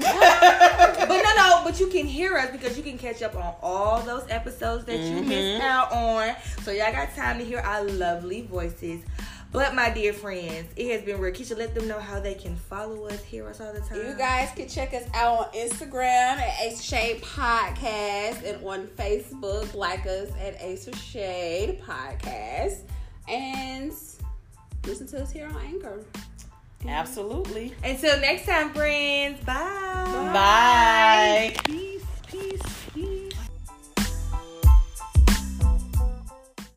you 0.00 0.04
know 0.04 0.10
what? 0.10 0.98
but 1.08 1.22
no, 1.22 1.34
no, 1.36 1.60
but 1.64 1.78
you 1.80 1.86
can 1.88 2.06
hear 2.06 2.36
us 2.36 2.50
because 2.50 2.76
you 2.76 2.82
can 2.82 2.98
catch 2.98 3.22
up 3.22 3.34
on 3.34 3.54
all 3.62 4.00
those 4.02 4.24
episodes 4.28 4.84
that 4.86 4.98
you 4.98 5.22
missed 5.22 5.60
Mhm. 5.60 5.60
out 5.60 5.92
on. 5.92 6.34
So 6.62 6.70
y'all 6.72 6.92
got 6.92 7.14
time 7.14 7.38
to 7.38 7.44
hear 7.44 7.60
our 7.60 7.84
lovely 7.84 8.42
voices. 8.42 9.02
But 9.50 9.74
my 9.74 9.90
dear 9.90 10.12
friends, 10.12 10.70
it 10.76 10.92
has 10.92 11.02
been 11.02 11.18
real. 11.18 11.32
Keisha, 11.32 11.56
let 11.56 11.74
them 11.74 11.88
know 11.88 11.98
how 11.98 12.20
they 12.20 12.34
can 12.34 12.54
follow 12.54 13.06
us, 13.06 13.22
hear 13.24 13.48
us 13.48 13.60
all 13.60 13.72
the 13.72 13.80
time. 13.80 13.98
You 13.98 14.14
guys 14.14 14.50
can 14.54 14.68
check 14.68 14.92
us 14.92 15.04
out 15.14 15.38
on 15.38 15.52
Instagram 15.52 16.36
at 16.36 16.60
Ace 16.60 16.82
Shade 16.82 17.22
Podcast 17.22 18.44
and 18.44 18.64
on 18.66 18.86
Facebook, 18.88 19.74
like 19.74 20.06
us 20.06 20.28
at 20.38 20.60
Ace 20.60 20.86
of 20.86 20.96
Shade 20.96 21.80
Podcast. 21.80 22.80
And 23.26 23.92
listen 24.84 25.06
to 25.08 25.22
us 25.22 25.30
here 25.30 25.46
on 25.46 25.56
Anchor. 25.56 26.04
Absolutely. 26.86 27.74
Until 27.82 28.20
next 28.20 28.46
time, 28.46 28.72
friends. 28.74 29.42
Bye. 29.44 30.30
Bye. 30.32 31.56
Peace. 31.64 32.04
Peace. 32.26 32.77